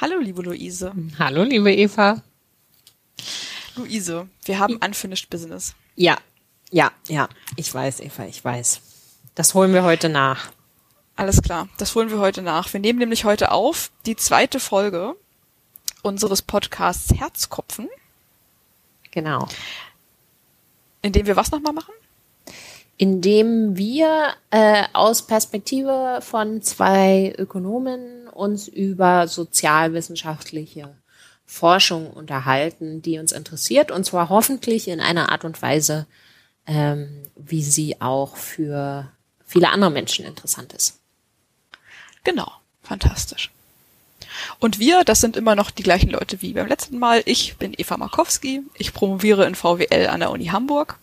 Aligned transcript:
Hallo, 0.00 0.18
liebe 0.18 0.40
Luise. 0.40 0.94
Hallo, 1.18 1.42
liebe 1.42 1.70
Eva. 1.74 2.22
Luise, 3.76 4.30
wir 4.46 4.58
haben 4.58 4.76
Unfinished 4.76 5.28
Business. 5.28 5.74
Ja, 5.94 6.16
ja, 6.70 6.90
ja. 7.08 7.28
Ich 7.56 7.74
weiß, 7.74 8.00
Eva, 8.00 8.24
ich 8.24 8.42
weiß. 8.42 8.80
Das 9.34 9.52
holen 9.52 9.74
wir 9.74 9.82
heute 9.82 10.08
nach. 10.08 10.52
Alles 11.16 11.42
klar, 11.42 11.68
das 11.76 11.94
holen 11.94 12.08
wir 12.08 12.18
heute 12.18 12.40
nach. 12.40 12.72
Wir 12.72 12.80
nehmen 12.80 12.98
nämlich 12.98 13.26
heute 13.26 13.52
auf 13.52 13.90
die 14.06 14.16
zweite 14.16 14.58
Folge 14.58 15.16
unseres 16.00 16.40
Podcasts 16.40 17.12
Herzkopfen. 17.12 17.90
Genau. 19.10 19.48
In 21.02 21.12
dem 21.12 21.26
wir 21.26 21.36
was 21.36 21.50
nochmal 21.50 21.74
machen? 21.74 21.92
Indem 23.00 23.78
wir 23.78 24.34
äh, 24.50 24.84
aus 24.92 25.22
Perspektive 25.22 26.18
von 26.20 26.60
zwei 26.60 27.34
Ökonomen 27.38 28.28
uns 28.28 28.68
über 28.68 29.26
sozialwissenschaftliche 29.26 30.94
Forschung 31.46 32.10
unterhalten, 32.10 33.00
die 33.00 33.18
uns 33.18 33.32
interessiert, 33.32 33.90
und 33.90 34.04
zwar 34.04 34.28
hoffentlich 34.28 34.86
in 34.86 35.00
einer 35.00 35.32
Art 35.32 35.46
und 35.46 35.62
Weise, 35.62 36.06
ähm, 36.66 37.22
wie 37.36 37.62
sie 37.62 38.02
auch 38.02 38.36
für 38.36 39.10
viele 39.46 39.70
andere 39.70 39.90
Menschen 39.90 40.26
interessant 40.26 40.74
ist. 40.74 41.00
Genau, 42.22 42.52
fantastisch. 42.82 43.50
Und 44.58 44.78
wir, 44.78 45.04
das 45.04 45.22
sind 45.22 45.38
immer 45.38 45.54
noch 45.54 45.70
die 45.70 45.84
gleichen 45.84 46.10
Leute 46.10 46.42
wie 46.42 46.52
beim 46.52 46.66
letzten 46.66 46.98
Mal. 46.98 47.22
Ich 47.24 47.56
bin 47.56 47.72
Eva 47.74 47.96
Markowski, 47.96 48.60
ich 48.74 48.92
promoviere 48.92 49.46
in 49.46 49.54
VWL 49.54 50.08
an 50.08 50.20
der 50.20 50.30
Uni 50.30 50.48
Hamburg 50.48 50.98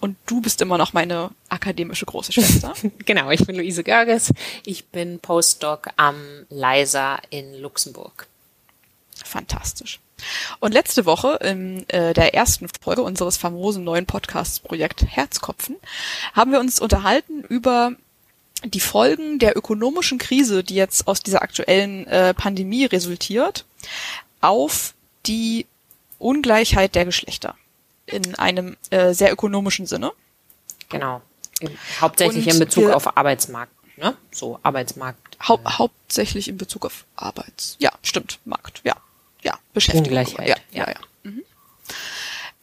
und 0.00 0.16
du 0.26 0.40
bist 0.40 0.60
immer 0.62 0.78
noch 0.78 0.92
meine 0.92 1.30
akademische 1.48 2.06
große 2.06 2.32
Schwester. 2.32 2.72
genau, 3.04 3.30
ich 3.30 3.46
bin 3.46 3.56
Luise 3.56 3.84
Görges, 3.84 4.32
ich 4.64 4.86
bin 4.86 5.20
Postdoc 5.20 5.88
am 5.96 6.16
LISA 6.48 7.20
in 7.30 7.60
Luxemburg. 7.60 8.26
Fantastisch. 9.24 10.00
Und 10.58 10.72
letzte 10.72 11.06
Woche 11.06 11.38
in 11.42 11.88
äh, 11.88 12.12
der 12.14 12.34
ersten 12.34 12.66
Folge 12.80 13.02
unseres 13.02 13.36
famosen 13.36 13.84
neuen 13.84 14.06
Podcasts-Projekt 14.06 15.04
Herzkopfen 15.04 15.76
haben 16.34 16.52
wir 16.52 16.60
uns 16.60 16.80
unterhalten 16.80 17.42
über 17.42 17.92
die 18.64 18.80
Folgen 18.80 19.38
der 19.38 19.56
ökonomischen 19.56 20.18
Krise, 20.18 20.62
die 20.62 20.74
jetzt 20.74 21.08
aus 21.08 21.22
dieser 21.22 21.42
aktuellen 21.42 22.06
äh, 22.06 22.34
Pandemie 22.34 22.84
resultiert, 22.84 23.64
auf 24.40 24.94
die 25.26 25.66
Ungleichheit 26.18 26.94
der 26.94 27.06
Geschlechter 27.06 27.54
in 28.10 28.34
einem 28.36 28.76
äh, 28.90 29.14
sehr 29.14 29.32
ökonomischen 29.32 29.86
Sinne. 29.86 30.12
Genau. 30.88 31.22
Hauptsächlich 32.00 32.46
Und 32.46 32.54
in 32.54 32.58
Bezug 32.58 32.84
wir, 32.84 32.96
auf 32.96 33.16
Arbeitsmarkt, 33.16 33.72
ne? 33.98 34.16
So 34.32 34.58
Arbeitsmarkt. 34.62 35.36
Hau 35.46 35.56
äh, 35.56 35.70
hauptsächlich 35.70 36.48
in 36.48 36.56
Bezug 36.56 36.86
auf 36.86 37.04
Arbeits. 37.16 37.76
Ja, 37.78 37.92
stimmt, 38.02 38.38
Markt. 38.44 38.80
Ja, 38.84 38.96
ja, 39.42 39.58
Beschäftigung. 39.74 40.08
Ungleichheit. 40.08 40.48
Ja, 40.48 40.56
ja, 40.72 40.86
ja. 40.86 40.92
ja. 40.92 41.30
Mhm. 41.30 41.42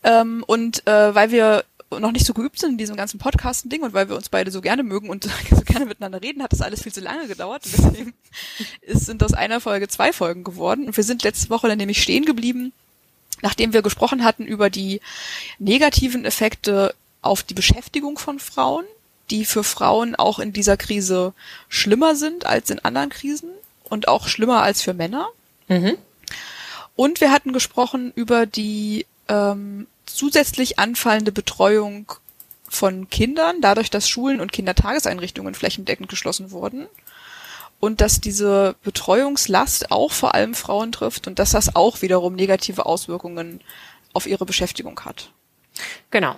Ähm, 0.03 0.43
und 0.47 0.85
äh, 0.87 1.13
weil 1.13 1.31
wir 1.31 1.63
noch 1.91 2.11
nicht 2.11 2.25
so 2.25 2.33
geübt 2.33 2.59
sind 2.59 2.71
in 2.71 2.77
diesem 2.77 2.97
ganzen 2.97 3.17
Podcasten-Ding 3.17 3.81
und 3.81 3.93
weil 3.93 4.09
wir 4.09 4.15
uns 4.15 4.29
beide 4.29 4.51
so 4.51 4.61
gerne 4.61 4.83
mögen 4.83 5.09
und 5.09 5.23
so 5.49 5.61
gerne 5.63 5.85
miteinander 5.85 6.21
reden, 6.21 6.43
hat 6.43 6.51
das 6.51 6.61
alles 6.61 6.83
viel 6.83 6.93
zu 6.93 7.01
lange 7.01 7.27
gedauert. 7.27 7.63
Deswegen 7.65 8.13
ist, 8.81 9.05
sind 9.05 9.23
aus 9.23 9.33
einer 9.33 9.61
Folge 9.61 9.87
zwei 9.87 10.11
Folgen 10.11 10.43
geworden. 10.43 10.87
Und 10.87 10.97
wir 10.97 11.03
sind 11.03 11.23
letzte 11.23 11.49
Woche 11.49 11.67
dann 11.67 11.77
nämlich 11.77 12.01
stehen 12.01 12.25
geblieben, 12.25 12.73
nachdem 13.41 13.73
wir 13.73 13.81
gesprochen 13.81 14.23
hatten 14.23 14.45
über 14.45 14.69
die 14.69 15.01
negativen 15.59 16.25
Effekte 16.25 16.93
auf 17.21 17.43
die 17.43 17.53
Beschäftigung 17.53 18.17
von 18.17 18.39
Frauen, 18.39 18.85
die 19.29 19.45
für 19.45 19.63
Frauen 19.63 20.15
auch 20.15 20.39
in 20.39 20.53
dieser 20.53 20.77
Krise 20.77 21.33
schlimmer 21.69 22.15
sind 22.15 22.45
als 22.45 22.69
in 22.69 22.79
anderen 22.79 23.09
Krisen 23.09 23.49
und 23.83 24.07
auch 24.07 24.27
schlimmer 24.27 24.63
als 24.63 24.81
für 24.81 24.93
Männer. 24.93 25.27
Mhm. 25.67 25.97
Und 26.95 27.21
wir 27.21 27.31
hatten 27.31 27.53
gesprochen 27.53 28.11
über 28.15 28.45
die 28.45 29.05
ähm, 29.27 29.87
zusätzlich 30.05 30.79
anfallende 30.79 31.31
Betreuung 31.31 32.11
von 32.69 33.09
Kindern, 33.09 33.61
dadurch, 33.61 33.89
dass 33.89 34.09
Schulen 34.09 34.41
und 34.41 34.51
Kindertageseinrichtungen 34.51 35.53
flächendeckend 35.53 36.09
geschlossen 36.09 36.51
wurden 36.51 36.87
und 37.79 38.01
dass 38.01 38.21
diese 38.21 38.75
Betreuungslast 38.83 39.91
auch 39.91 40.11
vor 40.11 40.33
allem 40.33 40.53
Frauen 40.55 40.91
trifft 40.91 41.27
und 41.27 41.39
dass 41.39 41.51
das 41.51 41.75
auch 41.75 42.01
wiederum 42.01 42.35
negative 42.35 42.85
Auswirkungen 42.85 43.61
auf 44.13 44.25
ihre 44.25 44.45
Beschäftigung 44.45 44.99
hat. 45.01 45.31
Genau. 46.09 46.35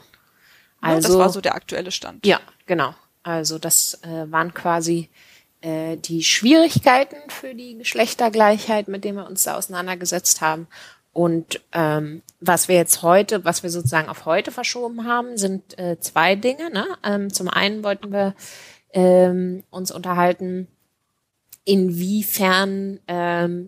Also 0.81 1.07
das 1.09 1.17
war 1.17 1.29
so 1.29 1.41
der 1.41 1.55
aktuelle 1.55 1.91
Stand. 1.91 2.25
Ja, 2.25 2.39
genau. 2.65 2.93
Also 3.23 3.59
das 3.59 3.99
äh, 4.03 4.31
waren 4.31 4.53
quasi 4.53 5.09
äh, 5.61 5.97
die 5.97 6.23
Schwierigkeiten 6.23 7.17
für 7.29 7.53
die 7.53 7.77
Geschlechtergleichheit, 7.77 8.87
mit 8.87 9.03
denen 9.03 9.17
wir 9.17 9.27
uns 9.27 9.43
da 9.43 9.55
auseinandergesetzt 9.55 10.41
haben. 10.41 10.67
Und 11.11 11.61
ähm, 11.73 12.21
was 12.39 12.67
wir 12.67 12.75
jetzt 12.75 13.01
heute, 13.01 13.43
was 13.43 13.63
wir 13.63 13.69
sozusagen 13.69 14.09
auf 14.09 14.25
heute 14.25 14.51
verschoben 14.51 15.05
haben, 15.05 15.37
sind 15.37 15.77
äh, 15.77 15.99
zwei 15.99 16.35
Dinge. 16.35 16.71
Ne? 16.71 16.85
Ähm, 17.03 17.33
zum 17.33 17.49
einen 17.49 17.83
wollten 17.83 18.11
wir 18.11 18.35
ähm, 18.93 19.63
uns 19.69 19.91
unterhalten, 19.91 20.67
inwiefern 21.69 22.99
ähm, 23.07 23.67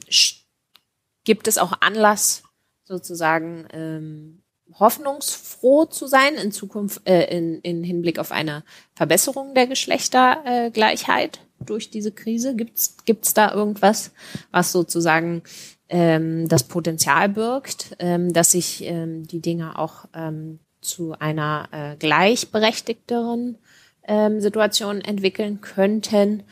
gibt 1.24 1.48
es 1.48 1.60
auch 1.60 1.74
Anlass, 1.82 2.44
sozusagen 2.84 3.68
ähm, 3.72 4.42
hoffnungsfroh 4.80 5.86
zu 5.86 6.08
sein 6.08 6.34
in 6.36 6.52
Zukunft, 6.52 7.08
äh, 7.08 7.26
in, 7.26 7.62
in 7.62 7.84
Hinblick 7.84 8.18
auf 8.18 8.32
eine 8.32 8.64
Verbesserung 8.96 9.54
der 9.54 9.68
Geschlechtergleichheit 9.68 11.42
durch 11.60 11.92
diese 11.92 12.12
Krise? 12.12 12.56
Gibt's 12.56 12.98
gibt's 13.06 13.36
da 13.36 13.54
irgendwas, 13.54 14.12
was 14.50 14.72
sozusagen 14.72 15.44
ähm, 15.88 16.48
das 16.48 16.64
Potenzial 16.64 17.30
birgt, 17.30 17.96
ähm, 18.00 18.34
dass 18.34 18.52
sich 18.52 18.84
ähm, 18.84 19.28
die 19.28 19.42
Dinge 19.42 19.78
auch 19.78 20.06
ähm, 20.16 20.60
zu 20.82 21.14
einer 21.20 21.70
äh, 21.72 21.96
gleichberechtigteren 21.98 23.60
ähm, 24.08 24.42
Situation 24.42 25.02
entwickeln 25.02 25.62
könnten? 25.62 26.44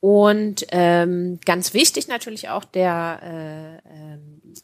Und 0.00 0.66
ähm, 0.70 1.38
ganz 1.44 1.74
wichtig 1.74 2.08
natürlich 2.08 2.48
auch 2.48 2.64
der, 2.64 3.20
äh, 3.22 4.14
äh, 4.14 4.18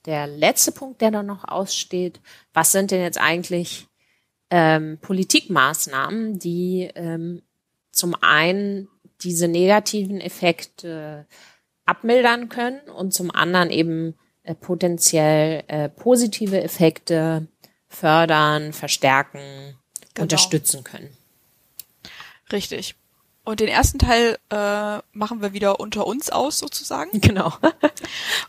der 0.07 0.27
letzte 0.27 0.73
Punkt, 0.73 1.03
der 1.03 1.11
da 1.11 1.23
noch 1.23 1.47
aussteht. 1.47 2.21
Was 2.55 2.73
sind 2.73 2.91
denn 2.91 3.03
jetzt 3.03 3.21
eigentlich 3.21 3.87
ähm, 4.51 4.99
Politikmaßnahmen, 5.03 6.39
die 6.39 6.91
ähm, 6.95 7.43
zum 7.93 8.15
einen 8.23 8.89
diese 9.23 9.49
negativen 9.49 10.21
Effekte 10.21 11.27
abmildern 11.85 12.49
können 12.49 12.81
und 12.89 13.13
zum 13.13 13.31
anderen 13.31 13.71
eben 13.71 14.15
äh, 14.43 14.55
potenziell 14.55 15.65
äh, 15.69 15.89
positive 15.91 16.63
Effekte 16.63 17.47
fördern, 17.89 18.73
verstärken, 18.73 19.41
genau. 20.15 20.23
unterstützen 20.23 20.83
können. 20.83 21.11
Richtig. 22.53 22.95
Und 23.47 23.61
den 23.61 23.69
ersten 23.69 24.01
Teil 24.01 24.39
äh, 24.51 24.99
machen 25.13 25.41
wir 25.41 25.53
wieder 25.53 25.79
unter 25.79 26.05
uns 26.05 26.31
aus 26.31 26.59
sozusagen. 26.59 27.21
Genau. 27.27 27.53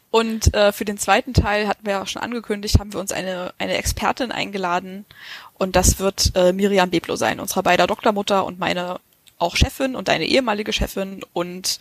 und 0.09 0.53
äh, 0.56 0.72
für 0.72 0.85
den 0.85 0.97
zweiten 0.97 1.35
Teil 1.35 1.68
hatten 1.68 1.85
wir 1.85 1.94
ja 1.94 2.02
auch 2.02 2.08
schon 2.08 2.22
angekündigt, 2.24 2.80
haben 2.80 2.94
wir 2.94 3.00
uns 3.00 3.12
eine 3.12 3.53
eine 3.59 3.78
Expertin 3.78 4.31
eingeladen 4.31 5.06
und 5.53 5.75
das 5.75 6.00
wird 6.00 6.31
äh, 6.35 6.52
Miriam 6.52 6.90
Beblo 6.90 7.16
sein, 7.16 7.40
unsere 7.40 7.62
beider 7.62 7.85
Doktormutter 7.85 8.44
und 8.44 8.59
meine 8.59 9.00
auch 9.38 9.56
Chefin 9.56 9.96
und 9.96 10.09
eine 10.09 10.25
ehemalige 10.25 10.74
Chefin 10.74 11.22
und 11.31 11.79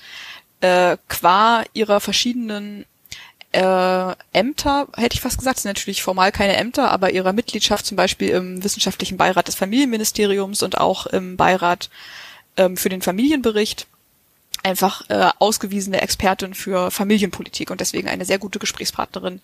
äh, 0.60 0.98
qua 1.08 1.64
ihrer 1.72 2.00
verschiedenen 2.00 2.84
äh, 3.52 4.14
Ämter, 4.34 4.88
hätte 4.94 5.14
ich 5.14 5.22
fast 5.22 5.38
gesagt, 5.38 5.58
sind 5.58 5.70
natürlich 5.70 6.02
formal 6.02 6.32
keine 6.32 6.56
Ämter, 6.56 6.90
aber 6.90 7.12
ihrer 7.12 7.32
Mitgliedschaft 7.32 7.86
zum 7.86 7.96
Beispiel 7.96 8.28
im 8.28 8.62
wissenschaftlichen 8.62 9.16
Beirat 9.16 9.48
des 9.48 9.54
Familienministeriums 9.54 10.62
und 10.62 10.76
auch 10.76 11.06
im 11.06 11.38
Beirat 11.38 11.88
ähm, 12.56 12.76
für 12.76 12.88
den 12.88 13.02
Familienbericht 13.02 13.86
einfach 14.62 15.08
äh, 15.10 15.30
ausgewiesene 15.38 16.00
Expertin 16.00 16.54
für 16.54 16.90
Familienpolitik 16.90 17.70
und 17.70 17.80
deswegen 17.80 18.08
eine 18.08 18.24
sehr 18.24 18.38
gute 18.38 18.58
Gesprächspartnerin 18.58 19.40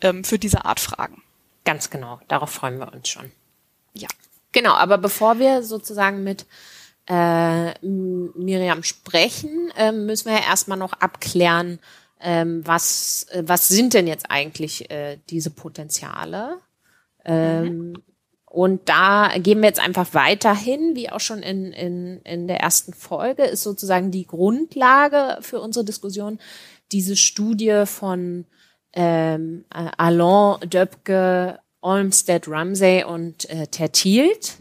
ähm, 0.00 0.24
für 0.24 0.38
diese 0.38 0.64
Art 0.64 0.80
Fragen. 0.80 1.22
Ganz 1.64 1.90
genau, 1.90 2.20
darauf 2.28 2.50
freuen 2.50 2.78
wir 2.78 2.92
uns 2.92 3.08
schon. 3.08 3.30
Ja. 3.94 4.08
Genau, 4.52 4.74
aber 4.74 4.98
bevor 4.98 5.38
wir 5.38 5.62
sozusagen 5.62 6.22
mit 6.22 6.46
äh, 7.08 7.78
Miriam 7.80 8.82
sprechen, 8.82 9.72
äh, 9.76 9.92
müssen 9.92 10.26
wir 10.26 10.34
ja 10.34 10.44
erstmal 10.44 10.78
noch 10.78 10.92
abklären, 10.92 11.78
ähm, 12.20 12.62
was, 12.64 13.26
äh, 13.30 13.42
was 13.46 13.68
sind 13.68 13.94
denn 13.94 14.06
jetzt 14.06 14.30
eigentlich 14.30 14.90
äh, 14.90 15.18
diese 15.28 15.50
Potenziale? 15.50 16.58
Ähm, 17.24 17.64
mhm. 17.64 18.02
Und 18.52 18.88
da 18.88 19.30
gehen 19.38 19.60
wir 19.60 19.68
jetzt 19.68 19.80
einfach 19.80 20.12
weiterhin, 20.12 20.94
wie 20.94 21.10
auch 21.10 21.20
schon 21.20 21.42
in, 21.42 21.72
in, 21.72 22.20
in 22.22 22.48
der 22.48 22.60
ersten 22.60 22.92
Folge, 22.92 23.44
ist 23.44 23.62
sozusagen 23.62 24.10
die 24.10 24.26
Grundlage 24.26 25.38
für 25.40 25.60
unsere 25.60 25.84
Diskussion. 25.84 26.38
Diese 26.92 27.16
Studie 27.16 27.84
von 27.86 28.44
ähm, 28.92 29.64
Alain 29.70 30.68
Döpke, 30.68 31.60
Olmsted 31.80 32.46
Ramsey 32.46 33.04
und 33.04 33.48
äh, 33.48 33.66
Tertielt 33.68 34.58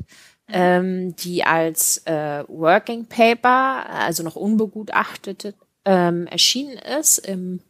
ähm, 0.52 1.16
die 1.16 1.44
als 1.44 2.00
äh, 2.06 2.44
Working 2.48 3.06
Paper, 3.06 3.90
also 3.90 4.24
noch 4.24 4.36
unbegutachtet, 4.36 5.56
ähm, 5.86 6.28
erschienen 6.28 6.78
ist 6.78 7.20
im 7.20 7.62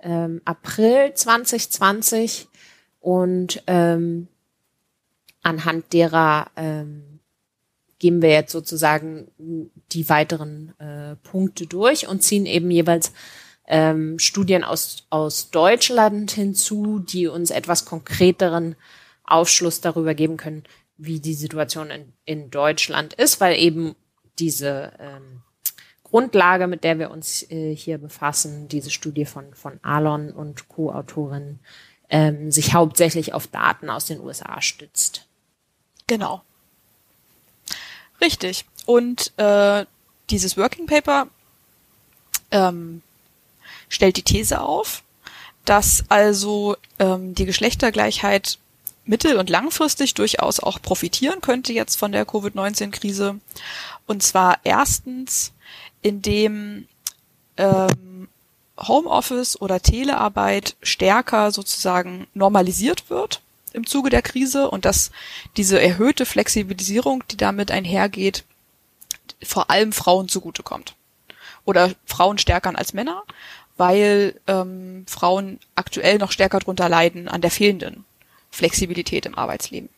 ähm, 0.00 0.40
April 0.44 1.14
2020 1.14 2.48
und 3.00 3.62
ähm, 3.66 4.28
anhand 5.42 5.92
derer 5.92 6.50
ähm, 6.56 7.20
gehen 7.98 8.22
wir 8.22 8.30
jetzt 8.30 8.52
sozusagen 8.52 9.28
die 9.92 10.08
weiteren 10.08 10.78
äh, 10.78 11.16
Punkte 11.16 11.66
durch 11.66 12.06
und 12.06 12.22
ziehen 12.22 12.46
eben 12.46 12.70
jeweils 12.70 13.12
ähm, 13.66 14.18
Studien 14.18 14.64
aus, 14.64 15.06
aus 15.10 15.50
Deutschland 15.50 16.30
hinzu, 16.30 17.00
die 17.00 17.26
uns 17.26 17.50
etwas 17.50 17.84
konkreteren 17.84 18.76
Aufschluss 19.24 19.80
darüber 19.80 20.14
geben 20.14 20.36
können, 20.36 20.64
wie 20.96 21.20
die 21.20 21.34
Situation 21.34 21.90
in, 21.90 22.12
in 22.24 22.50
Deutschland 22.50 23.14
ist, 23.14 23.40
weil 23.40 23.58
eben 23.58 23.94
diese 24.38 24.92
ähm, 24.98 25.42
Grundlage, 26.02 26.66
mit 26.66 26.84
der 26.84 26.98
wir 26.98 27.10
uns 27.10 27.48
äh, 27.50 27.74
hier 27.74 27.98
befassen, 27.98 28.68
diese 28.68 28.90
Studie 28.90 29.26
von, 29.26 29.52
von 29.54 29.78
Alon 29.82 30.30
und 30.30 30.68
Co-Autorin, 30.68 31.58
ähm, 32.08 32.50
sich 32.50 32.72
hauptsächlich 32.72 33.34
auf 33.34 33.46
Daten 33.48 33.90
aus 33.90 34.06
den 34.06 34.20
USA 34.20 34.62
stützt. 34.62 35.27
Genau. 36.08 36.42
Richtig. 38.20 38.64
Und 38.86 39.32
äh, 39.38 39.86
dieses 40.30 40.56
Working 40.56 40.86
Paper 40.86 41.28
ähm, 42.50 43.02
stellt 43.88 44.16
die 44.16 44.22
These 44.22 44.60
auf, 44.60 45.02
dass 45.64 46.04
also 46.08 46.76
ähm, 46.98 47.34
die 47.34 47.44
Geschlechtergleichheit 47.44 48.58
mittel- 49.04 49.36
und 49.36 49.50
langfristig 49.50 50.14
durchaus 50.14 50.60
auch 50.60 50.82
profitieren 50.82 51.40
könnte 51.40 51.72
jetzt 51.72 51.96
von 51.96 52.10
der 52.10 52.26
Covid-19-Krise. 52.26 53.38
Und 54.06 54.22
zwar 54.22 54.58
erstens, 54.64 55.52
indem 56.02 56.88
ähm, 57.58 58.28
Homeoffice 58.78 59.60
oder 59.60 59.80
Telearbeit 59.80 60.76
stärker 60.82 61.50
sozusagen 61.52 62.26
normalisiert 62.32 63.10
wird 63.10 63.42
im 63.74 63.86
Zuge 63.86 64.10
der 64.10 64.22
Krise 64.22 64.70
und 64.70 64.84
dass 64.84 65.10
diese 65.56 65.80
erhöhte 65.80 66.26
Flexibilisierung, 66.26 67.24
die 67.30 67.36
damit 67.36 67.70
einhergeht, 67.70 68.44
vor 69.42 69.70
allem 69.70 69.92
Frauen 69.92 70.28
zugutekommt. 70.28 70.94
Oder 71.64 71.92
Frauen 72.06 72.38
stärker 72.38 72.76
als 72.76 72.94
Männer, 72.94 73.24
weil 73.76 74.40
ähm, 74.46 75.04
Frauen 75.06 75.60
aktuell 75.74 76.18
noch 76.18 76.32
stärker 76.32 76.58
drunter 76.58 76.88
leiden 76.88 77.28
an 77.28 77.40
der 77.40 77.50
fehlenden 77.50 78.04
Flexibilität 78.50 79.26
im 79.26 79.36
Arbeitsleben. 79.36 79.88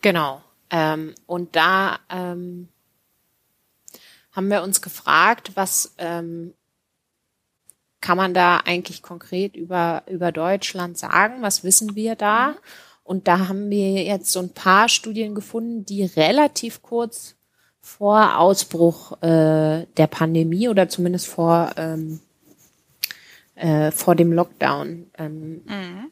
Genau. 0.00 0.42
Ähm, 0.70 1.14
und 1.26 1.56
da 1.56 1.98
ähm, 2.10 2.68
haben 4.32 4.50
wir 4.50 4.62
uns 4.62 4.82
gefragt, 4.82 5.52
was 5.54 5.94
ähm, 5.98 6.54
kann 8.00 8.16
man 8.16 8.34
da 8.34 8.58
eigentlich 8.58 9.02
konkret 9.02 9.56
über, 9.56 10.02
über 10.06 10.32
Deutschland 10.32 10.98
sagen? 10.98 11.42
Was 11.42 11.64
wissen 11.64 11.94
wir 11.94 12.14
da? 12.14 12.48
Mhm. 12.48 12.54
Und 13.04 13.26
da 13.26 13.48
haben 13.48 13.70
wir 13.70 14.02
jetzt 14.02 14.32
so 14.32 14.40
ein 14.40 14.52
paar 14.52 14.88
Studien 14.88 15.34
gefunden, 15.34 15.86
die 15.86 16.04
relativ 16.04 16.82
kurz 16.82 17.36
vor 17.80 18.38
Ausbruch 18.38 19.22
äh, 19.22 19.86
der 19.96 20.06
Pandemie 20.10 20.68
oder 20.68 20.90
zumindest 20.90 21.26
vor, 21.26 21.70
ähm, 21.78 22.20
äh, 23.54 23.90
vor 23.92 24.14
dem 24.14 24.30
Lockdown 24.30 25.06
ähm, 25.16 25.62
mhm. 25.64 26.10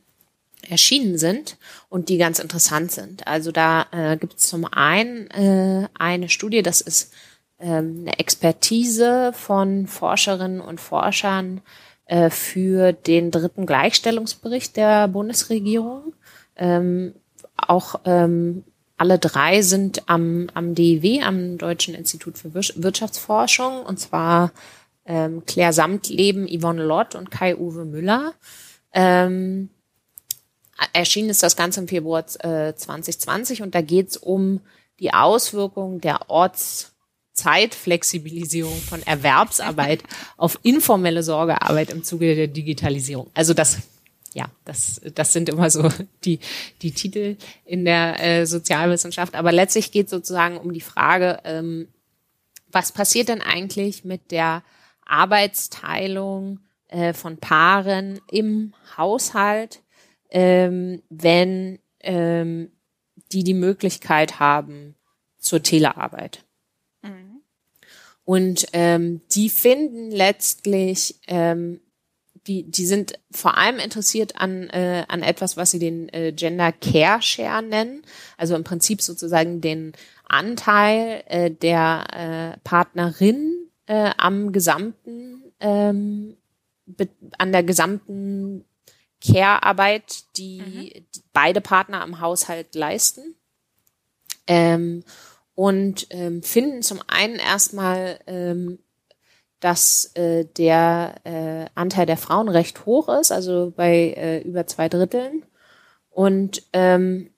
erschienen 0.67 1.19
sind 1.19 1.59
und 1.91 2.09
die 2.09 2.17
ganz 2.17 2.39
interessant 2.39 2.93
sind. 2.93 3.27
Also 3.27 3.53
da 3.53 3.87
äh, 3.93 4.17
gibt 4.17 4.39
es 4.39 4.47
zum 4.47 4.65
einen 4.65 5.31
äh, 5.33 5.89
eine 5.99 6.31
Studie, 6.31 6.63
das 6.63 6.81
ist 6.81 7.13
eine 7.59 8.19
Expertise 8.19 9.33
von 9.33 9.87
Forscherinnen 9.87 10.61
und 10.61 10.81
Forschern 10.81 11.63
äh, 12.07 12.31
für 12.31 12.93
den 12.93 13.31
dritten 13.31 13.67
Gleichstellungsbericht 13.67 14.77
der 14.77 15.09
Bundesregierung. 15.09 16.13
Ähm, 16.57 17.15
auch 17.57 18.01
ähm, 18.05 18.65
alle 18.97 19.19
drei 19.19 19.63
sind 19.63 20.09
am, 20.09 20.49
am 20.55 20.75
DIW, 20.75 21.23
am 21.23 21.59
Deutschen 21.59 21.95
Institut 21.95 22.39
für 22.39 22.55
Wirtschaftsforschung, 22.55 23.83
und 23.83 23.99
zwar 23.99 24.53
ähm, 25.05 25.45
Claire 25.47 25.73
Samtleben, 25.73 26.47
Yvonne 26.49 26.85
Lott 26.85 27.15
und 27.15 27.31
Kai-Uwe 27.31 27.85
Müller. 27.85 28.35
Ähm, 28.93 29.71
erschienen 30.93 31.31
ist 31.31 31.43
das 31.43 31.57
Ganze 31.57 31.81
im 31.81 31.89
Februar 31.89 32.25
äh, 32.41 32.75
2020 32.75 33.63
und 33.63 33.75
da 33.75 33.83
geht 33.83 34.11
es 34.11 34.17
um 34.17 34.61
die 35.01 35.13
Auswirkungen 35.13 36.01
der 36.01 36.31
Orts- 36.31 36.96
Zeitflexibilisierung 37.37 38.77
von 38.81 39.03
Erwerbsarbeit 39.03 40.03
auf 40.37 40.59
informelle 40.63 41.23
Sorgearbeit 41.23 41.91
im 41.91 42.03
Zuge 42.03 42.35
der 42.35 42.49
Digitalisierung. 42.49 43.31
Also 43.35 43.55
das, 43.55 43.79
ja, 44.35 44.47
das, 44.65 45.01
das 45.15 45.33
sind 45.33 45.49
immer 45.49 45.71
so 45.71 45.89
die, 46.25 46.41
die 46.83 46.93
Titel 46.93 47.37
in 47.65 47.85
der 47.85 48.23
äh, 48.23 48.47
Sozialwissenschaft. 48.47 49.35
Aber 49.35 49.53
letztlich 49.53 49.93
geht 49.93 50.09
sozusagen 50.09 50.57
um 50.57 50.73
die 50.73 50.81
Frage, 50.81 51.41
ähm, 51.45 51.89
was 52.73 52.93
passiert 52.93 53.29
denn 53.29 53.43
eigentlich 53.43 54.05
mit 54.05 54.31
der 54.31 54.63
Arbeitsteilung 55.05 56.61
äh, 56.89 57.13
von 57.13 57.37
Paaren 57.37 58.21
im 58.31 58.73
Haushalt, 58.97 59.83
ähm, 60.31 61.03
wenn 61.11 61.79
ähm, 62.01 62.73
die 63.33 63.45
die 63.45 63.55
Möglichkeit 63.55 64.41
haben 64.41 64.95
zur 65.39 65.63
Telearbeit. 65.63 66.46
Und 68.27 68.67
ähm, 68.73 69.21
die 69.31 69.49
finden 69.49 70.11
letztlich, 70.11 71.21
ähm, 71.29 71.81
die, 72.49 72.65
die 72.65 72.85
sind 72.85 73.15
vor 73.31 73.57
allem 73.57 73.79
interessiert 73.79 74.41
an, 74.41 74.69
äh, 74.71 75.05
an 75.07 75.23
etwas, 75.23 75.57
was 75.57 75.71
sie 75.71 75.79
den 75.79 76.09
äh, 76.09 76.33
Gender 76.33 76.73
Care 76.73 77.23
Share 77.23 77.63
nennen. 77.63 78.03
Also 78.37 78.57
im 78.57 78.65
Prinzip 78.65 79.01
sozusagen 79.01 79.61
den 79.61 79.93
Anteil 80.25 81.23
äh, 81.27 81.53
der 81.53 82.57
äh, 82.57 82.59
Partnerin 82.65 83.69
äh, 83.87 84.11
am 84.17 84.51
gesamten, 84.51 85.45
ähm, 85.61 86.37
an 87.39 87.53
der 87.53 87.63
gesamten 87.63 88.65
Care-Arbeit, 89.25 90.25
die, 90.37 90.61
mhm. 90.61 90.81
die 91.15 91.23
beide 91.33 91.61
Partner 91.61 92.01
am 92.03 92.21
Haushalt 92.21 92.75
leisten. 92.75 93.37
Ähm, 94.49 95.05
und 95.57 96.07
ähm, 96.11 96.43
finden 96.43 96.83
zum 96.83 97.01
einen 97.09 97.37
erstmal, 97.37 98.21
ähm, 98.27 98.79
dass 99.59 100.15
äh, 100.15 100.45
der 100.45 101.15
äh, 101.25 101.67
Anteil 101.75 102.05
der 102.05 102.19
Frauen 102.19 102.51
recht 102.51 102.85
hoch 102.85 103.09
ist, 103.09 103.33
also 103.33 103.73
bei 103.75 104.13
äh, 104.17 104.43
über 104.43 104.67
zwei 104.67 104.91
Dritteln. 104.91 105.45
Und 106.11 106.63
ähm, 106.75 107.31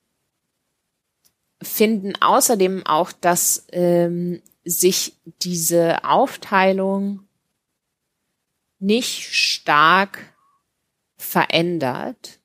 finden 1.62 2.14
außerdem 2.20 2.84
auch, 2.86 3.12
dass 3.12 3.66
ähm, 3.70 4.42
sich 4.64 5.16
diese 5.42 6.04
Aufteilung 6.04 7.20
nicht 8.80 9.32
stark 9.32 10.34
verändert. 11.16 12.40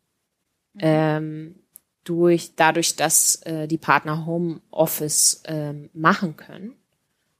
Mhm. 0.73 0.81
Ähm, 0.81 1.62
durch, 2.03 2.55
dadurch, 2.55 2.95
dass 2.95 3.37
äh, 3.43 3.67
die 3.67 3.77
Partner 3.77 4.25
Homeoffice 4.25 5.43
ähm, 5.45 5.89
machen 5.93 6.35
können, 6.37 6.75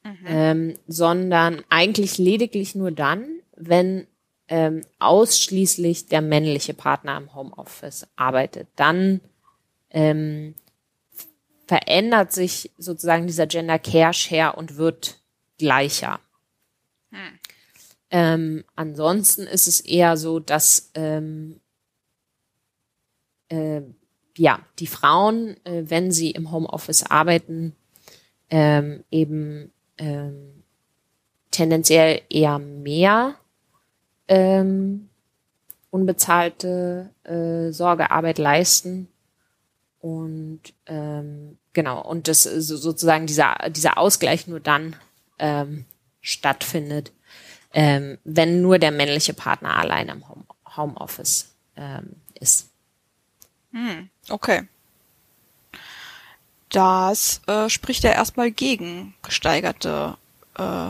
mhm. 0.03 0.25
ähm, 0.25 0.74
sondern 0.88 1.63
eigentlich 1.70 2.17
lediglich 2.17 2.75
nur 2.75 2.91
dann, 2.91 3.25
wenn 3.55 4.08
ähm, 4.48 4.82
ausschließlich 5.00 6.08
der 6.08 6.22
männliche 6.22 6.74
Partner 6.74 7.17
im 7.17 7.34
Homeoffice 7.34 8.08
arbeitet. 8.15 8.67
Dann 8.75 9.22
ähm, 9.89 10.55
verändert 11.67 12.34
sich 12.34 12.72
sozusagen 12.77 13.27
dieser 13.27 13.48
Gender 13.48 13.79
Care 13.79 14.13
Share 14.13 14.55
und 14.55 14.77
wird 14.77 15.22
gleicher. 15.58 16.20
Hm. 17.12 17.39
Ähm, 18.12 18.63
ansonsten 18.75 19.43
ist 19.43 19.67
es 19.67 19.79
eher 19.79 20.17
so, 20.17 20.39
dass 20.39 20.91
ähm, 20.93 21.60
äh, 23.50 23.82
ja, 24.38 24.60
die 24.80 24.88
Frauen, 24.88 25.56
äh, 25.66 25.84
wenn 25.86 26.12
sie 26.12 26.32
im 26.32 26.52
Homeoffice 26.52 27.04
arbeiten, 27.04 27.75
ähm, 28.50 29.04
eben 29.12 29.72
ähm, 29.98 30.63
tendenziell 31.52 32.22
eher 32.30 32.60
mehr 32.60 33.36
ähm, 34.28 35.10
unbezahlte 35.92 37.12
äh, 37.24 37.72
Sorgearbeit 37.72 38.40
leisten. 38.40 39.08
Und 40.00 40.62
ähm, 40.88 41.58
genau, 41.74 42.02
und 42.02 42.28
das 42.28 42.44
sozusagen 42.44 43.28
dieser, 43.28 43.56
dieser 43.70 43.98
Ausgleich 43.98 44.48
nur 44.48 44.60
dann 44.60 44.96
ähm, 45.40 45.86
stattfindet, 46.22 47.12
ähm, 47.74 48.18
wenn 48.24 48.62
nur 48.62 48.80
der 48.80 48.92
männliche 48.92 49.34
Partner 49.34 49.78
allein 49.78 50.10
im 50.10 50.28
Home, 50.28 50.46
Homeoffice 50.75 51.56
ähm, 51.75 52.16
ist. 52.40 52.70
Hm, 53.72 54.10
okay. 54.30 54.68
Das 56.70 57.42
äh, 57.48 57.70
spricht 57.70 58.03
ja 58.03 58.12
erstmal 58.12 58.51
gegen 58.51 59.13
gesteigerte 59.22 60.18
äh, 60.58 60.89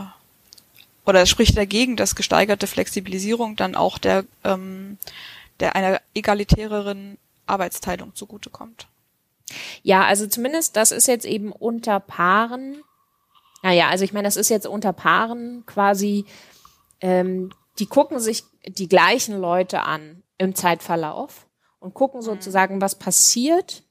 oder 1.05 1.25
spricht 1.25 1.57
dagegen, 1.57 1.97
dass 1.97 2.15
gesteigerte 2.15 2.67
Flexibilisierung 2.67 3.55
dann 3.57 3.75
auch 3.75 3.97
der, 3.97 4.23
ähm, 4.43 4.97
der 5.59 5.75
einer 5.75 5.99
egalitäreren 6.13 7.17
Arbeitsteilung 7.45 8.15
zugutekommt. 8.15 8.87
Ja, 9.81 10.05
also 10.05 10.27
zumindest 10.27 10.77
das 10.77 10.91
ist 10.91 11.07
jetzt 11.07 11.25
eben 11.25 11.51
unter 11.51 11.99
Paaren. 11.99 12.81
Naja, 13.61 13.89
also 13.89 14.05
ich 14.05 14.13
meine, 14.13 14.27
das 14.27 14.37
ist 14.37 14.49
jetzt 14.49 14.67
unter 14.67 14.93
Paaren 14.93 15.65
quasi, 15.65 16.25
ähm, 17.01 17.51
die 17.79 17.85
gucken 17.85 18.19
sich 18.19 18.43
die 18.65 18.87
gleichen 18.87 19.39
Leute 19.39 19.81
an 19.81 20.23
im 20.37 20.55
Zeitverlauf 20.55 21.42
und 21.83 21.93
gucken 21.93 22.21
mhm. 22.21 22.25
sozusagen, 22.25 22.81
was 22.81 22.95
passiert, 22.95 23.83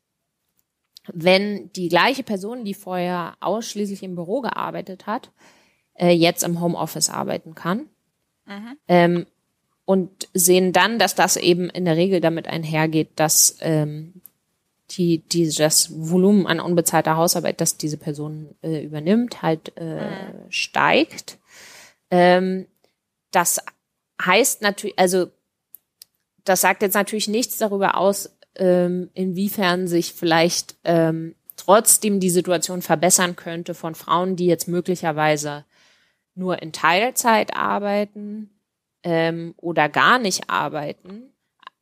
wenn 1.12 1.70
die 1.72 1.88
gleiche 1.88 2.22
Person, 2.22 2.64
die 2.64 2.74
vorher 2.74 3.36
ausschließlich 3.40 4.02
im 4.02 4.14
Büro 4.14 4.40
gearbeitet 4.40 5.06
hat, 5.06 5.30
äh, 5.94 6.10
jetzt 6.10 6.42
im 6.42 6.60
Homeoffice 6.60 7.10
arbeiten 7.10 7.54
kann. 7.54 7.88
Mhm. 8.46 8.78
Ähm, 8.88 9.26
und 9.84 10.28
sehen 10.32 10.72
dann, 10.72 10.98
dass 10.98 11.14
das 11.14 11.36
eben 11.36 11.68
in 11.68 11.84
der 11.84 11.96
Regel 11.96 12.20
damit 12.20 12.46
einhergeht, 12.46 13.10
dass 13.16 13.58
ähm, 13.60 14.22
die, 14.90 15.18
die 15.18 15.50
das 15.50 15.90
Volumen 15.92 16.46
an 16.46 16.60
unbezahlter 16.60 17.16
Hausarbeit, 17.16 17.60
das 17.60 17.76
diese 17.76 17.98
Person 17.98 18.54
äh, 18.62 18.82
übernimmt, 18.82 19.42
halt 19.42 19.76
äh, 19.76 20.06
mhm. 20.06 20.50
steigt. 20.50 21.38
Ähm, 22.10 22.66
das 23.32 23.60
heißt 24.24 24.62
natürlich, 24.62 24.98
also 24.98 25.26
das 26.44 26.60
sagt 26.60 26.82
jetzt 26.82 26.94
natürlich 26.94 27.28
nichts 27.28 27.58
darüber 27.58 27.96
aus, 27.96 28.36
ähm, 28.56 29.10
inwiefern 29.14 29.86
sich 29.86 30.12
vielleicht 30.12 30.76
ähm, 30.84 31.34
trotzdem 31.56 32.20
die 32.20 32.30
Situation 32.30 32.82
verbessern 32.82 33.36
könnte 33.36 33.74
von 33.74 33.94
Frauen, 33.94 34.36
die 34.36 34.46
jetzt 34.46 34.68
möglicherweise 34.68 35.64
nur 36.34 36.62
in 36.62 36.72
Teilzeit 36.72 37.54
arbeiten 37.54 38.50
ähm, 39.02 39.54
oder 39.56 39.88
gar 39.88 40.18
nicht 40.18 40.50
arbeiten, 40.50 41.32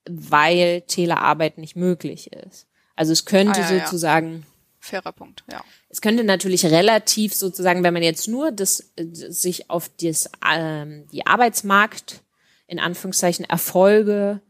weil 0.08 0.82
Telearbeit 0.82 1.58
nicht 1.58 1.76
möglich 1.76 2.32
ist. 2.32 2.66
Also 2.96 3.12
es 3.12 3.24
könnte 3.24 3.60
ah, 3.60 3.70
ja, 3.70 3.84
sozusagen 3.84 4.32
ja. 4.32 4.42
fairer 4.80 5.12
Punkt, 5.12 5.44
ja. 5.50 5.62
Es 5.88 6.00
könnte 6.00 6.24
natürlich 6.24 6.66
relativ 6.66 7.34
sozusagen, 7.34 7.82
wenn 7.82 7.94
man 7.94 8.02
jetzt 8.02 8.28
nur 8.28 8.52
das 8.52 8.92
sich 8.96 9.70
auf 9.70 9.90
das 10.00 10.30
ähm, 10.48 11.06
die 11.12 11.26
Arbeitsmarkt 11.26 12.22
in 12.66 12.78
Anführungszeichen 12.78 13.44
Erfolge 13.44 14.40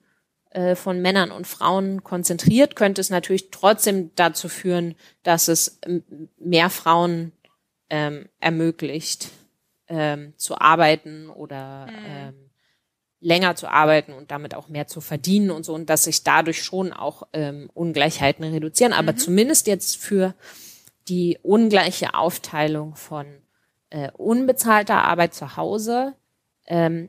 äh, 0.50 0.74
von 0.74 1.00
Männern 1.00 1.30
und 1.30 1.46
Frauen 1.46 2.02
konzentriert, 2.02 2.76
könnte 2.76 3.00
es 3.00 3.10
natürlich 3.10 3.50
trotzdem 3.50 4.10
dazu 4.16 4.48
führen, 4.48 4.94
dass 5.22 5.48
es 5.48 5.80
mehr 6.38 6.70
Frauen 6.70 7.32
ähm, 7.88 8.28
ermöglicht, 8.40 9.30
ähm, 9.88 10.32
zu 10.36 10.58
arbeiten 10.58 11.28
oder 11.28 11.86
mhm. 11.86 12.06
ähm, 12.06 12.50
länger 13.20 13.54
zu 13.54 13.68
arbeiten 13.68 14.12
und 14.12 14.30
damit 14.30 14.54
auch 14.54 14.68
mehr 14.68 14.86
zu 14.86 15.00
verdienen 15.00 15.50
und 15.50 15.64
so 15.64 15.74
und 15.74 15.90
dass 15.90 16.04
sich 16.04 16.24
dadurch 16.24 16.62
schon 16.62 16.92
auch 16.92 17.28
ähm, 17.32 17.70
Ungleichheiten 17.74 18.44
reduzieren. 18.44 18.92
Aber 18.92 19.12
mhm. 19.12 19.18
zumindest 19.18 19.66
jetzt 19.66 19.98
für 19.98 20.34
die 21.08 21.38
ungleiche 21.42 22.14
Aufteilung 22.14 22.96
von 22.96 23.26
äh, 23.90 24.10
unbezahlter 24.12 25.04
Arbeit 25.04 25.34
zu 25.34 25.56
Hause 25.56 26.14
ähm, 26.66 27.08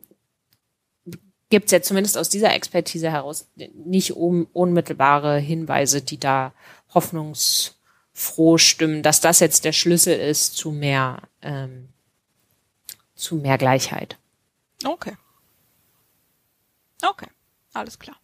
gibt 1.51 1.65
es 1.65 1.71
ja 1.71 1.81
zumindest 1.81 2.17
aus 2.17 2.29
dieser 2.29 2.55
Expertise 2.55 3.11
heraus 3.11 3.47
nicht 3.75 4.15
un 4.15 4.47
unmittelbare 4.53 5.37
Hinweise, 5.37 6.01
die 6.01 6.19
da 6.19 6.53
hoffnungsfroh 6.93 8.57
stimmen, 8.57 9.03
dass 9.03 9.21
das 9.21 9.39
jetzt 9.39 9.65
der 9.65 9.73
Schlüssel 9.73 10.17
ist 10.17 10.57
zu 10.57 10.71
mehr, 10.71 11.21
ähm, 11.41 11.89
zu 13.13 13.35
mehr 13.35 13.59
Gleichheit. 13.59 14.17
Okay. 14.83 15.15
Okay, 17.03 17.27
alles 17.73 17.99
klar. 17.99 18.15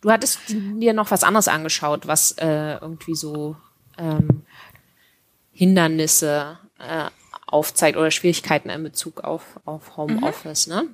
Du 0.00 0.10
hattest 0.10 0.38
dir 0.48 0.92
noch 0.92 1.10
was 1.10 1.24
anderes 1.24 1.48
angeschaut, 1.48 2.06
was 2.06 2.32
äh, 2.32 2.74
irgendwie 2.80 3.14
so 3.14 3.56
ähm, 3.98 4.44
Hindernisse 5.52 6.58
äh, 6.78 7.10
aufzeigt 7.46 7.96
oder 7.98 8.10
Schwierigkeiten 8.10 8.70
in 8.70 8.82
Bezug 8.82 9.20
auf, 9.22 9.60
auf 9.64 9.96
Homeoffice, 9.96 10.66
mhm. 10.68 10.74
ne? 10.74 10.88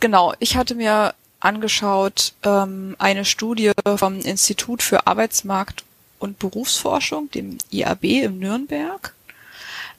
Genau, 0.00 0.34
ich 0.38 0.56
hatte 0.56 0.74
mir 0.74 1.14
angeschaut 1.40 2.34
ähm, 2.42 2.96
eine 2.98 3.24
Studie 3.24 3.72
vom 3.96 4.20
Institut 4.20 4.82
für 4.82 5.06
Arbeitsmarkt 5.06 5.84
und 6.18 6.38
Berufsforschung, 6.38 7.30
dem 7.30 7.58
IAB 7.70 8.04
in 8.04 8.38
Nürnberg, 8.38 9.14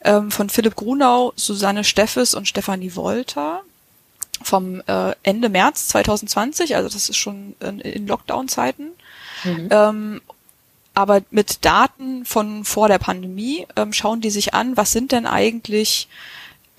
ähm, 0.03 0.31
von 0.31 0.49
Philipp 0.49 0.75
Grunau, 0.75 1.33
Susanne 1.35 1.83
Steffes 1.83 2.33
und 2.33 2.47
Stefanie 2.47 2.95
Wolter 2.95 3.61
vom 4.41 4.81
äh, 4.87 5.15
Ende 5.23 5.49
März 5.49 5.87
2020, 5.89 6.75
also 6.75 6.89
das 6.89 7.09
ist 7.09 7.17
schon 7.17 7.55
in, 7.59 7.79
in 7.79 8.07
Lockdown-Zeiten. 8.07 8.91
Mhm. 9.43 9.69
Ähm, 9.69 10.21
aber 10.93 11.21
mit 11.29 11.63
Daten 11.63 12.25
von 12.25 12.65
vor 12.65 12.87
der 12.87 12.99
Pandemie 12.99 13.67
ähm, 13.75 13.93
schauen 13.93 14.21
die 14.21 14.29
sich 14.29 14.53
an, 14.53 14.75
was 14.75 14.91
sind 14.91 15.11
denn 15.11 15.25
eigentlich 15.25 16.09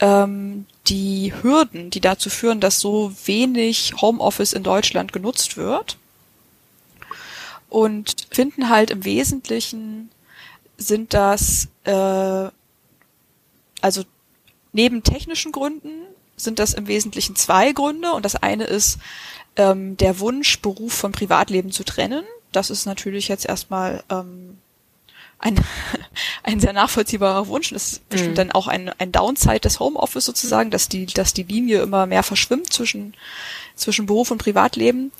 ähm, 0.00 0.66
die 0.86 1.32
Hürden, 1.42 1.90
die 1.90 2.00
dazu 2.00 2.30
führen, 2.30 2.60
dass 2.60 2.80
so 2.80 3.12
wenig 3.24 3.94
Homeoffice 4.00 4.52
in 4.52 4.62
Deutschland 4.62 5.12
genutzt 5.12 5.56
wird. 5.56 5.98
Und 7.68 8.26
finden 8.30 8.68
halt 8.68 8.90
im 8.90 9.04
Wesentlichen 9.04 10.10
sind 10.76 11.14
das, 11.14 11.68
äh, 11.84 12.48
also 13.80 14.04
neben 14.72 15.02
technischen 15.02 15.52
Gründen 15.52 15.90
sind 16.36 16.58
das 16.58 16.74
im 16.74 16.86
Wesentlichen 16.88 17.36
zwei 17.36 17.72
Gründe. 17.72 18.12
Und 18.12 18.24
das 18.24 18.34
eine 18.34 18.64
ist 18.64 18.98
ähm, 19.56 19.96
der 19.98 20.18
Wunsch, 20.18 20.60
Beruf 20.60 20.94
von 20.94 21.12
Privatleben 21.12 21.70
zu 21.70 21.84
trennen. 21.84 22.24
Das 22.50 22.70
ist 22.70 22.86
natürlich 22.86 23.28
jetzt 23.28 23.46
erstmal 23.46 24.02
ähm, 24.10 24.58
ein, 25.40 25.60
ein 26.42 26.60
sehr 26.60 26.72
nachvollziehbarer 26.72 27.48
Wunsch. 27.48 27.70
Das 27.70 27.92
ist 27.92 28.08
bestimmt 28.08 28.32
mhm. 28.32 28.36
dann 28.36 28.52
auch 28.52 28.68
ein, 28.68 28.90
ein 28.98 29.12
Downside 29.12 29.60
des 29.60 29.80
Homeoffice 29.80 30.24
sozusagen, 30.24 30.70
dass 30.70 30.88
die, 30.88 31.06
dass 31.06 31.32
die 31.32 31.42
Linie 31.42 31.82
immer 31.82 32.06
mehr 32.06 32.22
verschwimmt 32.22 32.72
zwischen, 32.72 33.14
zwischen 33.74 34.06
Beruf 34.06 34.30
und 34.30 34.38
Privatleben. 34.38 35.12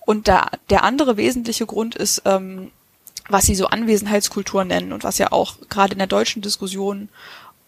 Und 0.00 0.28
da, 0.28 0.50
der 0.70 0.84
andere 0.84 1.16
wesentliche 1.16 1.66
Grund 1.66 1.94
ist, 1.94 2.22
ähm, 2.24 2.70
was 3.28 3.46
sie 3.46 3.54
so 3.54 3.66
Anwesenheitskultur 3.66 4.64
nennen 4.64 4.92
und 4.92 5.04
was 5.04 5.18
ja 5.18 5.32
auch 5.32 5.54
gerade 5.68 5.92
in 5.92 5.98
der 5.98 6.06
deutschen 6.06 6.42
Diskussion 6.42 7.08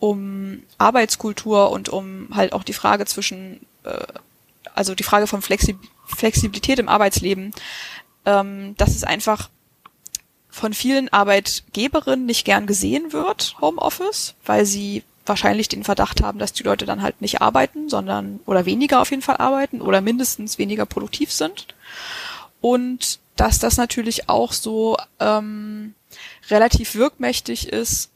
um 0.00 0.62
Arbeitskultur 0.76 1.70
und 1.70 1.88
um 1.88 2.28
halt 2.34 2.52
auch 2.52 2.64
die 2.64 2.73
Frage 2.73 3.06
zwischen, 3.06 3.61
äh, 3.84 4.04
also 4.75 4.94
die 4.94 5.04
Frage 5.04 5.26
von 5.26 5.42
Flexi 5.42 5.78
Flexibilität 6.06 6.78
im 6.78 6.90
Arbeitsleben, 6.90 7.52
ähm, 8.26 8.75
dass 8.76 8.94
es 8.94 9.04
einfach 9.04 9.49
von 10.54 10.73
vielen 10.73 11.12
Arbeitgeberinnen 11.12 12.26
nicht 12.26 12.44
gern 12.44 12.68
gesehen 12.68 13.12
wird, 13.12 13.56
Homeoffice, 13.61 14.34
weil 14.44 14.64
sie 14.64 15.02
wahrscheinlich 15.26 15.68
den 15.68 15.82
Verdacht 15.82 16.23
haben, 16.23 16.38
dass 16.38 16.52
die 16.52 16.62
Leute 16.62 16.87
dann 16.87 17.02
halt 17.02 17.20
nicht 17.20 17.42
arbeiten, 17.42 17.88
sondern 17.88 18.38
oder 18.46 18.64
weniger 18.64 19.00
auf 19.00 19.11
jeden 19.11 19.20
Fall 19.23 19.38
arbeiten 19.38 19.80
oder 19.80 20.00
mindestens 20.00 20.56
weniger 20.56 20.87
produktiv 20.87 21.32
sind. 21.32 21.75
Und 22.61 23.18
dass 23.34 23.58
das 23.58 23.78
natürlich 23.78 24.28
auch 24.28 24.52
so 24.52 24.96
ähm, 25.18 25.94
relativ 26.49 26.94
wirkmächtig 26.94 27.68
ist, 27.70 28.11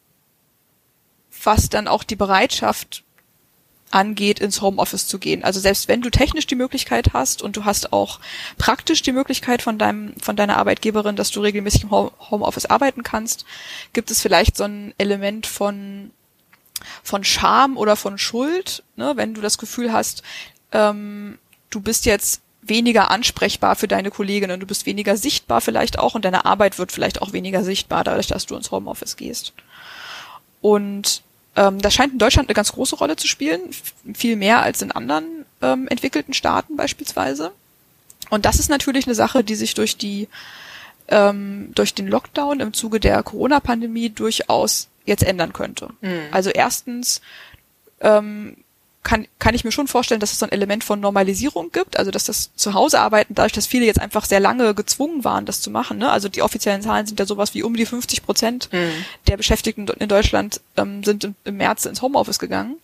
was 1.42 1.68
dann 1.68 1.88
auch 1.88 2.04
die 2.04 2.16
Bereitschaft 2.16 3.02
angeht, 3.90 4.40
ins 4.40 4.60
Homeoffice 4.60 5.06
zu 5.06 5.18
gehen. 5.18 5.44
Also 5.44 5.60
selbst 5.60 5.88
wenn 5.88 6.02
du 6.02 6.10
technisch 6.10 6.46
die 6.46 6.54
Möglichkeit 6.54 7.12
hast 7.12 7.42
und 7.42 7.56
du 7.56 7.64
hast 7.64 7.92
auch 7.92 8.20
praktisch 8.58 9.02
die 9.02 9.12
Möglichkeit 9.12 9.62
von 9.62 9.78
deinem, 9.78 10.14
von 10.20 10.36
deiner 10.36 10.56
Arbeitgeberin, 10.56 11.16
dass 11.16 11.30
du 11.30 11.40
regelmäßig 11.40 11.84
im 11.84 11.90
Homeoffice 11.90 12.66
arbeiten 12.66 13.02
kannst, 13.02 13.44
gibt 13.92 14.10
es 14.10 14.20
vielleicht 14.20 14.56
so 14.56 14.64
ein 14.64 14.94
Element 14.98 15.46
von, 15.46 16.10
von 17.02 17.24
Scham 17.24 17.76
oder 17.76 17.96
von 17.96 18.18
Schuld, 18.18 18.82
ne? 18.96 19.12
wenn 19.16 19.34
du 19.34 19.40
das 19.40 19.58
Gefühl 19.58 19.92
hast, 19.92 20.22
ähm, 20.72 21.38
du 21.70 21.80
bist 21.80 22.04
jetzt 22.04 22.42
weniger 22.60 23.10
ansprechbar 23.10 23.76
für 23.76 23.88
deine 23.88 24.10
Kolleginnen, 24.10 24.60
du 24.60 24.66
bist 24.66 24.84
weniger 24.84 25.16
sichtbar 25.16 25.60
vielleicht 25.60 25.98
auch 25.98 26.14
und 26.14 26.24
deine 26.24 26.44
Arbeit 26.44 26.78
wird 26.78 26.92
vielleicht 26.92 27.22
auch 27.22 27.32
weniger 27.32 27.64
sichtbar 27.64 28.04
dadurch, 28.04 28.26
dass 28.26 28.46
du 28.46 28.56
ins 28.56 28.70
Homeoffice 28.70 29.16
gehst. 29.16 29.54
Und 30.60 31.22
ähm, 31.58 31.80
das 31.80 31.92
scheint 31.92 32.12
in 32.12 32.18
Deutschland 32.18 32.48
eine 32.48 32.54
ganz 32.54 32.72
große 32.72 32.96
Rolle 32.96 33.16
zu 33.16 33.26
spielen, 33.26 33.60
viel 34.14 34.36
mehr 34.36 34.62
als 34.62 34.80
in 34.80 34.92
anderen 34.92 35.44
ähm, 35.60 35.88
entwickelten 35.88 36.32
Staaten 36.32 36.76
beispielsweise. 36.76 37.50
Und 38.30 38.44
das 38.44 38.60
ist 38.60 38.70
natürlich 38.70 39.06
eine 39.06 39.16
Sache, 39.16 39.42
die 39.42 39.56
sich 39.56 39.74
durch 39.74 39.96
die 39.96 40.28
ähm, 41.08 41.72
durch 41.74 41.94
den 41.94 42.06
Lockdown 42.06 42.60
im 42.60 42.74
Zuge 42.74 43.00
der 43.00 43.22
Corona-Pandemie 43.22 44.10
durchaus 44.10 44.88
jetzt 45.04 45.24
ändern 45.24 45.52
könnte. 45.52 45.88
Mhm. 46.00 46.26
Also 46.30 46.50
erstens 46.50 47.22
ähm, 48.00 48.58
kann, 49.08 49.26
kann 49.38 49.54
ich 49.54 49.64
mir 49.64 49.72
schon 49.72 49.88
vorstellen, 49.88 50.20
dass 50.20 50.32
es 50.32 50.38
so 50.38 50.44
ein 50.44 50.52
Element 50.52 50.84
von 50.84 51.00
Normalisierung 51.00 51.72
gibt, 51.72 51.98
also 51.98 52.10
dass 52.10 52.24
das 52.24 52.50
Zuhausearbeiten, 52.56 53.34
dadurch, 53.34 53.54
dass 53.54 53.66
viele 53.66 53.86
jetzt 53.86 53.98
einfach 53.98 54.26
sehr 54.26 54.38
lange 54.38 54.74
gezwungen 54.74 55.24
waren, 55.24 55.46
das 55.46 55.62
zu 55.62 55.70
machen, 55.70 55.96
ne? 55.96 56.10
also 56.10 56.28
die 56.28 56.42
offiziellen 56.42 56.82
Zahlen 56.82 57.06
sind 57.06 57.18
ja 57.18 57.24
sowas 57.24 57.54
wie 57.54 57.62
um 57.62 57.74
die 57.74 57.86
50 57.86 58.22
Prozent 58.22 58.68
mhm. 58.70 58.92
der 59.26 59.38
Beschäftigten 59.38 59.88
in 59.88 60.08
Deutschland 60.10 60.60
ähm, 60.76 61.02
sind 61.04 61.24
im, 61.24 61.34
im 61.44 61.56
März 61.56 61.86
ins 61.86 62.02
Homeoffice 62.02 62.38
gegangen, 62.38 62.76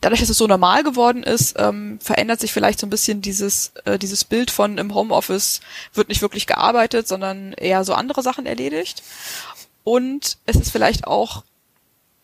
Dadurch, 0.00 0.20
dass 0.20 0.28
es 0.28 0.36
so 0.36 0.48
normal 0.48 0.82
geworden 0.82 1.22
ist, 1.22 1.54
ähm, 1.58 2.00
verändert 2.02 2.40
sich 2.40 2.52
vielleicht 2.52 2.80
so 2.80 2.86
ein 2.88 2.90
bisschen 2.90 3.22
dieses, 3.22 3.72
äh, 3.84 4.00
dieses 4.00 4.24
Bild 4.24 4.50
von 4.50 4.78
im 4.78 4.92
Homeoffice 4.92 5.60
wird 5.94 6.08
nicht 6.08 6.22
wirklich 6.22 6.48
gearbeitet, 6.48 7.06
sondern 7.06 7.52
eher 7.52 7.84
so 7.84 7.94
andere 7.94 8.22
Sachen 8.22 8.46
erledigt. 8.46 9.04
Und 9.84 10.38
es 10.44 10.56
ist 10.56 10.72
vielleicht 10.72 11.06
auch 11.06 11.44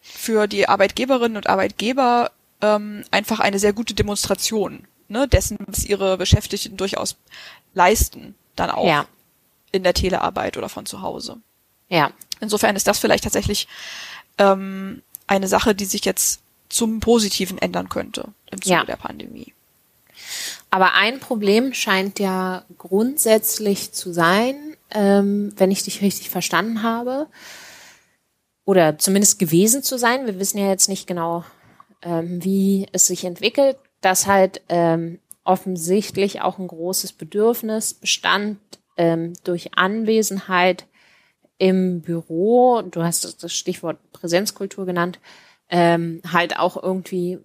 für 0.03 0.49
die 0.49 0.69
Arbeitgeberinnen 0.69 1.37
und 1.37 1.47
Arbeitgeber 1.47 2.33
ähm, 2.61 3.05
einfach 3.11 3.41
eine 3.41 3.59
sehr 3.59 3.73
gute 3.73 3.95
Demonstration 3.95 4.87
ne, 5.09 5.29
dessen, 5.29 5.59
was 5.67 5.85
ihre 5.85 6.17
Beschäftigten 6.17 6.77
durchaus 6.77 7.17
leisten, 7.75 8.35
dann 8.57 8.71
auch 8.71 8.87
ja. 8.87 9.07
in 9.73 9.83
der 9.83 9.95
Telearbeit 9.95 10.57
oder 10.57 10.69
von 10.69 10.87
zu 10.87 11.03
Hause. 11.03 11.37
Ja. 11.89 12.11
Insofern 12.41 12.77
ist 12.77 12.87
das 12.87 12.99
vielleicht 12.99 13.25
tatsächlich 13.25 13.69
ähm, 14.39 15.03
eine 15.27 15.49
Sache, 15.49 15.75
die 15.75 15.85
sich 15.85 16.05
jetzt 16.05 16.41
zum 16.69 17.01
Positiven 17.01 17.59
ändern 17.59 17.89
könnte 17.89 18.29
im 18.51 18.63
Zuge 18.63 18.77
ja. 18.77 18.85
der 18.85 18.97
Pandemie. 18.97 19.53
Aber 20.71 20.95
ein 20.95 21.19
Problem 21.19 21.75
scheint 21.75 22.19
ja 22.19 22.65
grundsätzlich 22.79 23.93
zu 23.93 24.13
sein, 24.13 24.55
ähm, 24.91 25.53
wenn 25.57 25.71
ich 25.71 25.83
dich 25.83 26.01
richtig 26.01 26.31
verstanden 26.31 26.83
habe, 26.83 27.27
oder 28.65 28.99
zumindest 28.99 29.41
gewesen 29.41 29.83
zu 29.83 29.99
sein. 29.99 30.27
Wir 30.27 30.39
wissen 30.39 30.59
ja 30.59 30.69
jetzt 30.69 30.89
nicht 30.89 31.09
genau, 31.09 31.45
ähm, 32.03 32.43
wie 32.45 32.87
es 32.93 33.07
sich 33.07 33.25
entwickelt, 33.25 33.77
dass 34.01 34.27
halt 34.27 34.63
ähm, 34.69 35.19
offensichtlich 35.45 36.41
auch 36.41 36.59
ein 36.59 36.69
großes 36.69 37.13
Bedürfnis 37.13 37.95
bestand 37.95 38.59
ähm, 38.97 39.33
durch 39.45 39.77
Anwesenheit 39.77 40.87
im 41.59 42.01
Büro, 42.01 42.83
du 42.83 43.03
hast 43.03 43.43
das 43.43 43.53
Stichwort 43.53 43.99
Präsenzkultur 44.13 44.87
genannt, 44.87 45.21
ähm, 45.69 46.23
halt 46.31 46.59
auch 46.59 46.83
irgendwie, 46.83 47.39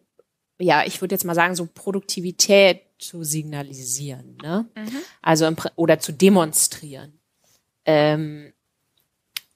ja, 0.57 0.83
ich 0.85 1.01
würde 1.01 1.15
jetzt 1.15 1.25
mal 1.25 1.35
sagen, 1.35 1.55
so 1.55 1.67
Produktivität 1.73 2.81
zu 2.97 3.23
signalisieren, 3.23 4.37
ne? 4.41 4.65
Mhm. 4.75 4.97
Also 5.21 5.45
im, 5.45 5.57
oder 5.75 5.99
zu 5.99 6.13
demonstrieren. 6.13 7.19
Ähm, 7.83 8.53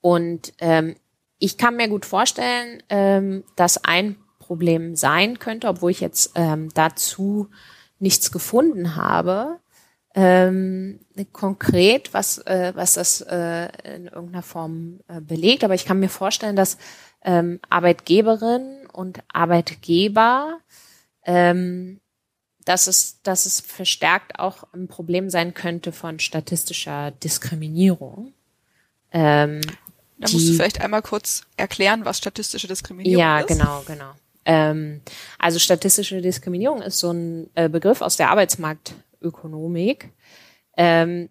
und 0.02 0.54
ähm, 0.60 0.96
ich 1.40 1.58
kann 1.58 1.78
mir 1.78 1.88
gut 1.88 2.06
vorstellen, 2.06 2.84
ähm, 2.90 3.44
dass 3.56 3.84
ein 3.84 4.18
Problem 4.50 4.96
sein 4.96 5.38
könnte, 5.38 5.68
obwohl 5.68 5.92
ich 5.92 6.00
jetzt 6.00 6.32
ähm, 6.34 6.70
dazu 6.74 7.50
nichts 8.00 8.32
gefunden 8.32 8.96
habe, 8.96 9.60
ähm, 10.16 11.02
konkret, 11.34 12.16
was, 12.16 12.40
äh, 12.40 12.72
was 12.74 12.96
das 12.96 13.22
äh, 13.22 13.70
in 13.96 14.08
irgendeiner 14.08 14.42
Form 14.42 15.02
äh, 15.08 15.22
belegt. 15.22 15.64
Aber 15.64 15.76
ich 15.76 15.86
kann 15.86 16.00
mir 16.00 16.10
vorstellen, 16.10 16.56
dass 16.56 16.80
ähm, 17.22 17.60
Arbeitgeberinnen 17.70 18.88
und 18.88 19.20
Arbeitgeber, 19.32 20.58
ähm, 21.26 22.00
dass 22.66 22.88
es, 22.88 23.22
dass 23.22 23.46
es 23.46 23.60
verstärkt 23.60 24.40
auch 24.40 24.64
ein 24.74 24.88
Problem 24.88 25.30
sein 25.30 25.54
könnte 25.54 25.92
von 25.92 26.18
statistischer 26.18 27.12
Diskriminierung. 27.12 28.34
Ähm, 29.12 29.62
da 30.18 30.28
musst 30.32 30.50
du 30.50 30.54
vielleicht 30.54 30.82
einmal 30.82 31.04
kurz 31.04 31.44
erklären, 31.56 32.04
was 32.04 32.18
statistische 32.18 32.68
Diskriminierung 32.68 33.22
ja, 33.22 33.42
ist. 33.42 33.50
Ja, 33.52 33.56
genau, 33.56 33.84
genau. 33.86 34.12
Ähm, 34.50 35.02
also 35.38 35.60
statistische 35.60 36.22
Diskriminierung 36.22 36.82
ist 36.82 36.98
so 36.98 37.12
ein 37.12 37.52
äh, 37.54 37.70
Begriff 37.70 38.02
aus 38.02 38.18
der 38.18 38.32
Arbeitsmarktökonomik, 38.32 40.10
ähm, 40.76 41.30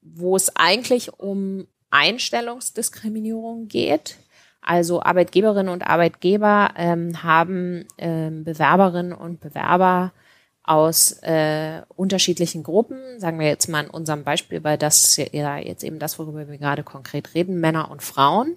wo 0.00 0.36
es 0.36 0.56
eigentlich 0.56 1.12
um 1.18 1.66
Einstellungsdiskriminierung 1.90 3.68
geht. 3.68 4.16
Also 4.62 5.02
Arbeitgeberinnen 5.02 5.70
und 5.70 5.82
Arbeitgeber 5.82 6.70
ähm, 6.78 7.22
haben 7.22 7.84
ähm, 7.98 8.42
Bewerberinnen 8.44 9.12
und 9.12 9.40
Bewerber 9.40 10.14
aus 10.62 11.12
äh, 11.22 11.82
unterschiedlichen 11.94 12.62
Gruppen, 12.62 13.20
sagen 13.20 13.38
wir 13.38 13.48
jetzt 13.48 13.68
mal 13.68 13.84
in 13.84 13.90
unserem 13.90 14.24
Beispiel, 14.24 14.64
weil 14.64 14.78
das 14.78 15.16
ja 15.16 15.58
jetzt 15.58 15.84
eben 15.84 15.98
das, 15.98 16.18
worüber 16.18 16.48
wir 16.48 16.56
gerade 16.56 16.84
konkret 16.84 17.34
reden, 17.34 17.60
Männer 17.60 17.90
und 17.90 18.02
Frauen. 18.02 18.56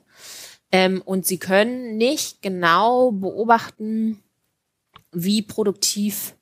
Ähm, 0.73 1.01
und 1.05 1.25
sie 1.27 1.38
können 1.38 1.97
nicht 1.97 2.41
genau 2.41 3.12
beobachten, 3.12 4.23
wie 5.12 5.43
produktiv 5.43 6.36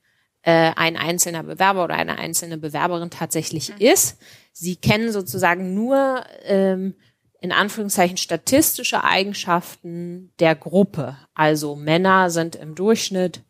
äh, 0.44 0.72
ein 0.78 0.96
einzelner 0.96 1.44
Bewerber 1.44 1.84
oder 1.84 1.96
eine 1.96 2.17
einzelne 2.17 2.58
Bewerberin 2.58 3.10
tatsächlich 3.10 3.70
mhm. 3.70 3.76
ist. 3.80 4.17
Sie 4.54 4.78
kennen 4.78 5.12
sozusagen 5.12 5.76
nur 5.76 6.24
ähm, 6.46 6.96
in 7.41 7.52
Anführungszeichen 7.52 8.15
statistische 8.15 9.04
Eigenschaften 9.04 10.32
der 10.39 10.56
Gruppe. 10.56 11.17
Also 11.34 11.76
Männer 11.76 12.30
sind 12.30 12.56
im 12.56 12.74
Durchschnitt 12.74 13.41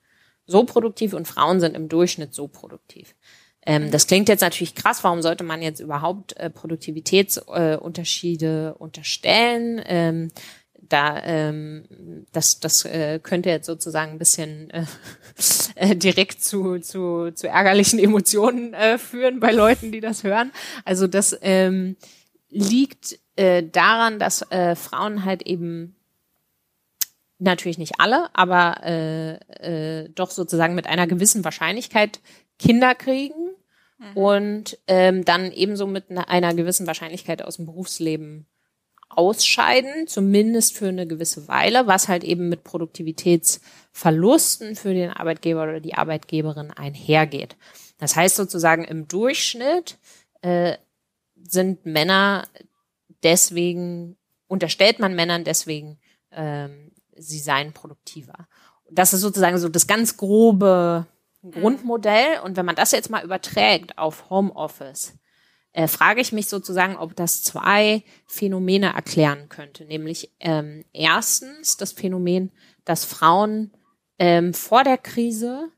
so 0.47 0.63
produktiv 0.63 1.13
und 1.13 1.27
Frauen 1.27 1.59
sind 1.59 1.75
im 1.75 1.89
Durchschnitt 1.89 2.33
so 2.33 2.47
produktiv. 2.47 3.13
Ähm, 3.63 3.85
mhm. 3.85 3.91
das 3.91 4.07
klingt 4.07 4.29
jetzt 4.29 4.41
natürlich 4.41 4.73
krass. 4.73 5.03
Warum 5.03 5.21
sollte 5.21 5.43
man 5.43 5.61
jetzt 5.61 5.79
überhaupt 5.79 6.35
äh, 6.37 6.49
Produktivitätsunterschiede 6.49 8.73
äh, 8.75 8.79
unterstellen? 8.79 9.79
Ähm, 9.85 10.31
da 10.91 11.21
ähm, 11.23 12.25
das 12.31 12.59
das 12.59 12.85
äh, 12.85 13.19
könnte 13.21 13.49
jetzt 13.49 13.65
sozusagen 13.65 14.11
ein 14.11 14.17
bisschen 14.19 14.69
äh, 14.71 14.85
äh, 15.75 15.95
direkt 15.95 16.43
zu 16.43 16.79
zu 16.79 17.31
zu 17.31 17.47
ärgerlichen 17.47 17.99
Emotionen 17.99 18.73
äh, 18.73 18.97
führen 18.97 19.39
bei 19.39 19.51
Leuten, 19.51 19.91
die 19.91 20.01
das 20.01 20.23
hören. 20.23 20.51
Also 20.85 21.07
das 21.07 21.37
ähm, 21.41 21.95
liegt 22.49 23.19
äh, 23.35 23.63
daran, 23.63 24.19
dass 24.19 24.43
äh, 24.51 24.75
Frauen 24.75 25.25
halt 25.25 25.43
eben 25.43 25.95
natürlich 27.39 27.77
nicht 27.77 27.99
alle, 27.99 28.29
aber 28.33 28.83
äh, 28.83 30.03
äh, 30.03 30.09
doch 30.09 30.29
sozusagen 30.29 30.75
mit 30.75 30.87
einer 30.87 31.07
gewissen 31.07 31.43
Wahrscheinlichkeit 31.43 32.19
Kinder 32.59 32.93
kriegen 32.93 33.55
mhm. 33.97 34.17
und 34.17 34.77
ähm, 34.87 35.25
dann 35.25 35.51
ebenso 35.51 35.87
mit 35.87 36.11
einer 36.11 36.53
gewissen 36.53 36.87
Wahrscheinlichkeit 36.87 37.41
aus 37.41 37.55
dem 37.55 37.65
Berufsleben 37.65 38.45
ausscheiden, 39.17 40.07
zumindest 40.07 40.77
für 40.77 40.87
eine 40.87 41.07
gewisse 41.07 41.47
Weile, 41.47 41.87
was 41.87 42.07
halt 42.07 42.23
eben 42.23 42.49
mit 42.49 42.63
Produktivitätsverlusten 42.63 44.75
für 44.75 44.93
den 44.93 45.09
Arbeitgeber 45.11 45.63
oder 45.63 45.79
die 45.79 45.95
Arbeitgeberin 45.95 46.69
einhergeht. 46.71 47.55
Das 47.97 48.15
heißt 48.15 48.35
sozusagen 48.35 48.83
im 48.83 49.07
Durchschnitt 49.07 49.97
äh, 50.41 50.77
sind 51.35 51.85
Männer 51.85 52.47
deswegen, 53.23 54.17
unterstellt 54.47 54.99
man 54.99 55.15
Männern 55.15 55.43
deswegen, 55.43 55.99
ähm, 56.31 56.91
sie 57.15 57.39
seien 57.39 57.73
produktiver. 57.73 58.47
Das 58.89 59.13
ist 59.13 59.21
sozusagen 59.21 59.57
so 59.57 59.69
das 59.69 59.87
ganz 59.87 60.17
grobe 60.17 61.07
Grundmodell. 61.49 62.39
Und 62.43 62.57
wenn 62.57 62.65
man 62.65 62.75
das 62.75 62.91
jetzt 62.91 63.09
mal 63.09 63.23
überträgt 63.23 63.97
auf 63.97 64.29
Homeoffice, 64.29 65.13
äh, 65.73 65.87
frage 65.87 66.21
ich 66.21 66.31
mich 66.31 66.47
sozusagen, 66.47 66.97
ob 66.97 67.15
das 67.15 67.43
zwei 67.43 68.03
Phänomene 68.25 68.93
erklären 68.93 69.49
könnte. 69.49 69.85
Nämlich 69.85 70.31
ähm, 70.39 70.83
erstens 70.93 71.77
das 71.77 71.93
Phänomen, 71.93 72.51
dass 72.85 73.05
Frauen 73.05 73.71
ähm, 74.19 74.53
vor 74.53 74.83
der 74.83 74.97
Krise 74.97 75.69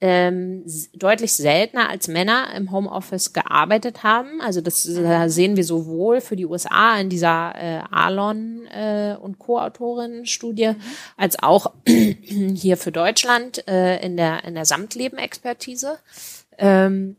ähm, 0.00 0.64
deutlich 0.94 1.32
seltener 1.32 1.88
als 1.88 2.06
Männer 2.06 2.54
im 2.54 2.70
Homeoffice 2.70 3.32
gearbeitet 3.32 4.04
haben. 4.04 4.40
Also 4.40 4.60
das 4.60 4.86
äh, 4.86 5.28
sehen 5.28 5.56
wir 5.56 5.64
sowohl 5.64 6.20
für 6.20 6.36
die 6.36 6.46
USA 6.46 7.00
in 7.00 7.08
dieser 7.08 7.54
äh, 7.56 7.82
Alon 7.90 8.66
äh, 8.66 9.16
und 9.20 9.40
Co-Autorin-Studie, 9.40 10.68
mhm. 10.68 10.82
als 11.16 11.42
auch 11.42 11.72
hier 11.86 12.76
für 12.76 12.92
Deutschland 12.92 13.66
äh, 13.66 13.98
in 14.04 14.16
der 14.16 14.44
in 14.44 14.54
der 14.54 14.66
Samtleben-Expertise. 14.66 15.98
Ähm, 16.58 17.16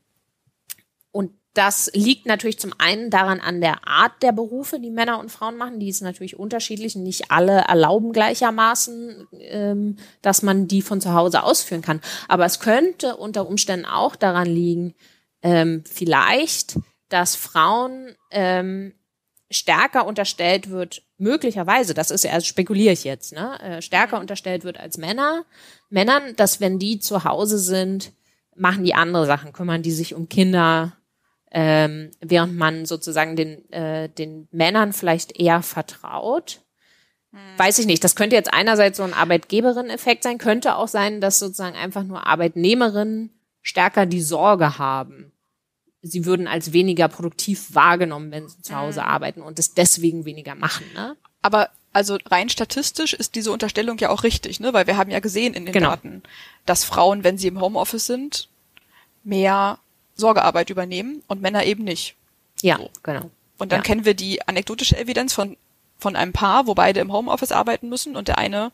das 1.60 1.92
liegt 1.94 2.26
natürlich 2.26 2.58
zum 2.58 2.72
einen 2.78 3.10
daran 3.10 3.42
an 3.42 3.60
der 3.60 3.86
Art 3.86 4.24
der 4.24 4.32
Berufe, 4.32 4.80
die 4.80 4.92
Männer 4.92 5.20
und 5.20 5.30
Frauen 5.30 5.58
machen. 5.58 5.82
Die 5.82 5.90
ist 5.90 6.00
natürlich 6.00 6.40
unterschiedlich 6.40 6.96
und 6.96 7.04
nicht 7.04 7.32
alle 7.32 7.66
erlauben 7.68 8.14
gleichermaßen, 8.14 9.28
ähm, 9.42 9.98
dass 10.22 10.42
man 10.42 10.70
die 10.70 10.82
von 10.82 11.02
zu 11.02 11.14
Hause 11.14 11.44
ausführen 11.44 11.82
kann. 11.82 12.00
Aber 12.30 12.46
es 12.46 12.62
könnte 12.62 13.18
unter 13.18 13.46
Umständen 13.46 13.86
auch 13.86 14.16
daran 14.16 14.48
liegen, 14.48 14.96
ähm, 15.44 15.84
vielleicht, 15.86 16.80
dass 17.10 17.36
Frauen 17.36 18.16
ähm, 18.32 18.94
stärker 19.52 20.08
unterstellt 20.08 20.70
wird, 20.70 21.02
möglicherweise, 21.18 21.94
das 21.94 22.10
ist 22.10 22.24
ja, 22.24 22.32
also 22.32 22.46
spekuliere 22.46 22.94
ich 22.94 23.04
jetzt, 23.04 23.34
ne, 23.34 23.60
äh, 23.60 23.82
stärker 23.82 24.16
mhm. 24.16 24.22
unterstellt 24.22 24.64
wird 24.64 24.80
als 24.80 24.98
Männer, 24.98 25.44
Männern, 25.90 26.38
dass 26.38 26.62
wenn 26.62 26.80
die 26.80 27.00
zu 27.00 27.26
Hause 27.26 27.60
sind, 27.60 28.14
machen 28.56 28.86
die 28.86 28.94
andere 28.94 29.26
Sachen, 29.26 29.52
kümmern 29.52 29.82
die 29.82 29.92
sich 29.92 30.16
um 30.16 30.30
Kinder, 30.30 30.94
ähm, 31.52 32.12
während 32.22 32.56
man 32.56 32.86
sozusagen 32.86 33.36
den, 33.36 33.72
äh, 33.72 34.10
den 34.10 34.48
Männern 34.52 34.94
vielleicht 34.94 35.40
eher 35.40 35.62
vertraut. 35.62 36.62
Hm. 37.32 37.40
Weiß 37.58 37.80
ich 37.80 37.86
nicht. 37.86 38.04
Das 38.04 38.16
könnte 38.16 38.36
jetzt 38.36 38.54
einerseits 38.54 38.98
so 38.98 39.04
ein 39.04 39.14
Arbeitgeberin-Effekt 39.14 40.24
sein, 40.24 40.38
könnte 40.38 40.76
auch 40.76 40.88
sein, 40.88 41.22
dass 41.22 41.40
sozusagen 41.40 41.76
einfach 41.76 42.04
nur 42.04 42.28
Arbeitnehmerinnen 42.28 43.32
stärker 43.62 44.06
die 44.06 44.22
Sorge 44.22 44.78
haben. 44.78 45.32
Sie 46.02 46.26
würden 46.26 46.48
als 46.48 46.72
weniger 46.72 47.08
produktiv 47.08 47.76
wahrgenommen, 47.76 48.32
wenn 48.32 48.48
sie 48.48 48.62
zu 48.62 48.76
Hause 48.76 49.02
hm. 49.02 49.10
arbeiten 49.10 49.42
und 49.42 49.60
es 49.60 49.74
deswegen 49.74 50.26
weniger 50.26 50.56
machen. 50.56 50.86
Ne? 50.94 51.18
Aber 51.42 51.70
also 51.92 52.18
rein 52.28 52.50
statistisch 52.50 53.14
ist 53.14 53.36
diese 53.36 53.52
Unterstellung 53.52 53.98
ja 53.98 54.10
auch 54.10 54.24
richtig, 54.24 54.60
ne? 54.60 54.74
Weil 54.74 54.86
wir 54.86 54.98
haben 54.98 55.10
ja 55.10 55.20
gesehen 55.20 55.56
in 55.56 55.66
den 55.66 55.74
Genau. 55.74 55.90
Daten, 55.90 56.22
dass 56.66 56.84
Frauen, 56.84 57.24
wenn 57.24 57.38
sie 57.38 57.48
im 57.48 57.60
Homeoffice 57.60 58.06
sind, 58.06 58.50
mehr 59.24 59.80
Sorgearbeit 60.20 60.70
übernehmen 60.70 61.24
und 61.28 61.42
Männer 61.42 61.64
eben 61.66 61.84
nicht. 61.84 62.16
Ja, 62.62 62.78
So. 62.78 62.90
genau. 63.04 63.30
Und 63.58 63.72
dann 63.72 63.80
Ja. 63.80 63.84
kennen 63.84 64.06
wir 64.06 64.14
die 64.14 64.48
anekdotische 64.48 64.98
Evidenz 64.98 65.34
von, 65.34 65.58
von 65.98 66.16
einem 66.16 66.34
Paar, 66.34 66.68
wo 66.68 66.74
beide 66.76 67.00
im 67.00 67.12
Homeoffice 67.12 67.52
arbeiten 67.52 67.90
müssen 67.90 68.16
und 68.16 68.28
der 68.28 68.38
eine 68.38 68.72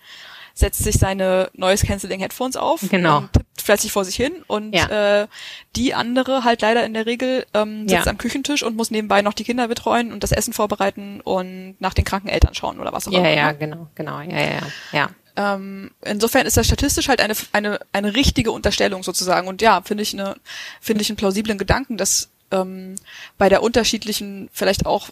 setzt 0.57 0.83
sich 0.83 0.95
seine 0.95 1.49
Noise 1.53 1.85
Cancelling 1.85 2.21
Headphones 2.21 2.55
auf 2.55 2.79
Genau. 2.89 3.17
und 3.17 3.33
tippt 3.33 3.61
fleißig 3.61 3.91
vor 3.91 4.05
sich 4.05 4.15
hin 4.15 4.31
und 4.47 4.73
Ja. 4.73 5.23
äh, 5.23 5.27
die 5.75 5.93
andere 5.93 6.43
halt 6.45 6.61
leider 6.61 6.85
in 6.85 6.93
der 6.93 7.05
Regel 7.05 7.45
ähm, 7.53 7.89
sitzt 7.89 8.05
Ja. 8.05 8.11
am 8.11 8.17
Küchentisch 8.17 8.63
und 8.63 8.77
muss 8.77 8.89
nebenbei 8.89 9.21
noch 9.21 9.33
die 9.33 9.43
Kinder 9.43 9.67
betreuen 9.67 10.13
und 10.13 10.23
das 10.23 10.31
Essen 10.31 10.53
vorbereiten 10.53 11.19
und 11.21 11.75
nach 11.79 11.93
den 11.93 12.05
kranken 12.05 12.29
Eltern 12.29 12.53
schauen 12.53 12.79
oder 12.79 12.93
was 12.93 13.07
auch 13.07 13.11
Ja, 13.11 13.19
immer. 13.19 13.29
ja, 13.31 13.51
ne? 13.51 13.57
genau, 13.57 13.87
genau, 13.95 14.21
ja, 14.21 14.29
ja, 14.39 14.59
ja. 14.93 15.09
Ähm, 15.35 15.91
insofern 16.01 16.45
ist 16.45 16.57
das 16.57 16.67
statistisch 16.67 17.09
halt 17.09 17.21
eine, 17.21 17.33
eine, 17.51 17.79
eine 17.91 18.15
richtige 18.15 18.51
Unterstellung 18.51 19.03
sozusagen. 19.03 19.47
Und 19.47 19.61
ja, 19.61 19.81
finde 19.81 20.03
ich 20.03 20.13
eine, 20.13 20.35
finde 20.81 21.01
ich 21.01 21.09
einen 21.09 21.17
plausiblen 21.17 21.57
Gedanken, 21.57 21.97
dass 21.97 22.29
ähm, 22.51 22.95
bei 23.37 23.49
der 23.49 23.63
unterschiedlichen 23.63 24.49
vielleicht 24.53 24.85
auch 24.85 25.09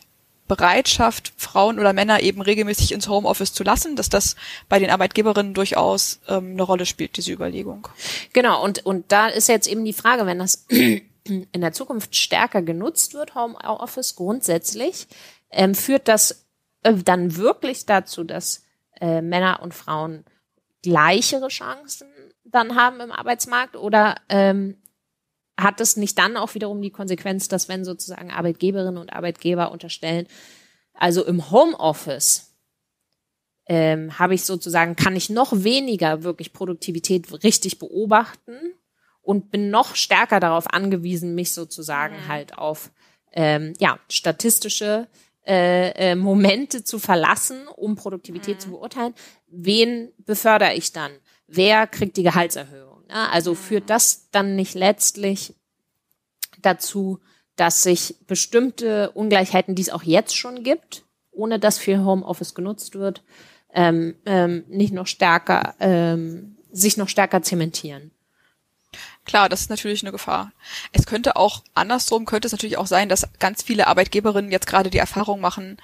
Bereitschaft, 0.47 1.33
Frauen 1.37 1.79
oder 1.79 1.93
Männer 1.93 2.21
eben 2.21 2.41
regelmäßig 2.41 2.91
ins 2.91 3.07
Homeoffice 3.07 3.53
zu 3.53 3.63
lassen, 3.63 3.95
dass 3.95 4.09
das 4.09 4.35
bei 4.67 4.77
den 4.77 4.89
Arbeitgeberinnen 4.89 5.53
durchaus 5.53 6.19
ähm, 6.27 6.51
eine 6.51 6.63
Rolle 6.63 6.85
spielt, 6.85 7.15
diese 7.17 7.31
Überlegung. 7.31 7.87
Genau, 8.33 8.61
und, 8.63 8.85
und 8.85 9.11
da 9.11 9.27
ist 9.27 9.47
jetzt 9.47 9.67
eben 9.67 9.85
die 9.85 9.93
Frage, 9.93 10.25
wenn 10.25 10.39
das 10.39 10.65
in 10.69 11.47
der 11.53 11.71
Zukunft 11.71 12.15
stärker 12.15 12.61
genutzt 12.61 13.13
wird, 13.13 13.35
Homeoffice 13.35 14.15
grundsätzlich, 14.15 15.07
ähm, 15.49 15.75
führt 15.75 16.07
das 16.09 16.45
äh, 16.83 16.93
dann 16.93 17.37
wirklich 17.37 17.85
dazu, 17.85 18.25
dass 18.25 18.62
äh, 19.03 19.21
Männer 19.21 19.59
und 19.61 19.73
Frauen 19.73 20.23
gleichere 20.81 21.49
Chancen 21.49 22.07
dann 22.45 22.75
haben 22.75 23.01
im 23.01 23.11
Arbeitsmarkt? 23.11 23.75
Oder 23.75 24.15
ähm, 24.29 24.77
hat 25.59 25.81
es 25.81 25.97
nicht 25.97 26.17
dann 26.17 26.37
auch 26.37 26.55
wiederum 26.55 26.81
die 26.81 26.89
Konsequenz, 26.89 27.47
dass 27.47 27.67
wenn 27.67 27.85
sozusagen 27.85 28.31
Arbeitgeberinnen 28.31 28.97
und 28.97 29.13
Arbeitgeber 29.13 29.71
unterstellen, 29.71 30.27
also 30.93 31.25
im 31.25 31.51
Homeoffice 31.51 32.53
ähm, 33.65 34.17
habe 34.19 34.35
ich 34.35 34.43
sozusagen, 34.43 34.95
kann 34.95 35.15
ich 35.15 35.29
noch 35.29 35.51
weniger 35.63 36.23
wirklich 36.23 36.53
Produktivität 36.53 37.43
richtig 37.43 37.79
beobachten 37.79 38.55
und 39.21 39.51
bin 39.51 39.69
noch 39.69 39.95
stärker 39.95 40.39
darauf 40.39 40.67
angewiesen, 40.73 41.35
mich 41.35 41.51
sozusagen 41.51 42.27
halt 42.27 42.57
auf 42.57 42.91
ähm, 43.31 43.73
ja, 43.79 43.99
statistische 44.09 45.07
äh, 45.45 46.11
äh, 46.11 46.15
Momente 46.15 46.83
zu 46.83 46.99
verlassen, 46.99 47.67
um 47.75 47.95
Produktivität 47.95 48.61
zu 48.61 48.69
beurteilen. 48.69 49.13
Wen 49.47 50.11
befördere 50.17 50.73
ich 50.73 50.93
dann? 50.93 51.11
Wer 51.47 51.85
kriegt 51.87 52.17
die 52.17 52.23
Gehaltserhöhung? 52.23 53.03
Ja, 53.09 53.29
also 53.29 53.53
führt 53.53 53.89
das 53.89 54.29
dann 54.31 54.55
nicht 54.55 54.73
letztlich 54.73 55.53
dazu, 56.61 57.19
dass 57.55 57.83
sich 57.83 58.15
bestimmte 58.25 59.11
Ungleichheiten, 59.11 59.75
die 59.75 59.81
es 59.81 59.89
auch 59.89 60.03
jetzt 60.03 60.35
schon 60.35 60.63
gibt, 60.63 61.03
ohne 61.31 61.59
dass 61.59 61.77
viel 61.77 61.99
Homeoffice 61.99 62.55
genutzt 62.55 62.95
wird, 62.95 63.21
ähm, 63.73 64.15
ähm, 64.25 64.63
nicht 64.69 64.93
noch 64.93 65.07
stärker, 65.07 65.75
ähm, 65.79 66.57
sich 66.71 66.97
noch 66.97 67.09
stärker 67.09 67.41
zementieren. 67.41 68.11
Klar, 69.25 69.47
das 69.49 69.61
ist 69.61 69.69
natürlich 69.69 70.03
eine 70.03 70.11
Gefahr. 70.11 70.51
Es 70.91 71.05
könnte 71.05 71.35
auch 71.35 71.63
andersrum, 71.73 72.25
könnte 72.25 72.47
es 72.47 72.51
natürlich 72.51 72.77
auch 72.77 72.87
sein, 72.87 73.07
dass 73.09 73.27
ganz 73.39 73.63
viele 73.63 73.87
Arbeitgeberinnen 73.87 74.51
jetzt 74.51 74.67
gerade 74.67 74.89
die 74.89 74.97
Erfahrung 74.97 75.39
machen, 75.39 75.77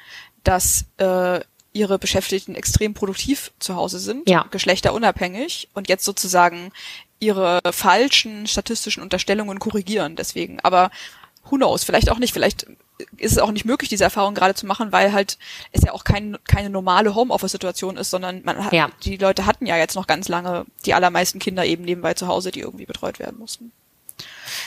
dass 0.44 0.86
äh, 0.98 1.40
ihre 1.72 2.00
Beschäftigten 2.00 2.56
extrem 2.56 2.94
produktiv 2.94 3.52
zu 3.60 3.76
Hause 3.76 4.00
sind, 4.00 4.28
Ja. 4.30 4.46
geschlechterunabhängig 4.52 5.70
und 5.74 5.88
jetzt 5.88 6.04
sozusagen 6.04 6.72
ihre 7.20 7.60
falschen 7.72 8.48
statistischen 8.48 9.04
Unterstellungen 9.04 9.60
korrigieren 9.60 10.16
deswegen. 10.16 10.60
Aber 10.62 10.90
who 11.46 11.58
knows, 11.58 11.84
vielleicht 11.84 12.10
auch 12.10 12.20
nicht, 12.20 12.34
vielleicht 12.34 12.68
ist 13.18 13.32
es 13.32 13.38
auch 13.38 13.52
nicht 13.52 13.66
möglich, 13.66 13.90
diese 13.90 14.04
Erfahrung 14.04 14.36
gerade 14.36 14.54
zu 14.56 14.66
machen, 14.66 14.92
weil 14.92 15.14
halt 15.14 15.38
es 15.72 15.82
ja 15.84 15.94
auch 15.94 16.04
kein, 16.04 16.38
keine 16.48 16.70
normale 16.70 17.16
Homeoffice-Situation 17.16 17.98
ist, 17.98 18.10
sondern 18.10 18.42
man 18.44 18.64
hat, 18.66 18.74
Ja. 18.74 18.90
die 19.04 19.18
Leute 19.18 19.46
hatten 19.46 19.66
ja 19.66 19.78
jetzt 19.78 19.96
noch 19.96 20.06
ganz 20.06 20.28
lange 20.28 20.66
die 20.86 20.94
allermeisten 20.94 21.40
Kinder 21.40 21.66
eben 21.66 21.84
nebenbei 21.86 22.14
zu 22.14 22.28
Hause, 22.28 22.52
die 22.52 22.60
irgendwie 22.60 22.86
betreut 22.86 23.18
werden 23.20 23.40
mussten. 23.40 23.72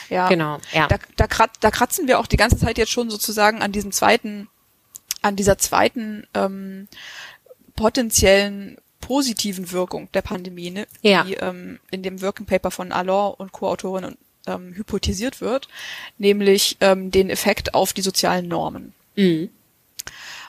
Ja. 0.08 0.28
Genau, 0.28 0.58
ja. 0.72 0.86
Da, 0.88 0.96
da, 1.16 1.26
krat, 1.26 1.50
da 1.60 1.70
kratzen 1.70 2.08
wir 2.08 2.18
auch 2.18 2.26
die 2.26 2.38
ganze 2.38 2.56
Zeit 2.56 2.78
jetzt 2.78 2.90
schon 2.90 3.10
sozusagen 3.10 3.60
an 3.60 3.70
diesem 3.72 3.92
zweiten, 3.92 4.48
an 5.20 5.36
dieser 5.36 5.58
zweiten 5.58 6.26
ähm, 6.34 6.88
potenziellen 7.76 8.78
positiven 9.00 9.72
Wirkung 9.72 10.08
der 10.12 10.22
Pandemie, 10.22 10.70
ne, 10.70 10.86
Ja. 11.02 11.24
die 11.24 11.34
ähm, 11.34 11.80
in 11.90 12.02
dem 12.02 12.22
Working 12.22 12.46
Paper 12.46 12.70
von 12.70 12.92
Allor 12.92 13.38
und 13.40 13.52
Co-Autorin 13.52 14.16
ähm, 14.46 14.72
hypothetisiert 14.74 15.40
wird, 15.40 15.68
nämlich 16.18 16.76
ähm, 16.80 17.10
den 17.10 17.30
Effekt 17.30 17.74
auf 17.74 17.92
die 17.92 18.02
sozialen 18.02 18.48
Normen. 18.48 18.92
Mhm. 19.16 19.50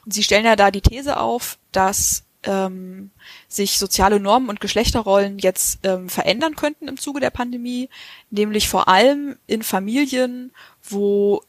Und 0.06 0.13
sie 0.13 0.23
stellen 0.23 0.45
ja 0.45 0.56
da 0.56 0.71
die 0.71 0.82
These 0.82 1.17
auf, 1.17 1.58
dass 1.71 2.23
ähm, 2.43 3.12
sich 3.47 3.79
soziale 3.79 4.19
Normen 4.19 4.49
und 4.49 4.60
Geschlechterrollen 4.60 5.39
jetzt 5.39 5.79
ähm, 5.84 6.10
verändern 6.10 6.56
könnten 6.56 6.88
im 6.88 6.99
Zuge 6.99 7.19
der 7.19 7.29
Pandemie, 7.29 7.89
nämlich 8.29 8.67
vor 8.67 8.88
allem 8.88 9.38
in 9.47 9.63
Familien, 9.63 10.51
wo 10.84 11.41